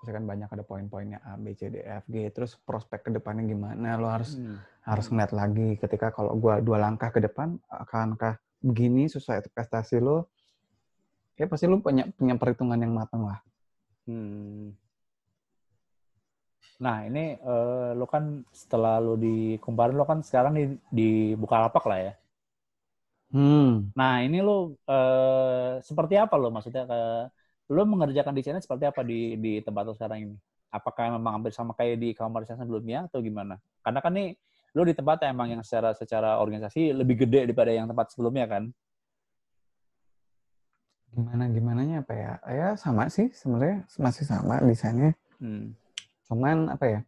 misalkan 0.06 0.30
banyak 0.30 0.45
ada 0.45 0.62
poin-poinnya 0.62 1.18
A, 1.26 1.34
B, 1.34 1.58
C, 1.58 1.66
D, 1.74 1.82
E, 1.82 1.97
F, 1.97 2.06
G, 2.06 2.30
terus 2.30 2.53
prospek 2.62 3.10
ke 3.10 3.18
depannya 3.18 3.41
gimana, 3.49 3.97
lo 3.97 4.06
harus 4.06 4.38
hmm. 4.38 4.86
harus 4.86 5.10
ngeliat 5.10 5.34
lagi 5.34 5.82
ketika 5.82 6.14
kalau 6.14 6.38
gue 6.38 6.62
dua 6.62 6.78
langkah 6.78 7.10
ke 7.10 7.18
depan, 7.18 7.58
akankah 7.66 8.38
begini 8.62 9.10
sesuai 9.10 9.41
ekspektasi 9.41 9.97
lo, 9.97 10.30
ya 11.34 11.49
pasti 11.49 11.66
lo 11.66 11.82
punya, 11.82 12.06
punya 12.14 12.38
perhitungan 12.38 12.78
yang 12.78 12.93
matang 12.93 13.26
lah. 13.26 13.41
Hmm. 14.06 14.78
Nah 16.82 17.07
ini 17.07 17.39
uh, 17.39 17.95
lo 17.95 18.05
kan 18.07 18.43
setelah 18.51 18.99
lo 18.99 19.15
di 19.15 19.55
kumparan 19.63 19.95
lo 19.95 20.03
kan 20.03 20.19
sekarang 20.19 20.53
di, 20.55 20.63
di 20.91 21.09
Bukalapak 21.39 21.84
lah 21.88 21.99
ya. 22.11 22.13
Hmm. 23.32 23.91
Nah 23.95 24.23
ini 24.23 24.39
lo 24.43 24.76
uh, 24.88 25.80
seperti 25.80 26.19
apa 26.19 26.36
lo 26.36 26.51
maksudnya 26.51 26.84
ke 26.88 26.99
lo 27.71 27.82
mengerjakan 27.88 28.36
di 28.36 28.43
sana 28.45 28.61
seperti 28.61 28.86
apa 28.86 29.01
di 29.01 29.39
di 29.39 29.53
tempat 29.63 29.84
lo 29.88 29.93
sekarang 29.95 30.19
ini? 30.30 30.36
Apakah 30.71 31.15
memang 31.15 31.39
hampir 31.39 31.55
sama 31.55 31.71
kayak 31.71 31.97
di 31.99 32.11
kamar 32.11 32.43
sana 32.43 32.67
sebelumnya 32.67 33.07
atau 33.07 33.23
gimana? 33.23 33.55
Karena 33.80 33.99
kan 34.03 34.11
nih 34.11 34.36
lo 34.76 34.84
di 34.84 34.91
tempat 34.91 35.23
emang 35.32 35.55
yang 35.55 35.63
secara 35.63 35.95
secara 35.95 36.43
organisasi 36.43 36.91
lebih 36.91 37.23
gede 37.23 37.47
daripada 37.47 37.71
yang 37.71 37.88
tempat 37.88 38.11
sebelumnya 38.11 38.43
kan? 38.45 38.67
gimana 41.15 41.47
gimananya 41.47 42.03
apa 42.03 42.13
ya 42.13 42.34
ya 42.51 42.67
sama 42.76 43.07
sih 43.07 43.32
sebenarnya 43.32 43.88
masih 43.95 44.28
sama 44.28 44.59
desainnya 44.59 45.15
hmm. 45.39 45.71
Cuman 46.26 46.73
apa 46.73 46.86
ya 46.86 46.99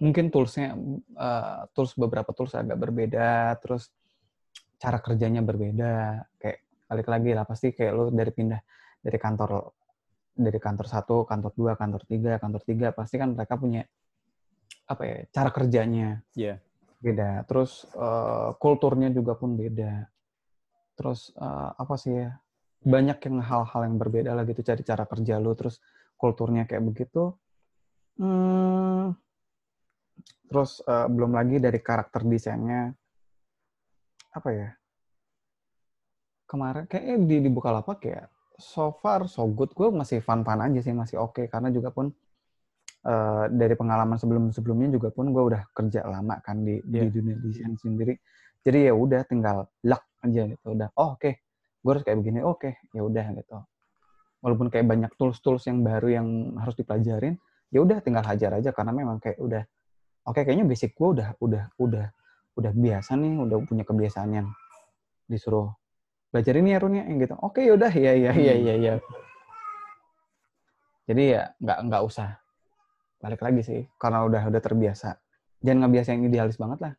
mungkin 0.00 0.28
toolsnya 0.28 0.76
uh, 1.16 1.68
tools 1.72 1.96
beberapa 1.96 2.32
tools 2.36 2.52
agak 2.52 2.76
berbeda 2.76 3.56
terus 3.60 3.88
cara 4.76 5.00
kerjanya 5.00 5.40
berbeda 5.40 6.24
kayak 6.36 6.58
balik 6.86 7.08
lagi 7.08 7.30
lah 7.32 7.44
pasti 7.48 7.72
kayak 7.72 7.92
lu 7.96 8.04
dari 8.12 8.32
pindah 8.32 8.60
dari 9.00 9.18
kantor 9.18 9.72
dari 10.36 10.58
kantor 10.60 10.86
satu 10.86 11.24
kantor 11.24 11.52
dua 11.56 11.72
kantor 11.80 12.04
tiga 12.04 12.36
kantor 12.36 12.62
tiga 12.68 12.88
pasti 12.92 13.16
kan 13.16 13.32
mereka 13.32 13.56
punya 13.56 13.88
apa 14.86 15.02
ya 15.02 15.18
cara 15.34 15.50
kerjanya 15.50 16.22
yeah. 16.38 16.62
beda. 17.02 17.42
Terus 17.50 17.86
uh, 17.98 18.54
kulturnya 18.56 19.10
juga 19.10 19.34
pun 19.34 19.58
beda. 19.58 20.06
Terus 20.96 21.34
uh, 21.36 21.74
apa 21.74 21.94
sih 21.98 22.14
ya 22.14 22.30
banyak 22.86 23.18
yang 23.26 23.36
hal-hal 23.42 23.80
yang 23.82 23.96
berbeda 23.98 24.30
lah 24.32 24.46
gitu 24.46 24.62
cari 24.62 24.82
cara 24.86 25.04
kerja 25.10 25.42
lu 25.42 25.52
terus 25.58 25.82
kulturnya 26.14 26.70
kayak 26.70 26.86
begitu 26.86 27.34
hmm, 28.20 29.14
terus 30.48 30.80
uh, 30.84 31.08
belum 31.08 31.34
lagi 31.34 31.56
dari 31.58 31.80
karakter 31.80 32.22
desainnya 32.24 32.92
apa 34.36 34.48
ya 34.52 34.68
kemarin 36.46 36.84
kayaknya 36.86 37.16
di 37.24 37.36
di 37.48 37.50
Bukalapak 37.50 38.00
ya 38.04 38.28
so 38.56 38.94
far 39.00 39.26
so 39.26 39.44
good 39.48 39.72
gue 39.72 39.88
masih 39.92 40.20
fun 40.20 40.44
fun 40.44 40.60
aja 40.60 40.80
sih 40.80 40.92
masih 40.92 41.20
oke 41.20 41.42
okay. 41.42 41.46
karena 41.48 41.72
juga 41.72 41.90
pun 41.92 42.12
uh, 43.04 43.44
dari 43.50 43.74
pengalaman 43.74 44.16
sebelum 44.20 44.52
sebelumnya 44.52 44.96
juga 44.96 45.08
pun 45.10 45.32
gue 45.32 45.42
udah 45.52 45.62
kerja 45.72 46.04
lama 46.04 46.38
kan 46.44 46.62
di 46.62 46.80
yeah. 46.86 47.04
di 47.04 47.08
iya. 47.08 47.12
dunia 47.12 47.36
desain 47.40 47.74
sendiri 47.76 48.14
jadi 48.62 48.90
ya 48.90 48.94
udah 48.94 49.20
tinggal 49.24 49.68
luck 49.84 50.04
aja 50.24 50.42
gitu 50.48 50.66
udah 50.72 50.88
oh 50.96 51.16
oke 51.16 51.20
okay 51.20 51.46
gue 51.86 51.94
harus 51.94 52.02
kayak 52.02 52.18
begini 52.18 52.42
oke 52.42 52.66
okay, 52.66 52.74
ya 52.90 53.06
udah 53.06 53.26
gitu 53.38 53.62
walaupun 54.42 54.66
kayak 54.74 54.90
banyak 54.90 55.10
tools-tools 55.14 55.70
yang 55.70 55.86
baru 55.86 56.18
yang 56.18 56.26
harus 56.58 56.74
dipelajarin 56.74 57.38
ya 57.76 57.80
udah 57.84 58.00
tinggal 58.00 58.24
hajar 58.24 58.56
aja 58.56 58.72
karena 58.72 58.96
memang 58.96 59.20
kayak 59.20 59.36
udah 59.36 59.62
oke 60.24 60.40
okay, 60.40 60.42
kayaknya 60.48 60.64
basic 60.64 60.96
gue 60.96 61.08
udah 61.20 61.28
udah 61.36 61.64
udah 61.76 62.06
udah 62.56 62.72
biasa 62.72 63.20
nih 63.20 63.36
udah 63.36 63.56
punya 63.68 63.84
kebiasaan 63.84 64.30
yang 64.32 64.48
disuruh 65.28 65.76
belajar 66.32 66.56
ini 66.56 66.72
ya 66.72 66.78
Run 66.80 66.96
ya 66.96 67.04
gitu 67.04 67.34
oke 67.36 67.60
okay, 67.60 67.68
yaudah 67.68 67.92
ya 67.92 68.12
ya 68.16 68.32
ya 68.32 68.54
ya 68.56 68.74
ya 68.80 68.94
jadi 71.04 71.22
ya 71.28 71.42
nggak 71.60 71.78
nggak 71.92 72.02
usah 72.08 72.40
balik 73.20 73.44
lagi 73.44 73.60
sih 73.60 73.80
karena 74.00 74.24
udah 74.24 74.42
udah 74.48 74.60
terbiasa 74.64 75.20
jangan 75.60 75.84
ngebiasa 75.84 76.16
yang 76.16 76.24
idealis 76.32 76.56
banget 76.56 76.80
lah 76.80 76.94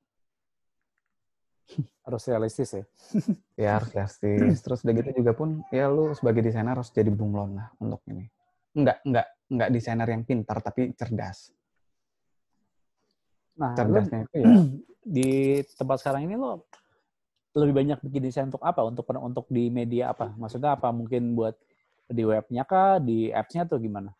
harus 2.07 2.23
realistis 2.23 2.71
ya. 2.71 2.83
ya 3.67 3.69
harus 3.75 3.91
realistis. 3.91 4.63
Terus 4.63 4.79
udah 4.87 4.93
gitu 4.95 5.09
juga 5.19 5.31
pun 5.35 5.59
ya 5.67 5.91
lu 5.91 6.15
sebagai 6.15 6.39
desainer 6.39 6.71
harus 6.79 6.87
jadi 6.95 7.11
bunglon 7.11 7.59
lah 7.59 7.67
untuk 7.83 7.99
ini. 8.07 8.31
Enggak 8.71 9.03
enggak 9.03 9.27
enggak 9.47 9.69
desainer 9.71 10.07
yang 10.07 10.23
pintar 10.27 10.59
tapi 10.59 10.91
cerdas. 10.95 11.51
Nah, 13.57 13.73
cerdasnya 13.73 14.29
itu 14.29 14.35
ya 14.37 14.49
di 15.17 15.29
tempat 15.79 15.97
sekarang 16.03 16.27
ini 16.29 16.35
lo 16.37 16.67
lebih 17.57 17.73
banyak 17.73 17.99
bikin 18.05 18.21
desain 18.21 18.47
untuk 18.51 18.61
apa? 18.61 18.85
Untuk 18.85 19.07
untuk 19.17 19.45
di 19.49 19.73
media 19.73 20.13
apa? 20.13 20.29
Maksudnya 20.37 20.77
apa? 20.77 20.93
Mungkin 20.93 21.33
buat 21.33 21.57
di 22.07 22.23
webnya 22.23 22.63
kah, 22.63 23.01
di 23.01 23.33
apps-nya 23.33 23.65
tuh 23.65 23.81
gimana? 23.81 24.13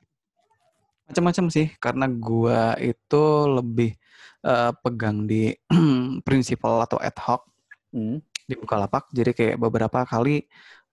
Macam-macam 1.07 1.45
sih, 1.53 1.71
karena 1.79 2.09
gua 2.09 2.75
itu 2.81 3.23
lebih 3.47 3.95
uh, 4.43 4.73
pegang 4.81 5.29
di 5.29 5.53
prinsipal 6.25 6.83
atau 6.83 6.97
ad 6.97 7.15
hoc 7.21 7.45
hmm. 7.93 8.17
di 8.49 8.55
Bukalapak. 8.57 9.07
Jadi 9.13 9.31
kayak 9.31 9.57
beberapa 9.61 10.03
kali 10.03 10.43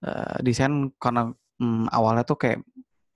uh, 0.04 0.38
desain 0.44 0.92
karena 1.00 1.32
um, 1.58 1.88
awalnya 1.90 2.22
tuh 2.22 2.38
kayak 2.38 2.60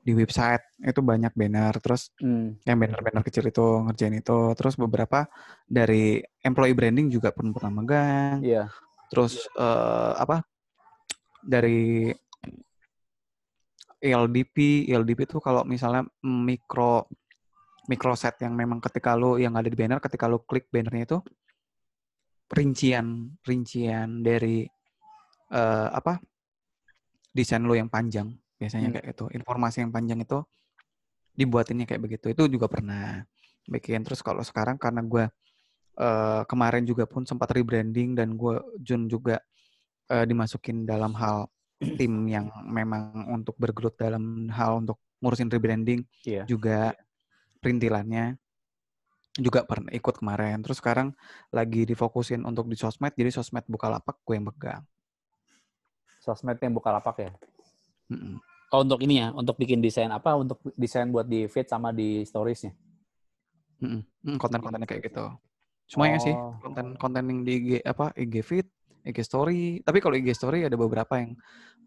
di 0.09 0.17
website 0.17 0.81
itu 0.81 1.05
banyak 1.05 1.37
banner 1.37 1.77
terus 1.85 2.17
hmm. 2.17 2.65
yang 2.65 2.81
banner-banner 2.81 3.21
kecil 3.21 3.45
itu 3.45 3.85
ngerjain 3.85 4.17
itu 4.17 4.57
terus 4.57 4.81
beberapa 4.81 5.29
dari 5.69 6.25
employee 6.41 6.73
branding 6.73 7.13
juga 7.13 7.29
pun 7.29 7.53
pernah 7.53 7.85
megang 7.85 8.41
yeah. 8.41 8.73
terus 9.13 9.45
uh, 9.61 10.17
apa 10.17 10.41
dari 11.45 12.09
LDP 14.01 14.89
LDP 14.89 15.29
itu 15.29 15.45
kalau 15.45 15.69
misalnya 15.69 16.09
mikro 16.25 17.05
microset 17.93 18.41
yang 18.41 18.57
memang 18.57 18.81
ketika 18.81 19.13
lo 19.13 19.37
yang 19.37 19.61
ada 19.61 19.69
di 19.69 19.77
banner 19.77 20.01
ketika 20.01 20.25
lo 20.25 20.41
klik 20.49 20.73
bannernya 20.73 21.05
itu 21.05 21.19
rincian 22.49 23.37
rincian 23.45 24.25
dari 24.25 24.65
uh, 25.53 25.93
apa 25.93 26.17
desain 27.29 27.61
lo 27.61 27.77
yang 27.77 27.93
panjang 27.93 28.33
biasanya 28.59 28.91
hmm. 28.91 28.95
kayak 28.99 29.07
gitu 29.15 29.25
informasi 29.33 29.87
yang 29.87 29.91
panjang 29.95 30.21
itu 30.23 30.43
dibuatinnya 31.39 31.87
kayak 31.87 32.03
begitu 32.03 32.35
itu 32.35 32.43
juga 32.51 32.67
pernah 32.67 33.23
bikin 33.71 34.03
terus 34.03 34.21
kalau 34.21 34.43
sekarang 34.43 34.75
karena 34.75 35.01
gue 35.07 35.25
uh, 36.03 36.43
kemarin 36.51 36.83
juga 36.83 37.07
pun 37.07 37.23
sempat 37.23 37.55
rebranding 37.55 38.19
dan 38.19 38.35
gue 38.35 38.59
Jun 38.83 39.07
juga 39.07 39.39
uh, 40.11 40.25
dimasukin 40.27 40.83
dalam 40.83 41.15
hal 41.15 41.47
tim 41.79 42.27
yang 42.27 42.51
memang 42.67 43.31
untuk 43.31 43.55
bergelut 43.55 43.95
dalam 43.95 44.51
hal 44.51 44.83
untuk 44.83 44.99
ngurusin 45.23 45.47
rebranding 45.47 46.03
yeah. 46.27 46.43
juga 46.43 46.91
perintilannya 47.63 48.35
juga 49.39 49.63
pernah 49.63 49.95
ikut 49.95 50.19
kemarin. 50.19 50.59
Terus 50.67 50.83
sekarang 50.83 51.15
lagi 51.55 51.87
difokusin 51.87 52.43
untuk 52.43 52.67
di 52.67 52.75
sosmed, 52.75 53.15
jadi 53.15 53.31
sosmed 53.31 53.63
buka 53.71 53.87
lapak 53.87 54.19
gue 54.27 54.35
yang 54.35 54.47
pegang. 54.51 54.83
Sosmed 56.19 56.59
yang 56.59 56.75
buka 56.75 56.91
lapak 56.91 57.17
ya? 57.23 57.31
Mm 58.11 58.19
-mm. 58.19 58.47
Oh 58.69 58.85
untuk 58.85 59.01
ini 59.01 59.25
ya, 59.25 59.33
untuk 59.33 59.57
bikin 59.57 59.81
desain 59.81 60.12
apa? 60.12 60.37
Untuk 60.37 60.61
desain 60.77 61.09
buat 61.09 61.25
di 61.25 61.49
feed 61.49 61.73
sama 61.73 61.89
di 61.89 62.21
storiesnya? 62.29 62.77
Mm 63.81 64.05
-mm. 64.05 64.37
Konten-kontennya 64.37 64.85
kayak 64.85 65.09
gitu. 65.09 65.25
Semuanya 65.89 66.21
oh. 66.21 66.25
sih, 66.25 66.35
konten-konten 66.61 67.23
yang 67.25 67.41
di 67.49 67.53
IG 67.57 67.69
apa 67.81 68.12
IG 68.12 68.35
feed, 68.45 68.66
IG 69.09 69.19
story. 69.25 69.81
Tapi 69.81 70.05
kalau 70.05 70.21
IG 70.21 70.37
story 70.37 70.69
ada 70.69 70.77
beberapa 70.77 71.16
yang 71.16 71.33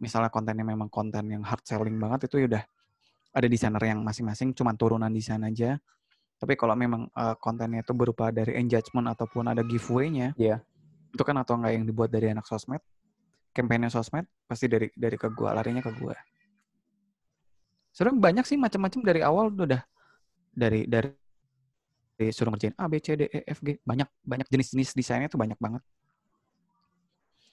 misalnya 0.01 0.33
kontennya 0.33 0.65
memang 0.65 0.89
konten 0.89 1.29
yang 1.29 1.45
hard 1.45 1.61
selling 1.61 2.01
banget 2.01 2.25
itu 2.25 2.41
ya 2.41 2.47
udah 2.57 2.63
ada 3.31 3.47
desainer 3.47 3.83
yang 3.85 4.01
masing-masing 4.01 4.57
cuma 4.57 4.73
turunan 4.73 5.13
desain 5.13 5.39
aja. 5.45 5.77
Tapi 6.41 6.57
kalau 6.57 6.73
memang 6.73 7.05
uh, 7.13 7.37
kontennya 7.37 7.85
itu 7.85 7.93
berupa 7.93 8.33
dari 8.33 8.57
engagement 8.57 9.05
ataupun 9.13 9.53
ada 9.53 9.61
giveaway-nya, 9.61 10.33
yeah. 10.41 10.57
itu 11.13 11.21
kan 11.21 11.37
atau 11.37 11.53
enggak 11.53 11.77
yang 11.77 11.85
dibuat 11.85 12.09
dari 12.09 12.33
anak 12.33 12.49
sosmed, 12.49 12.81
kampanye 13.53 13.93
sosmed 13.93 14.25
pasti 14.49 14.65
dari 14.65 14.89
dari 14.97 15.21
ke 15.21 15.29
gua, 15.29 15.53
larinya 15.53 15.85
ke 15.85 15.93
gua. 16.01 16.17
Sebenarnya 17.91 18.19
banyak 18.19 18.45
sih 18.47 18.57
macam-macam 18.57 18.99
dari 19.03 19.21
awal 19.21 19.51
udah 19.51 19.83
dari 20.51 20.87
dari 20.87 21.11
suruh 22.31 22.51
ngerjain 22.55 22.75
A, 22.79 22.85
B, 22.87 22.99
C, 23.03 23.15
D, 23.19 23.27
E, 23.27 23.39
F, 23.47 23.59
G. 23.59 23.79
Banyak 23.83 24.07
banyak 24.23 24.47
jenis-jenis 24.47 24.95
desainnya 24.95 25.27
tuh 25.27 25.39
banyak 25.39 25.59
banget. 25.59 25.83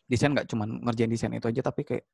Desain 0.09 0.33
nggak 0.33 0.49
cuma 0.49 0.65
ngerjain 0.65 1.11
desain 1.11 1.33
itu 1.35 1.47
aja, 1.51 1.61
tapi 1.61 1.85
kayak 1.85 2.05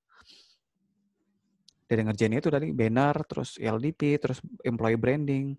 dari 1.85 2.03
ngerjain 2.03 2.35
itu 2.35 2.49
dari 2.51 2.73
banner, 2.73 3.15
terus 3.29 3.61
LDP, 3.61 4.19
terus 4.19 4.41
employee 4.65 4.99
branding, 4.99 5.55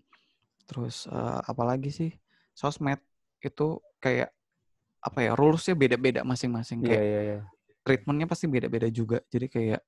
terus 0.66 1.06
uh, 1.06 1.40
apalagi 1.46 1.94
sih 1.94 2.10
sosmed 2.50 2.98
itu 3.40 3.78
kayak 4.02 4.34
apa 4.98 5.18
ya 5.22 5.32
rulesnya 5.38 5.78
beda-beda 5.78 6.26
masing-masing 6.26 6.82
iya, 6.82 6.88
kayak 6.90 6.98
yeah, 6.98 7.06
yeah, 7.06 7.24
yeah. 7.38 7.42
treatmentnya 7.86 8.26
pasti 8.26 8.50
beda-beda 8.50 8.90
juga 8.90 9.22
jadi 9.30 9.46
kayak 9.46 9.80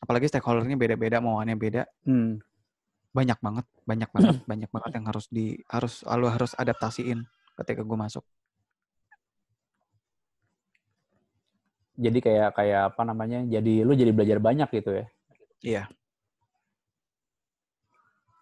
apalagi 0.00 0.26
stakeholdernya 0.26 0.76
beda-beda 0.80 1.20
mauannya 1.20 1.56
beda 1.56 1.82
hmm. 2.08 2.40
banyak 3.12 3.38
banget 3.38 3.66
banyak 3.84 4.10
banget 4.10 4.36
banyak 4.50 4.70
banget 4.72 4.90
yang 4.96 5.06
harus 5.06 5.26
di 5.28 5.60
harus 5.68 6.02
lalu 6.08 6.26
harus 6.32 6.52
adaptasiin 6.56 7.24
ketika 7.60 7.84
gue 7.84 7.98
masuk 8.00 8.24
jadi 12.00 12.18
kayak 12.18 12.50
kayak 12.56 12.82
apa 12.96 13.02
namanya 13.04 13.44
jadi 13.44 13.84
lu 13.84 13.92
jadi 13.92 14.12
belajar 14.16 14.40
banyak 14.40 14.68
gitu 14.72 15.04
ya 15.04 15.06
Iya. 15.60 15.84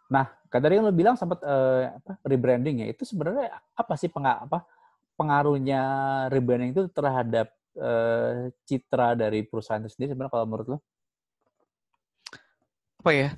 Nah, 0.09 0.25
kan 0.49 0.61
tadi 0.65 0.81
lo 0.81 0.95
bilang 0.95 1.19
sempat 1.19 1.43
uh, 1.45 1.99
apa, 2.01 2.17
rebranding 2.25 2.87
ya. 2.87 2.87
Itu 2.95 3.05
sebenarnya 3.05 3.53
apa 3.75 3.95
sih 3.99 4.09
peng 4.09 4.25
apa 4.25 4.65
pengaruhnya 5.19 5.83
rebranding 6.33 6.73
itu 6.73 6.87
terhadap 6.95 7.53
uh, 7.77 8.49
citra 8.65 9.19
dari 9.19 9.45
perusahaan 9.45 9.83
itu 9.83 9.93
sendiri 9.93 10.15
sebenarnya 10.15 10.33
kalau 10.33 10.47
menurut 10.49 10.69
lo? 10.73 10.81
Apa 13.09 13.17
ya? 13.17 13.33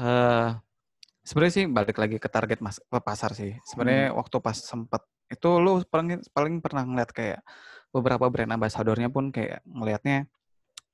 uh, 0.00 0.48
sebenarnya 1.28 1.54
sih 1.60 1.64
balik 1.68 2.00
lagi 2.00 2.16
ke 2.16 2.24
target 2.24 2.64
mas 2.64 2.80
pasar 2.88 3.36
sih. 3.36 3.52
Sebenarnya 3.68 4.08
hmm. 4.08 4.16
waktu 4.16 4.36
pas 4.40 4.56
sempat 4.56 5.04
itu 5.28 5.60
lo 5.60 5.84
paling 5.84 6.24
paling 6.32 6.64
pernah 6.64 6.88
ngeliat 6.88 7.12
kayak 7.12 7.44
beberapa 7.92 8.32
brand 8.32 8.56
ambasadornya 8.56 9.12
pun 9.12 9.28
kayak 9.28 9.60
ngelihatnya 9.68 10.24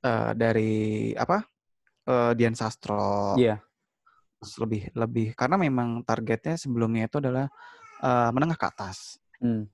uh, 0.02 0.34
dari 0.34 1.14
apa 1.14 1.46
uh, 2.10 2.34
Dian 2.34 2.58
Sastro. 2.58 3.38
Iya. 3.38 3.62
Yeah. 3.62 4.58
Lebih 4.58 4.90
lebih 4.98 5.38
karena 5.38 5.62
memang 5.62 6.02
targetnya 6.02 6.58
sebelumnya 6.58 7.06
itu 7.06 7.22
adalah 7.22 7.46
uh, 8.02 8.34
menengah 8.34 8.58
ke 8.58 8.66
atas. 8.66 9.22
Hmm. 9.38 9.70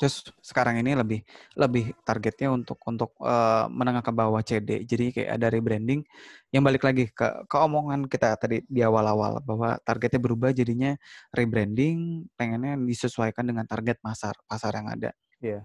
Terus 0.00 0.24
sekarang 0.40 0.80
ini 0.80 0.96
lebih 0.96 1.20
lebih 1.60 1.92
targetnya 2.08 2.48
untuk 2.48 2.80
untuk 2.88 3.12
uh, 3.20 3.68
menengah 3.68 4.00
ke 4.00 4.12
bawah 4.16 4.40
CD. 4.40 4.80
Jadi 4.88 5.12
kayak 5.12 5.36
ada 5.36 5.52
rebranding 5.52 6.00
yang 6.48 6.64
balik 6.64 6.88
lagi 6.88 7.12
ke 7.12 7.44
ke 7.44 7.56
omongan 7.60 8.08
kita 8.08 8.32
tadi 8.40 8.64
di 8.64 8.80
awal-awal 8.80 9.44
bahwa 9.44 9.76
targetnya 9.84 10.16
berubah 10.16 10.56
jadinya 10.56 10.96
rebranding 11.36 12.24
pengennya 12.32 12.80
disesuaikan 12.80 13.44
dengan 13.44 13.68
target 13.68 14.00
pasar 14.00 14.32
pasar 14.48 14.72
yang 14.80 14.88
ada. 14.88 15.12
Iya. 15.44 15.60
Yeah. 15.60 15.62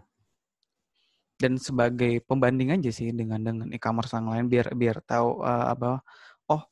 Dan 1.39 1.55
sebagai 1.55 2.19
pembanding 2.27 2.75
aja 2.75 2.91
sih 2.91 3.15
dengan 3.15 3.39
dengan 3.39 3.67
e-commerce 3.71 4.19
yang 4.19 4.27
lain 4.27 4.45
biar 4.51 4.75
biar 4.75 4.99
tahu 5.07 5.39
uh, 5.47 5.71
apa 5.71 6.03
oh 6.51 6.63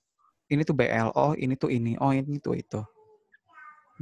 ini 0.51 0.67
tuh 0.67 0.75
BL, 0.75 1.15
oh 1.15 1.31
ini 1.39 1.55
tuh 1.55 1.71
ini, 1.71 1.95
oh 1.95 2.11
ini 2.11 2.43
tuh 2.43 2.59
itu. 2.59 2.83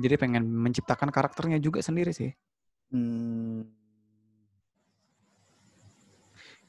Jadi 0.01 0.15
pengen 0.17 0.49
menciptakan 0.49 1.13
karakternya 1.13 1.61
juga 1.61 1.85
sendiri 1.85 2.09
sih. 2.09 2.33
Hmm. 2.91 3.67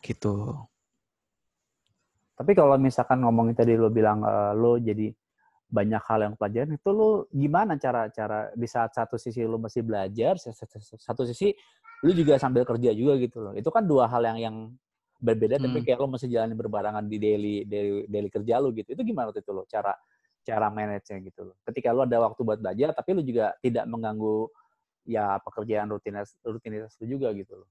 Gitu. 0.03 0.35
Tapi 2.33 2.53
kalau 2.59 2.75
misalkan 2.75 3.23
ngomongin 3.23 3.55
tadi 3.55 3.79
lo 3.79 3.87
bilang 3.87 4.27
uh, 4.27 4.51
lo 4.51 4.75
jadi 4.81 5.15
banyak 5.73 6.03
hal 6.05 6.21
yang 6.29 6.35
pelajaran 6.37 6.77
itu 6.77 6.91
lo 6.93 7.25
gimana 7.33 7.81
cara 7.81 8.13
cara 8.13 8.53
di 8.53 8.69
saat 8.69 8.93
satu 8.93 9.17
sisi 9.17 9.41
lo 9.41 9.57
masih 9.57 9.81
belajar 9.81 10.37
satu 10.37 11.25
sisi 11.25 11.57
lo 12.05 12.13
juga 12.13 12.37
sambil 12.37 12.69
kerja 12.69 12.93
juga 12.93 13.17
gitu 13.17 13.41
loh 13.41 13.53
itu 13.57 13.73
kan 13.73 13.89
dua 13.89 14.05
hal 14.05 14.21
yang 14.21 14.39
yang 14.39 14.57
berbeda 15.17 15.57
hmm. 15.57 15.65
tapi 15.65 15.79
kayak 15.81 15.99
lo 16.05 16.13
masih 16.13 16.29
jalani 16.29 16.53
berbarengan 16.53 17.09
di 17.09 17.17
daily 17.17 17.55
daily, 17.65 18.05
daily 18.05 18.29
kerja 18.29 18.61
lo 18.61 18.69
gitu 18.77 18.93
itu 18.93 19.01
gimana 19.01 19.33
waktu 19.33 19.41
itu 19.41 19.53
lo 19.55 19.65
cara 19.65 19.97
cara 20.45 20.69
manage-nya 20.69 21.25
gitu 21.25 21.41
loh 21.49 21.57
ketika 21.65 21.89
lo 21.95 22.05
ada 22.05 22.21
waktu 22.21 22.41
buat 22.45 22.61
belajar 22.61 22.93
tapi 22.93 23.11
lo 23.17 23.23
juga 23.25 23.57
tidak 23.65 23.89
mengganggu 23.89 24.53
ya 25.07 25.39
pekerjaan 25.43 25.91
rutinitas 25.91 26.39
rutinitas 26.43 26.95
itu 27.01 27.19
juga 27.19 27.31
gitu 27.35 27.63
loh. 27.63 27.69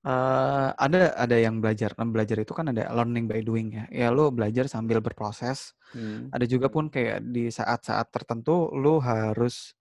Uh, 0.00 0.72
ada 0.80 1.12
ada 1.12 1.36
yang 1.36 1.60
belajar 1.60 1.92
belajar 1.92 2.40
itu 2.40 2.56
kan 2.56 2.72
ada 2.72 2.88
learning 2.88 3.28
by 3.28 3.44
doing 3.44 3.68
ya 3.68 3.84
ya 3.92 4.08
lo 4.08 4.32
belajar 4.32 4.64
sambil 4.64 5.04
berproses 5.04 5.76
hmm. 5.92 6.32
ada 6.32 6.48
juga 6.48 6.72
pun 6.72 6.88
kayak 6.88 7.20
di 7.28 7.52
saat-saat 7.52 8.08
tertentu 8.08 8.72
lo 8.72 8.96
harus 9.04 9.76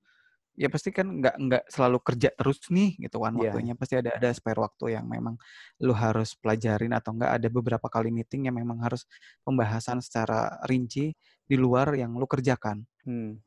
ya 0.60 0.68
pasti 0.68 0.92
kan 0.92 1.08
nggak 1.24 1.36
nggak 1.40 1.64
selalu 1.72 2.04
kerja 2.04 2.36
terus 2.36 2.60
nih 2.68 3.00
gitu 3.00 3.24
kan 3.24 3.32
yeah. 3.40 3.48
waktunya 3.48 3.74
pasti 3.80 3.96
ada 3.96 4.12
ada 4.12 4.36
spare 4.36 4.60
waktu 4.60 5.00
yang 5.00 5.08
memang 5.08 5.40
lo 5.80 5.96
harus 5.96 6.36
pelajarin 6.36 6.92
atau 6.92 7.16
enggak 7.16 7.40
ada 7.40 7.48
beberapa 7.48 7.88
kali 7.88 8.12
meeting 8.12 8.52
yang 8.52 8.60
memang 8.60 8.84
harus 8.84 9.08
pembahasan 9.48 10.04
secara 10.04 10.60
rinci 10.68 11.16
di 11.48 11.56
luar 11.56 11.96
yang 11.96 12.12
lo 12.20 12.28
kerjakan 12.28 12.84
hmm. 13.08 13.40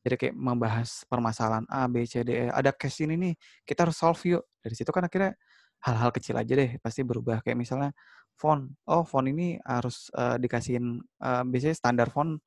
Jadi 0.00 0.14
kayak 0.16 0.34
membahas 0.36 1.04
permasalahan 1.04 1.68
A, 1.68 1.84
B, 1.84 2.08
C, 2.08 2.24
D, 2.24 2.32
E. 2.32 2.46
Ada 2.48 2.72
case 2.72 3.04
ini 3.04 3.20
nih, 3.20 3.34
kita 3.68 3.84
harus 3.84 4.00
solve 4.00 4.20
yuk. 4.24 4.42
Dari 4.60 4.72
situ 4.72 4.88
kan 4.88 5.04
akhirnya 5.04 5.36
hal-hal 5.84 6.10
kecil 6.12 6.36
aja 6.40 6.52
deh 6.56 6.80
pasti 6.80 7.04
berubah. 7.04 7.44
Kayak 7.44 7.58
misalnya 7.60 7.90
font. 8.32 8.72
Oh, 8.88 9.04
font 9.04 9.28
ini 9.28 9.60
harus 9.60 10.08
uh, 10.16 10.40
dikasihin, 10.40 11.04
uh, 11.20 11.44
biasanya 11.44 11.76
standar 11.76 12.08
font 12.08 12.40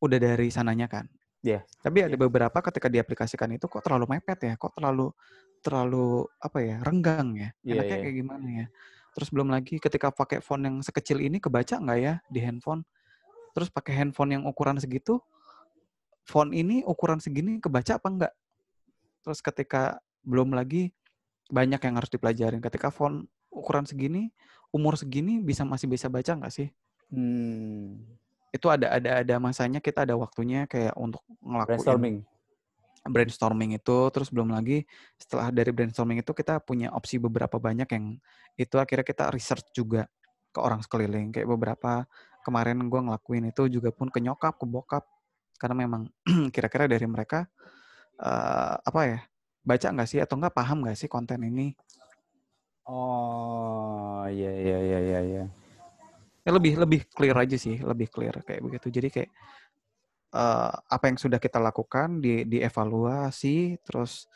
udah 0.00 0.18
dari 0.20 0.48
sananya 0.48 0.88
kan. 0.88 1.04
Iya. 1.44 1.60
Yeah. 1.60 1.62
Tapi 1.84 1.98
ada 2.00 2.16
yeah. 2.16 2.20
beberapa 2.24 2.58
ketika 2.64 2.88
diaplikasikan 2.88 3.48
itu 3.52 3.68
kok 3.68 3.84
terlalu 3.84 4.16
mepet 4.16 4.40
ya, 4.40 4.54
kok 4.56 4.72
terlalu 4.72 5.12
terlalu 5.60 6.24
apa 6.40 6.58
ya, 6.60 6.76
renggang 6.80 7.28
ya. 7.36 7.48
Yeah, 7.60 7.84
Enaknya 7.84 7.92
yeah. 7.92 8.02
kayak 8.08 8.16
gimana 8.16 8.46
ya. 8.48 8.66
Terus 9.14 9.28
belum 9.30 9.48
lagi 9.52 9.76
ketika 9.78 10.08
pakai 10.10 10.40
font 10.40 10.64
yang 10.64 10.80
sekecil 10.80 11.20
ini 11.20 11.38
kebaca 11.38 11.76
nggak 11.76 11.98
ya 12.00 12.14
di 12.32 12.40
handphone. 12.40 12.82
Terus 13.54 13.70
pakai 13.70 13.94
handphone 13.94 14.34
yang 14.34 14.42
ukuran 14.48 14.80
segitu, 14.82 15.22
font 16.24 16.50
ini 16.50 16.80
ukuran 16.84 17.20
segini 17.20 17.60
kebaca 17.60 18.00
apa 18.00 18.08
enggak? 18.08 18.34
Terus 19.24 19.40
ketika 19.44 20.00
belum 20.24 20.56
lagi 20.56 20.90
banyak 21.52 21.80
yang 21.80 21.94
harus 22.00 22.10
dipelajarin. 22.10 22.60
Ketika 22.64 22.88
font 22.88 23.28
ukuran 23.52 23.84
segini, 23.84 24.32
umur 24.72 24.96
segini 24.96 25.38
bisa 25.38 25.62
masih 25.62 25.86
bisa 25.86 26.08
baca 26.08 26.32
nggak 26.32 26.52
sih? 26.52 26.68
Hmm. 27.12 28.00
Itu 28.50 28.70
ada 28.72 28.96
ada 28.96 29.20
ada 29.20 29.34
masanya 29.38 29.78
kita 29.78 30.08
ada 30.08 30.16
waktunya 30.16 30.64
kayak 30.64 30.96
untuk 30.96 31.20
ngelakuin 31.42 31.68
brainstorming. 31.78 32.16
Brainstorming 33.04 33.70
itu 33.76 33.96
terus 34.08 34.32
belum 34.32 34.48
lagi 34.48 34.88
setelah 35.20 35.52
dari 35.52 35.70
brainstorming 35.70 36.24
itu 36.24 36.32
kita 36.32 36.62
punya 36.64 36.88
opsi 36.96 37.20
beberapa 37.20 37.60
banyak 37.60 37.88
yang 37.92 38.16
itu 38.56 38.76
akhirnya 38.80 39.04
kita 39.04 39.28
research 39.28 39.68
juga 39.76 40.08
ke 40.54 40.62
orang 40.62 40.80
sekeliling 40.80 41.34
kayak 41.34 41.50
beberapa 41.50 42.06
kemarin 42.46 42.86
gue 42.86 43.00
ngelakuin 43.10 43.50
itu 43.50 43.66
juga 43.66 43.90
pun 43.90 44.06
ke 44.08 44.22
nyokap 44.22 44.54
ke 44.54 44.64
bokap 44.64 45.04
karena 45.58 45.86
memang 45.86 46.02
kira-kira 46.54 46.90
dari 46.90 47.06
mereka 47.06 47.46
uh, 48.20 48.76
apa 48.80 49.00
ya 49.06 49.18
baca 49.64 49.86
nggak 49.90 50.08
sih 50.08 50.20
atau 50.20 50.36
nggak 50.36 50.54
paham 50.54 50.84
nggak 50.84 50.98
sih 50.98 51.08
konten 51.08 51.40
ini? 51.40 51.72
Oh 52.84 54.28
iya 54.28 54.52
iya 54.52 54.78
iya 54.84 54.98
iya 55.00 55.20
ya. 55.24 55.44
ya 56.44 56.50
lebih 56.52 56.76
lebih 56.76 57.00
clear 57.08 57.32
aja 57.40 57.56
sih 57.56 57.80
lebih 57.80 58.12
clear 58.12 58.44
kayak 58.44 58.60
begitu. 58.60 58.92
Jadi 58.92 59.08
kayak 59.08 59.30
uh, 60.36 60.72
apa 60.84 61.04
yang 61.08 61.16
sudah 61.16 61.40
kita 61.40 61.56
lakukan 61.56 62.20
di 62.20 62.44
dievaluasi 62.44 63.80
terus 63.80 64.28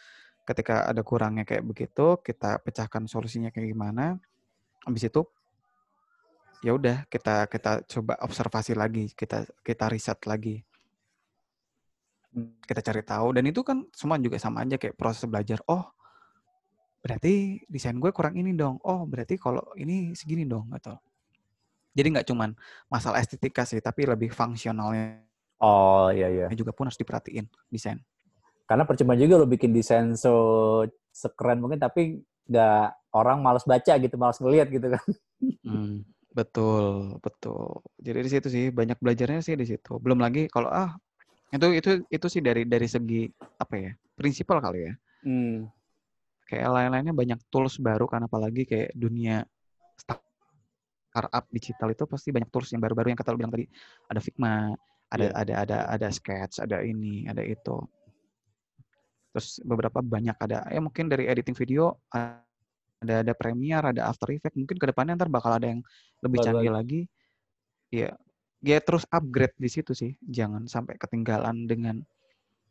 ketika 0.48 0.88
ada 0.88 1.04
kurangnya 1.04 1.44
kayak 1.44 1.60
begitu 1.60 2.16
kita 2.24 2.56
pecahkan 2.64 3.04
solusinya 3.04 3.52
kayak 3.52 3.68
gimana. 3.76 4.16
Habis 4.88 5.12
itu 5.12 5.28
ya 6.64 6.74
udah 6.74 7.06
kita 7.06 7.46
kita 7.46 7.86
coba 7.86 8.18
observasi 8.24 8.74
lagi 8.74 9.12
kita 9.14 9.46
kita 9.62 9.86
riset 9.92 10.18
lagi 10.26 10.64
kita 12.64 12.80
cari 12.84 13.02
tahu 13.02 13.28
dan 13.40 13.44
itu 13.48 13.60
kan 13.64 13.88
semua 13.96 14.20
juga 14.20 14.36
sama 14.36 14.62
aja 14.62 14.76
kayak 14.76 14.94
proses 14.94 15.24
belajar. 15.24 15.58
Oh, 15.66 15.88
berarti 17.00 17.64
desain 17.66 17.96
gue 17.96 18.10
kurang 18.12 18.36
ini 18.36 18.52
dong. 18.52 18.76
Oh, 18.84 19.08
berarti 19.08 19.40
kalau 19.40 19.64
ini 19.78 20.12
segini 20.12 20.44
dong 20.44 20.68
gitu. 20.76 20.92
Jadi 21.96 22.06
nggak 22.14 22.28
cuman 22.30 22.54
masalah 22.86 23.18
estetika 23.18 23.64
sih, 23.66 23.82
tapi 23.82 24.06
lebih 24.06 24.30
fungsionalnya. 24.30 25.24
Oh 25.58 26.12
iya 26.14 26.30
iya. 26.30 26.46
Juga 26.54 26.70
pun 26.70 26.86
harus 26.86 27.00
diperhatiin 27.00 27.48
desain. 27.72 27.98
Karena 28.68 28.84
percuma 28.84 29.16
juga 29.16 29.40
lo 29.40 29.48
bikin 29.48 29.72
desain 29.72 30.14
so 30.14 30.84
sekeren 31.10 31.58
mungkin, 31.58 31.80
tapi 31.80 32.22
nggak 32.46 33.10
orang 33.16 33.42
malas 33.42 33.64
baca 33.66 33.96
gitu, 33.98 34.14
malas 34.14 34.38
ngeliat 34.38 34.68
gitu 34.70 34.86
kan. 34.94 35.04
Hmm, 35.66 36.06
betul 36.30 37.18
betul. 37.18 37.82
Jadi 37.98 38.18
di 38.22 38.30
situ 38.30 38.48
sih 38.52 38.64
banyak 38.70 39.00
belajarnya 39.00 39.40
sih 39.42 39.58
di 39.58 39.66
situ. 39.66 39.98
Belum 39.98 40.20
lagi 40.22 40.46
kalau 40.52 40.70
ah 40.70 40.94
itu 41.48 41.66
itu 41.72 41.90
itu 42.12 42.26
sih 42.28 42.42
dari 42.44 42.68
dari 42.68 42.88
segi 42.88 43.24
apa 43.56 43.74
ya? 43.76 43.90
Prinsipal 44.16 44.60
kali 44.60 44.78
ya. 44.84 44.92
Hmm. 45.24 45.68
Kayak 46.48 46.68
lain-lainnya 46.72 47.14
banyak 47.16 47.40
tools 47.52 47.76
baru 47.80 48.08
kan 48.08 48.24
apalagi 48.24 48.64
kayak 48.64 48.96
dunia 48.96 49.44
startup 49.96 51.44
digital 51.52 51.88
itu 51.92 52.04
pasti 52.04 52.28
banyak 52.30 52.48
tools 52.52 52.72
yang 52.72 52.80
baru-baru 52.84 53.12
yang 53.12 53.18
kata 53.20 53.32
lu 53.32 53.40
bilang 53.40 53.52
tadi. 53.52 53.64
Ada 54.08 54.20
Figma, 54.20 54.72
ada 55.08 55.26
yeah. 55.28 55.40
ada 55.40 55.54
ada 55.64 55.78
ada 55.88 56.08
Sketch, 56.12 56.60
ada 56.60 56.84
ini, 56.84 57.24
ada 57.28 57.40
itu. 57.40 57.76
Terus 59.32 59.60
beberapa 59.64 60.00
banyak 60.00 60.36
ada 60.40 60.68
ya 60.68 60.80
mungkin 60.80 61.08
dari 61.08 61.28
editing 61.28 61.56
video 61.56 61.96
ada 62.98 63.22
ada 63.22 63.32
Premiere, 63.34 63.94
ada 63.94 64.10
After 64.10 64.28
Effects, 64.34 64.58
mungkin 64.58 64.76
ke 64.76 64.86
depannya 64.90 65.14
ntar 65.14 65.30
bakal 65.30 65.54
ada 65.54 65.70
yang 65.70 65.80
lebih 66.22 66.38
canggih 66.42 66.72
lagi. 66.72 67.00
Ya, 67.88 68.12
ya 68.64 68.78
terus 68.82 69.04
upgrade 69.10 69.54
di 69.58 69.68
situ 69.70 69.92
sih. 69.94 70.14
Jangan 70.22 70.66
sampai 70.66 70.98
ketinggalan 70.98 71.66
dengan 71.66 72.02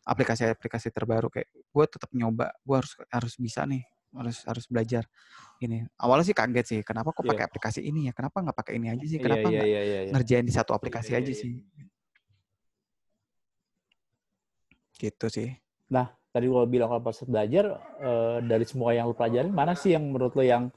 aplikasi-aplikasi 0.07 0.91
terbaru. 0.91 1.31
Kayak 1.31 1.49
gue 1.51 1.85
tetap 1.87 2.09
nyoba 2.15 2.55
gue 2.63 2.75
harus 2.79 2.93
harus 3.11 3.33
bisa 3.39 3.63
nih 3.67 3.83
harus 4.15 4.37
harus 4.47 4.65
belajar. 4.71 5.03
Ini 5.59 5.87
awalnya 5.99 6.25
sih 6.31 6.37
kaget 6.37 6.65
sih 6.65 6.79
kenapa 6.81 7.11
kok 7.11 7.23
pakai 7.23 7.43
yeah. 7.43 7.49
aplikasi 7.49 7.81
ini 7.83 8.07
ya? 8.09 8.13
Kenapa 8.15 8.39
nggak 8.43 8.57
pakai 8.57 8.73
ini 8.79 8.87
aja 8.93 9.05
sih? 9.05 9.19
Iya, 9.19 9.25
kenapa 9.25 9.47
nggak 9.51 9.67
yeah, 9.67 9.75
yeah, 9.79 9.83
yeah, 9.83 10.01
yeah, 10.07 10.13
ngerjain 10.15 10.45
di 10.47 10.53
satu 10.53 10.71
aplikasi 10.75 11.11
yeah, 11.13 11.21
aja 11.21 11.31
yeah, 11.33 11.41
sih? 11.41 11.53
gitu 14.97 15.27
sih. 15.29 15.49
Nah 15.93 16.09
tadi 16.33 16.49
lo 16.49 16.65
bilang 16.69 16.89
kalau 16.91 17.01
proses 17.01 17.25
belajar 17.25 17.77
uh, 18.01 18.37
dari 18.43 18.65
semua 18.67 18.93
yang 18.93 19.09
lo 19.09 19.15
pelajarin 19.17 19.53
mana 19.53 19.73
sih 19.73 19.93
yang 19.95 20.05
menurut 20.05 20.33
lo 20.37 20.43
yang 20.45 20.69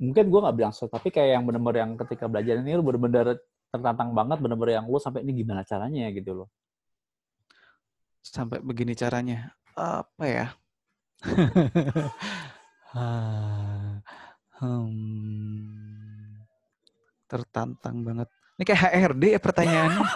mungkin 0.00 0.32
gue 0.32 0.40
nggak 0.40 0.56
bilang 0.56 0.72
so 0.72 0.88
tapi 0.88 1.12
kayak 1.12 1.36
yang 1.36 1.44
benar-benar 1.44 1.84
yang 1.84 1.92
ketika 2.00 2.24
belajar 2.24 2.64
ini 2.64 2.72
lo 2.72 2.80
benar-benar 2.80 3.36
tertantang 3.74 4.14
banget 4.14 4.38
bener-bener 4.38 4.78
yang 4.78 4.86
lu 4.86 5.02
sampai 5.02 5.26
ini 5.26 5.42
gimana 5.42 5.66
caranya 5.66 6.06
gitu 6.14 6.30
loh. 6.30 6.48
Sampai 8.22 8.62
begini 8.62 8.94
caranya. 8.94 9.50
Apa 9.74 10.24
ya? 10.30 10.46
hmm, 14.62 15.58
tertantang 17.26 18.06
banget. 18.06 18.30
Ini 18.54 18.62
kayak 18.62 18.94
HRD 18.94 19.24
ya 19.34 19.40
pertanyaannya. 19.42 20.06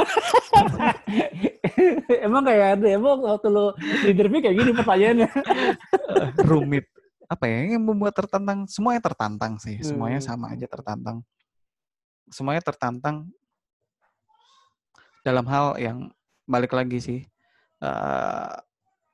emang 2.26 2.42
kayak 2.46 2.78
HRD, 2.78 2.86
emang 2.94 3.18
waktu 3.26 3.48
lu 3.50 3.74
interview 4.06 4.38
kayak 4.38 4.56
gini 4.62 4.70
pertanyaannya. 4.70 5.28
Rumit. 6.48 6.86
Apa 7.26 7.44
ya 7.50 7.74
yang 7.74 7.82
membuat 7.82 8.14
tertantang? 8.14 8.70
Semuanya 8.70 9.02
tertantang 9.02 9.58
sih. 9.58 9.82
Semuanya 9.82 10.22
hmm. 10.22 10.28
sama 10.30 10.54
aja 10.54 10.70
tertantang. 10.70 11.26
Semuanya 12.30 12.62
tertantang 12.62 13.26
dalam 15.28 15.44
hal 15.44 15.76
yang 15.76 16.08
balik 16.48 16.72
lagi 16.72 16.96
sih 17.04 17.20
uh, 17.84 18.56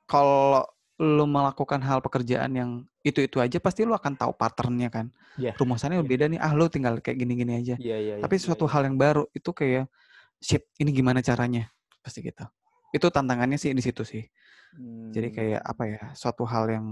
kalau 0.07 0.63
lo 0.95 1.27
melakukan 1.27 1.83
hal 1.83 1.99
pekerjaan 1.99 2.55
yang 2.55 2.71
itu-itu 3.03 3.43
aja 3.43 3.59
pasti 3.59 3.83
lo 3.83 3.99
akan 3.99 4.15
tahu 4.15 4.31
patternnya 4.31 4.87
kan. 4.87 5.11
Yeah. 5.35 5.51
Rumusannya 5.59 5.99
yeah. 5.99 6.07
beda 6.07 6.25
nih. 6.31 6.39
Ah 6.39 6.55
lo 6.55 6.71
tinggal 6.71 7.03
kayak 7.03 7.19
gini-gini 7.19 7.59
aja. 7.59 7.75
Yeah, 7.75 7.99
yeah, 7.99 8.17
Tapi 8.23 8.39
yeah, 8.39 8.43
suatu 8.47 8.63
yeah, 8.65 8.71
hal 8.71 8.81
yang 8.87 8.95
baru 8.95 9.27
itu 9.35 9.51
kayak 9.51 9.91
shit 10.39 10.63
ini 10.79 10.95
gimana 10.95 11.19
caranya 11.19 11.67
pasti 11.99 12.23
gitu. 12.23 12.47
Itu 12.95 13.11
tantangannya 13.11 13.59
sih 13.59 13.75
di 13.75 13.83
situ 13.83 14.07
sih. 14.07 14.23
Hmm. 14.71 15.11
Jadi 15.11 15.35
kayak 15.35 15.61
apa 15.67 15.83
ya 15.83 16.01
suatu 16.15 16.47
hal 16.47 16.71
yang 16.71 16.87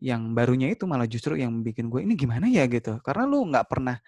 yang 0.00 0.32
barunya 0.32 0.72
itu 0.72 0.88
malah 0.88 1.04
justru 1.04 1.36
yang 1.36 1.60
bikin 1.60 1.92
gue 1.92 2.00
ini 2.00 2.16
gimana 2.16 2.48
ya 2.48 2.64
gitu. 2.64 3.04
Karena 3.04 3.28
lu 3.28 3.44
nggak 3.52 3.68
pernah 3.68 4.00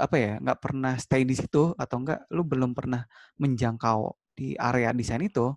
apa 0.00 0.16
ya 0.16 0.32
nggak 0.40 0.60
pernah 0.60 0.96
stay 0.96 1.22
di 1.28 1.36
situ 1.36 1.76
atau 1.76 1.96
enggak 2.00 2.24
lu 2.32 2.42
belum 2.48 2.72
pernah 2.72 3.04
menjangkau 3.36 4.16
di 4.32 4.56
area 4.56 4.90
desain 4.96 5.20
itu. 5.20 5.52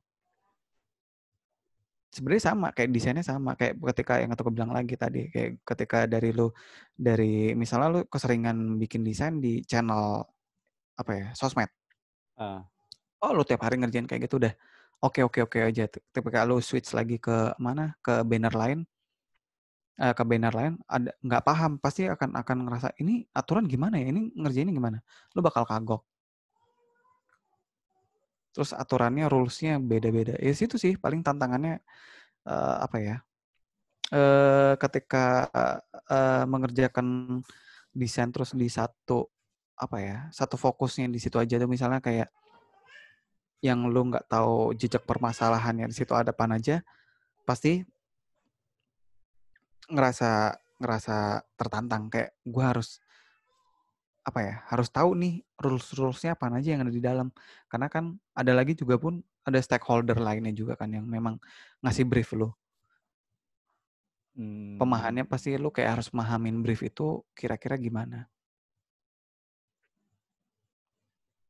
Sebenarnya 2.13 2.53
sama 2.53 2.67
kayak 2.75 2.93
desainnya 2.93 3.25
sama 3.25 3.57
kayak 3.57 3.81
ketika 3.93 4.21
yang 4.21 4.29
aku 4.37 4.53
bilang 4.53 4.69
lagi 4.69 4.93
tadi 4.93 5.33
kayak 5.33 5.65
ketika 5.65 6.05
dari 6.05 6.29
lu 6.29 6.53
dari 6.93 7.57
misalnya 7.57 7.89
lu 7.89 8.01
keseringan 8.05 8.77
bikin 8.77 9.01
desain 9.01 9.41
di 9.41 9.65
channel 9.65 10.21
apa 10.99 11.11
ya 11.15 11.27
sosmed. 11.33 11.69
Uh. 12.37 12.61
oh 13.23 13.31
lu 13.33 13.41
tiap 13.47 13.61
hari 13.65 13.81
ngerjain 13.81 14.05
kayak 14.05 14.29
gitu 14.29 14.37
udah. 14.37 14.53
Oke 15.01 15.25
oke 15.25 15.39
oke 15.41 15.57
aja. 15.63 15.89
Ketika 15.89 16.45
lu 16.45 16.61
switch 16.61 16.93
lagi 16.93 17.17
ke 17.17 17.55
mana? 17.57 17.97
Ke 18.03 18.21
banner 18.21 18.53
lain 18.53 18.79
uh, 19.99 20.13
ke 20.13 20.23
banner 20.25 20.53
lain 20.53 20.73
ada 20.89 21.11
nggak 21.21 21.43
paham 21.43 21.71
pasti 21.77 22.09
akan 22.09 22.39
akan 22.39 22.57
ngerasa 22.69 22.89
ini 23.01 23.25
aturan 23.33 23.65
gimana 23.67 23.99
ya? 23.99 24.09
Ini 24.13 24.33
ngerjainnya 24.37 24.73
gimana? 24.73 24.97
Lu 25.35 25.41
bakal 25.43 25.67
kagok. 25.67 26.01
Terus 28.53 28.69
aturannya 28.73 29.25
rulesnya 29.25 29.81
beda-beda. 29.81 30.37
Ya 30.37 30.53
situ 30.53 30.77
sih 30.77 30.93
paling 30.97 31.25
tantangannya 31.25 31.81
uh, 32.47 32.77
apa 32.85 32.97
ya 33.01 33.15
uh, 34.13 34.73
ketika 34.77 35.49
uh, 36.09 36.43
mengerjakan 36.45 37.39
desain 37.93 38.29
terus 38.33 38.53
di 38.57 38.67
satu 38.69 39.29
apa 39.73 39.97
ya 40.01 40.17
satu 40.29 40.57
fokusnya 40.57 41.09
di 41.09 41.19
situ 41.21 41.37
aja 41.37 41.57
tuh 41.57 41.69
misalnya 41.69 42.01
kayak 42.01 42.29
yang 43.63 43.87
lu 43.87 44.11
nggak 44.11 44.27
tahu 44.27 44.75
jejak 44.75 45.07
permasalahannya 45.07 45.87
di 45.87 45.95
situ 45.95 46.11
ada 46.13 46.35
apa 46.35 46.45
aja 46.51 46.83
pasti 47.47 47.81
ngerasa 49.89 50.59
ngerasa 50.79 51.43
tertantang 51.55 52.11
kayak 52.11 52.35
gue 52.43 52.63
harus 52.63 52.99
apa 54.23 54.39
ya 54.39 54.55
harus 54.71 54.87
tahu 54.87 55.19
nih 55.19 55.43
rules 55.59 55.91
rulesnya 55.99 56.39
apa 56.39 56.47
aja 56.47 56.75
yang 56.75 56.87
ada 56.87 56.93
di 56.95 57.03
dalam 57.03 57.27
karena 57.67 57.91
kan 57.91 58.15
ada 58.31 58.55
lagi 58.55 58.71
juga 58.71 58.95
pun 58.95 59.19
ada 59.43 59.59
stakeholder 59.59 60.15
lainnya 60.15 60.55
juga 60.55 60.79
kan 60.79 60.87
yang 60.95 61.03
memang 61.03 61.35
ngasih 61.83 62.07
brief 62.07 62.31
lo 62.31 62.55
hmm. 64.39 64.79
pemahamannya 64.79 65.27
pasti 65.27 65.59
lo 65.59 65.75
kayak 65.75 65.99
harus 65.99 66.07
memahamin 66.15 66.63
brief 66.63 66.87
itu 66.87 67.19
kira-kira 67.35 67.75
gimana 67.75 68.31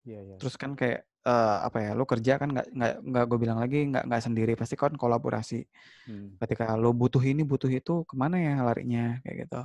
ya, 0.01 0.18
ya. 0.26 0.35
terus 0.41 0.57
kan 0.57 0.73
kayak 0.73 1.05
uh, 1.24 1.58
apa 1.68 1.78
ya 1.80 1.91
lo 1.95 2.04
kerja 2.04 2.36
kan 2.41 2.52
nggak 2.52 2.68
nggak 2.76 2.94
nggak 3.04 3.24
gue 3.30 3.38
bilang 3.40 3.60
lagi 3.60 3.80
nggak 3.90 4.04
nggak 4.08 4.22
sendiri 4.24 4.54
pasti 4.60 4.76
kan 4.80 4.94
kolaborasi. 4.95 5.64
Hmm. 6.08 6.36
ketika 6.44 6.76
lo 6.76 6.91
butuh 6.91 7.24
ini 7.24 7.44
butuh 7.48 7.72
itu 7.72 8.04
ke 8.08 8.16
mana 8.16 8.40
ya 8.40 8.60
larinya? 8.64 9.20
Kayak 9.24 9.36
gitu. 9.48 9.62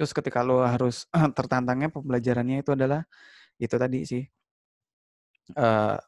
Terus 0.00 0.10
ketika 0.16 0.40
lo 0.44 0.64
harus 0.64 1.08
tertantangnya 1.36 1.88
pembelajarannya 1.92 2.62
itu 2.64 2.72
adalah 2.76 3.04
itu 3.60 3.76
tadi 3.76 3.98
sih. 4.08 4.24
Hal 5.56 5.98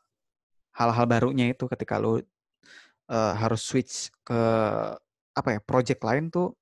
hal-hal 0.72 1.04
barunya 1.04 1.52
itu 1.52 1.68
ketika 1.68 2.00
lo 2.00 2.16
uh, 2.16 3.32
harus 3.36 3.60
switch 3.60 4.08
ke 4.24 4.40
apa 5.32 5.48
ya 5.56 5.60
project 5.64 6.00
lain 6.04 6.28
tuh 6.32 6.52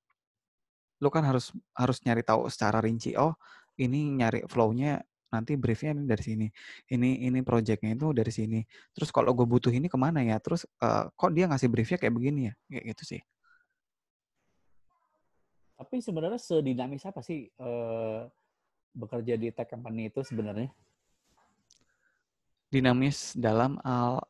lo 1.00 1.08
kan 1.08 1.24
harus 1.24 1.50
harus 1.74 1.98
nyari 2.04 2.22
tahu 2.22 2.46
secara 2.52 2.78
rinci 2.78 3.16
oh 3.16 3.34
ini 3.80 4.12
nyari 4.20 4.44
flow-nya 4.46 5.00
nanti 5.30 5.54
briefnya 5.54 5.94
ini 5.94 6.04
dari 6.06 6.22
sini 6.22 6.46
ini 6.90 7.26
ini 7.26 7.38
projectnya 7.46 7.94
itu 7.94 8.10
dari 8.10 8.32
sini 8.34 8.60
terus 8.92 9.14
kalau 9.14 9.30
gue 9.30 9.46
butuh 9.46 9.70
ini 9.70 9.86
ke 9.86 9.96
mana 9.96 10.22
ya 10.26 10.42
terus 10.42 10.66
uh, 10.82 11.06
kok 11.14 11.30
dia 11.30 11.46
ngasih 11.46 11.70
briefnya 11.70 11.98
kayak 12.02 12.14
begini 12.14 12.40
ya 12.50 12.52
kayak 12.66 12.84
gitu 12.94 13.16
sih 13.16 13.22
tapi 15.80 16.04
sebenarnya 16.04 16.36
sedinamis 16.36 17.08
apa 17.08 17.24
sih 17.24 17.48
uh, 17.56 18.28
bekerja 18.92 19.40
di 19.40 19.48
tech 19.48 19.72
company 19.72 20.12
itu 20.12 20.20
sebenarnya? 20.20 20.68
Dinamis 22.68 23.32
dalam 23.32 23.80
hal 23.80 24.20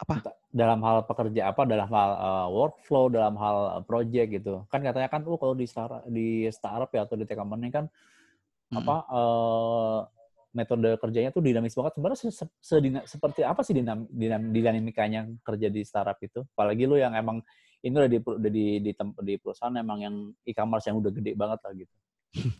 apa? 0.00 0.32
Dalam 0.48 0.80
hal 0.80 1.04
pekerja 1.04 1.52
apa? 1.52 1.68
Dalam 1.68 1.92
hal 1.92 2.10
uh, 2.16 2.48
workflow, 2.48 3.12
dalam 3.12 3.36
hal 3.36 3.84
project 3.84 4.28
gitu. 4.32 4.64
Kan 4.72 4.80
katanya 4.80 5.12
kan, 5.12 5.28
oh 5.28 5.36
kalau 5.36 5.52
di 5.52 5.68
start 5.68 6.08
di 6.08 6.48
startup 6.48 6.88
ya 6.88 7.04
atau 7.04 7.20
di 7.20 7.28
tech 7.28 7.36
company 7.36 7.68
kan 7.68 7.84
hmm. 8.72 8.80
apa 8.80 8.96
uh, 9.12 9.98
metode 10.54 10.96
kerjanya 11.02 11.34
tuh 11.34 11.42
dinamis 11.42 11.74
banget. 11.74 11.98
Sebenarnya 11.98 12.18
se 12.30 12.30
se 12.46 12.76
seperti 13.10 13.42
apa 13.42 13.60
sih 13.66 13.74
dinam, 13.74 14.06
dinam, 14.08 14.54
dinamikanya 14.54 15.26
kerja 15.42 15.68
di 15.68 15.82
startup 15.82 16.16
itu? 16.22 16.46
Apalagi 16.54 16.86
lu 16.86 16.96
yang 16.96 17.12
emang 17.18 17.42
ini 17.84 17.92
udah 17.92 18.10
di 18.10 18.18
udah 18.22 18.50
di 18.50 18.64
di, 18.80 18.90
di 18.96 19.34
perusahaan 19.36 19.74
emang 19.76 19.98
yang 20.00 20.14
e-commerce 20.46 20.88
yang 20.88 20.96
udah 21.02 21.12
gede 21.12 21.36
banget 21.36 21.58
lah 21.60 21.72
gitu. 21.76 21.94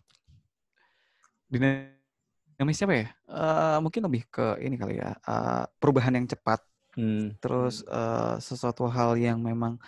Dinamis 1.55 2.77
siapa 2.77 2.95
ya? 2.99 3.09
Uh, 3.31 3.79
mungkin 3.81 4.05
lebih 4.05 4.27
ke 4.29 4.59
ini 4.61 4.75
kali 4.77 4.99
ya, 5.01 5.15
uh, 5.25 5.65
perubahan 5.79 6.19
yang 6.19 6.27
cepat. 6.29 6.61
Hmm. 6.95 7.35
Terus 7.43 7.83
uh, 7.91 8.39
sesuatu 8.39 8.87
hal 8.87 9.19
yang 9.19 9.43
memang 9.43 9.79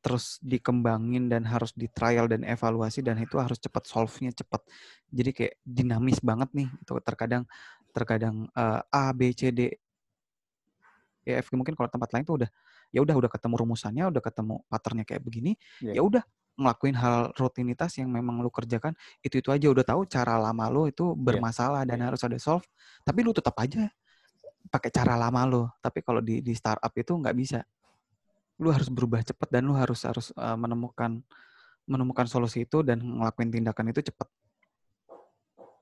terus 0.00 0.40
dikembangin 0.40 1.28
dan 1.28 1.44
harus 1.44 1.76
di 1.76 1.86
trial 1.92 2.24
dan 2.24 2.40
evaluasi 2.44 3.04
dan 3.04 3.20
itu 3.20 3.36
harus 3.36 3.60
cepat 3.60 3.84
solve-nya 3.84 4.32
cepat. 4.32 4.64
Jadi 5.12 5.30
kayak 5.36 5.54
dinamis 5.60 6.18
banget 6.24 6.48
nih. 6.56 6.68
Itu 6.80 6.96
terkadang 7.04 7.44
terkadang 7.92 8.48
uh, 8.56 8.80
A 8.88 9.12
B 9.12 9.30
C 9.36 9.52
D 9.52 9.68
E 11.28 11.32
F 11.36 11.52
mungkin 11.52 11.76
kalau 11.76 11.92
tempat 11.92 12.16
lain 12.16 12.24
tuh 12.24 12.40
udah 12.40 12.50
ya 12.90 13.04
udah 13.04 13.12
udah 13.12 13.30
ketemu 13.30 13.54
rumusannya, 13.60 14.04
udah 14.08 14.22
ketemu 14.24 14.54
patternnya 14.66 15.04
kayak 15.06 15.22
begini, 15.22 15.52
yeah. 15.84 16.00
ya 16.00 16.02
udah 16.02 16.24
ngelakuin 16.58 16.96
hal 16.98 17.30
rutinitas 17.38 17.94
yang 18.00 18.10
memang 18.10 18.42
lu 18.42 18.50
kerjakan 18.50 18.92
itu 19.24 19.38
itu 19.38 19.48
aja 19.48 19.70
udah 19.70 19.84
tahu 19.86 20.04
cara 20.10 20.36
lama 20.36 20.66
lu 20.68 20.90
itu 20.90 21.12
iya. 21.12 21.16
bermasalah 21.16 21.84
yeah. 21.84 21.88
dan 21.92 21.98
yeah. 22.02 22.06
harus 22.10 22.20
ada 22.24 22.36
solve, 22.40 22.66
tapi 23.04 23.20
lu 23.22 23.30
tetap 23.30 23.54
aja 23.60 23.86
pakai 24.72 24.90
cara 24.90 25.14
lama 25.14 25.40
lu. 25.46 25.62
Tapi 25.78 25.98
kalau 26.02 26.18
di 26.24 26.40
di 26.40 26.56
startup 26.56 26.90
itu 26.96 27.12
nggak 27.14 27.36
bisa. 27.36 27.60
Lu 28.60 28.68
harus 28.68 28.92
berubah 28.92 29.24
cepat 29.24 29.48
dan 29.48 29.64
lu 29.64 29.74
harus 29.74 30.04
harus 30.04 30.30
uh, 30.36 30.54
menemukan 30.54 31.24
menemukan 31.88 32.28
solusi 32.28 32.68
itu 32.68 32.84
dan 32.84 33.00
ngelakuin 33.00 33.50
tindakan 33.50 33.90
itu 33.90 34.04
cepat. 34.12 34.28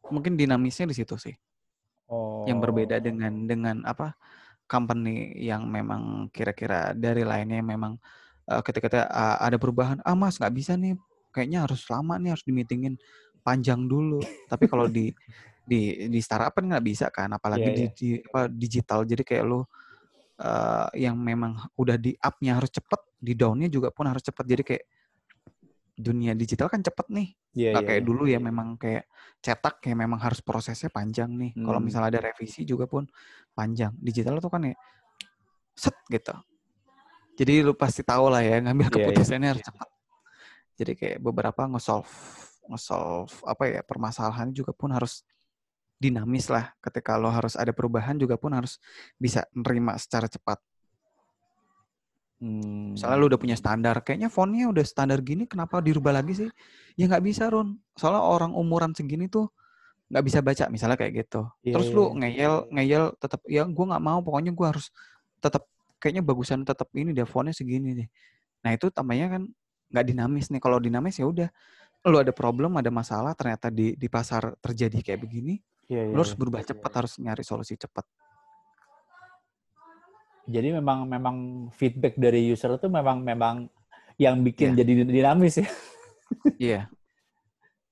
Mungkin 0.08 0.38
dinamisnya 0.38 0.88
di 0.88 0.96
situ 0.96 1.18
sih. 1.18 1.34
Oh. 2.08 2.46
Yang 2.46 2.58
berbeda 2.64 2.96
oh. 2.96 3.02
dengan 3.02 3.32
dengan 3.44 3.76
apa? 3.84 4.14
company 4.68 5.32
yang 5.40 5.64
memang 5.64 6.28
kira-kira 6.28 6.92
dari 6.92 7.24
lainnya 7.24 7.64
memang 7.64 7.96
uh, 8.52 8.60
ketika 8.60 9.08
uh, 9.08 9.40
ada 9.40 9.56
perubahan, 9.56 9.98
ah 10.04 10.12
mas 10.12 10.36
nggak 10.36 10.54
bisa 10.54 10.76
nih, 10.76 10.94
kayaknya 11.32 11.64
harus 11.64 11.88
lama 11.88 12.20
nih 12.20 12.36
harus 12.36 12.44
dimitingin 12.44 13.00
panjang 13.40 13.88
dulu. 13.88 14.20
Tapi 14.46 14.68
kalau 14.68 14.86
di 14.86 15.10
di 15.64 16.12
di 16.12 16.20
startup 16.20 16.52
kan 16.52 16.68
nggak 16.68 16.84
bisa 16.84 17.08
kan, 17.08 17.32
apalagi 17.32 17.72
yeah, 17.72 17.74
di, 17.74 17.82
yeah. 17.82 17.92
di 17.96 18.08
apa, 18.28 18.40
digital. 18.52 19.00
Jadi 19.08 19.24
kayak 19.24 19.44
lo 19.48 19.72
uh, 20.38 20.88
yang 20.94 21.18
memang 21.18 21.58
udah 21.74 21.98
di 21.98 22.14
up-nya 22.18 22.58
harus 22.58 22.70
cepet, 22.70 23.00
di 23.18 23.34
down-nya 23.34 23.68
juga 23.70 23.90
pun 23.90 24.06
harus 24.06 24.22
cepet. 24.22 24.44
Jadi 24.46 24.62
kayak 24.64 24.84
dunia 25.98 26.32
digital 26.38 26.70
kan 26.70 26.78
cepet 26.78 27.06
nih. 27.10 27.28
Yeah, 27.58 27.74
Gak 27.74 27.82
yeah, 27.82 27.86
kayak 27.90 28.02
yeah. 28.02 28.06
dulu 28.06 28.22
ya 28.30 28.38
memang 28.38 28.78
kayak 28.78 29.10
cetak 29.42 29.82
kayak 29.82 29.98
memang 29.98 30.22
harus 30.22 30.38
prosesnya 30.38 30.88
panjang 30.94 31.34
nih. 31.34 31.58
Hmm. 31.58 31.66
Kalau 31.66 31.80
misalnya 31.82 32.08
ada 32.14 32.20
revisi 32.30 32.62
juga 32.62 32.86
pun 32.86 33.02
panjang. 33.50 33.90
Digital 33.98 34.38
tuh 34.38 34.50
kan 34.50 34.62
ya 34.62 34.74
set 35.74 35.94
gitu. 36.06 36.34
Jadi 37.38 37.62
lu 37.62 37.74
pasti 37.74 38.02
tahu 38.02 38.30
lah 38.30 38.42
ya 38.42 38.62
ngambil 38.62 38.86
iya, 38.86 38.90
iya. 38.90 38.98
keputusannya 39.10 39.34
yeah, 39.34 39.42
yeah. 39.42 39.52
harus 39.54 39.64
cepat. 39.66 39.88
Jadi 40.78 40.92
kayak 40.94 41.18
beberapa 41.18 41.62
nge-solve 41.66 42.10
nge-solve 42.68 43.34
apa 43.42 43.64
ya 43.66 43.80
permasalahan 43.82 44.54
juga 44.54 44.70
pun 44.70 44.94
harus 44.94 45.26
dinamis 45.98 46.46
lah. 46.48 46.72
Ketika 46.78 47.18
lo 47.18 47.28
harus 47.28 47.58
ada 47.58 47.74
perubahan 47.74 48.16
juga 48.16 48.38
pun 48.38 48.54
harus 48.54 48.78
bisa 49.18 49.44
nerima 49.52 49.98
secara 49.98 50.30
cepat. 50.30 50.62
Hmm. 52.38 52.94
Misalnya 52.94 53.18
lu 53.18 53.26
udah 53.26 53.40
punya 53.42 53.58
standar, 53.58 53.98
kayaknya 54.06 54.30
fontnya 54.30 54.70
udah 54.70 54.86
standar 54.86 55.18
gini, 55.26 55.50
kenapa 55.50 55.82
dirubah 55.82 56.14
lagi 56.14 56.46
sih? 56.46 56.50
Ya 56.94 57.10
nggak 57.10 57.26
bisa, 57.26 57.50
Ron. 57.50 57.82
Soalnya 57.98 58.22
orang 58.22 58.54
umuran 58.54 58.94
segini 58.94 59.26
tuh 59.26 59.50
nggak 60.08 60.24
bisa 60.24 60.38
baca, 60.38 60.64
misalnya 60.70 60.94
kayak 60.94 61.26
gitu. 61.26 61.50
Yeah, 61.66 61.74
Terus 61.74 61.88
lu 61.90 61.98
iya, 61.98 62.06
iya. 62.06 62.14
ngeyel, 62.14 62.54
ngeyel 62.70 63.04
tetap, 63.18 63.40
ya 63.50 63.62
gue 63.66 63.84
nggak 63.90 64.04
mau, 64.06 64.22
pokoknya 64.22 64.54
gue 64.54 64.66
harus 64.70 64.86
tetap, 65.42 65.66
kayaknya 65.98 66.22
bagusan 66.22 66.62
tetap 66.62 66.88
ini 66.94 67.10
deh, 67.10 67.26
fontnya 67.26 67.50
segini 67.50 67.98
deh. 67.98 68.08
Nah 68.62 68.70
itu 68.70 68.86
tambahnya 68.94 69.34
kan 69.34 69.42
nggak 69.90 70.06
dinamis 70.06 70.46
nih. 70.54 70.62
Kalau 70.62 70.78
dinamis 70.78 71.18
ya 71.18 71.26
udah, 71.26 71.50
lu 72.06 72.16
ada 72.22 72.30
problem, 72.30 72.78
ada 72.78 72.88
masalah, 72.94 73.34
ternyata 73.34 73.66
di 73.74 73.98
di 73.98 74.06
pasar 74.06 74.54
terjadi 74.62 75.02
kayak 75.02 75.26
begini, 75.26 75.58
yeah, 75.88 76.04
yeah, 76.08 76.14
lu 76.14 76.20
harus 76.20 76.36
berubah 76.36 76.60
yeah, 76.62 76.68
cepat, 76.70 76.90
yeah. 76.90 76.98
harus 77.00 77.12
nyari 77.18 77.44
solusi 77.44 77.74
cepat. 77.76 78.04
Jadi 80.48 80.68
memang 80.72 81.04
memang 81.04 81.36
feedback 81.76 82.16
dari 82.16 82.48
user 82.48 82.72
itu 82.80 82.88
memang 82.88 83.20
memang 83.20 83.68
yang 84.16 84.40
bikin 84.40 84.72
yeah. 84.72 84.78
jadi 84.80 84.92
dinamis 85.04 85.60
ya. 85.60 85.66
Iya. 85.66 85.68
yeah. 86.56 86.82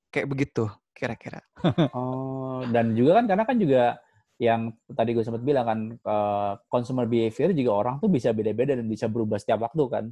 Kayak 0.09 0.29
begitu 0.33 0.65
kira-kira. 0.97 1.45
oh, 1.97 2.65
dan 2.73 2.97
juga 2.97 3.21
kan 3.21 3.25
karena 3.29 3.45
kan 3.45 3.57
juga 3.61 4.01
yang 4.37 4.73
tadi 4.93 5.17
gue 5.17 5.25
sempat 5.25 5.41
bilang 5.41 5.65
kan 5.65 5.81
uh, 6.05 6.53
consumer 6.69 7.09
behavior 7.09 7.57
juga 7.57 7.73
orang 7.73 7.97
tuh 8.01 8.13
bisa 8.13 8.37
beda-beda 8.37 8.77
dan 8.77 8.85
bisa 8.89 9.09
berubah 9.09 9.41
setiap 9.41 9.65
waktu 9.65 9.85
kan. 9.89 10.05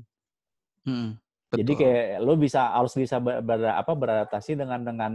Hmm, 0.85 1.17
Jadi 1.53 1.73
kayak 1.77 2.21
lo 2.21 2.37
bisa 2.37 2.73
harus 2.77 2.93
bisa 2.97 3.21
ber, 3.21 3.41
ber, 3.41 3.65
apa 3.69 3.93
beradaptasi 3.93 4.57
dengan 4.57 4.81
dengan 4.85 5.13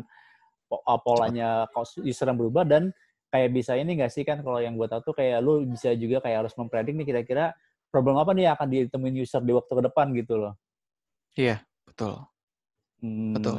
polanya 1.02 1.66
user 2.06 2.30
yang 2.30 2.38
berubah 2.38 2.64
dan 2.64 2.94
kayak 3.30 3.50
bisa 3.54 3.78
ini 3.78 3.98
gak 3.98 4.14
sih 4.14 4.26
kan 4.26 4.42
kalau 4.42 4.62
yang 4.62 4.78
gue 4.78 4.86
tahu 4.90 5.02
tuh 5.12 5.16
kayak 5.18 5.42
lu 5.42 5.66
bisa 5.66 5.94
juga 5.94 6.22
kayak 6.22 6.46
harus 6.46 6.54
mempredik 6.58 6.98
nih 6.98 7.06
kira-kira 7.06 7.54
problem 7.90 8.18
apa 8.22 8.34
nih 8.34 8.50
yang 8.50 8.56
akan 8.58 8.70
ditemuin 8.70 9.16
user 9.22 9.42
di 9.42 9.54
waktu 9.54 9.70
ke 9.74 9.84
depan 9.90 10.08
gitu 10.14 10.34
loh. 10.38 10.54
Iya, 11.34 11.62
betul. 11.86 12.26
Hmm. 13.02 13.34
Betul. 13.34 13.58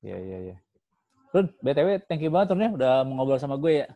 Iya, 0.00 0.16
iya, 0.16 0.38
iya. 0.52 0.56
Run, 1.34 1.52
BTW, 1.60 1.88
thank 2.08 2.24
you 2.24 2.32
banget 2.32 2.56
Run 2.56 2.64
ya 2.64 2.70
udah 2.72 2.92
ngobrol 3.04 3.40
sama 3.40 3.60
gue 3.60 3.84
ya. 3.84 3.88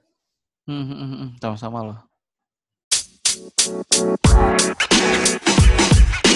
Hmm, 0.68 0.84
hmm, 0.84 0.98
hmm, 0.98 1.16
hmm. 1.16 1.30
sama-sama 1.40 1.78
loh. 1.88 1.98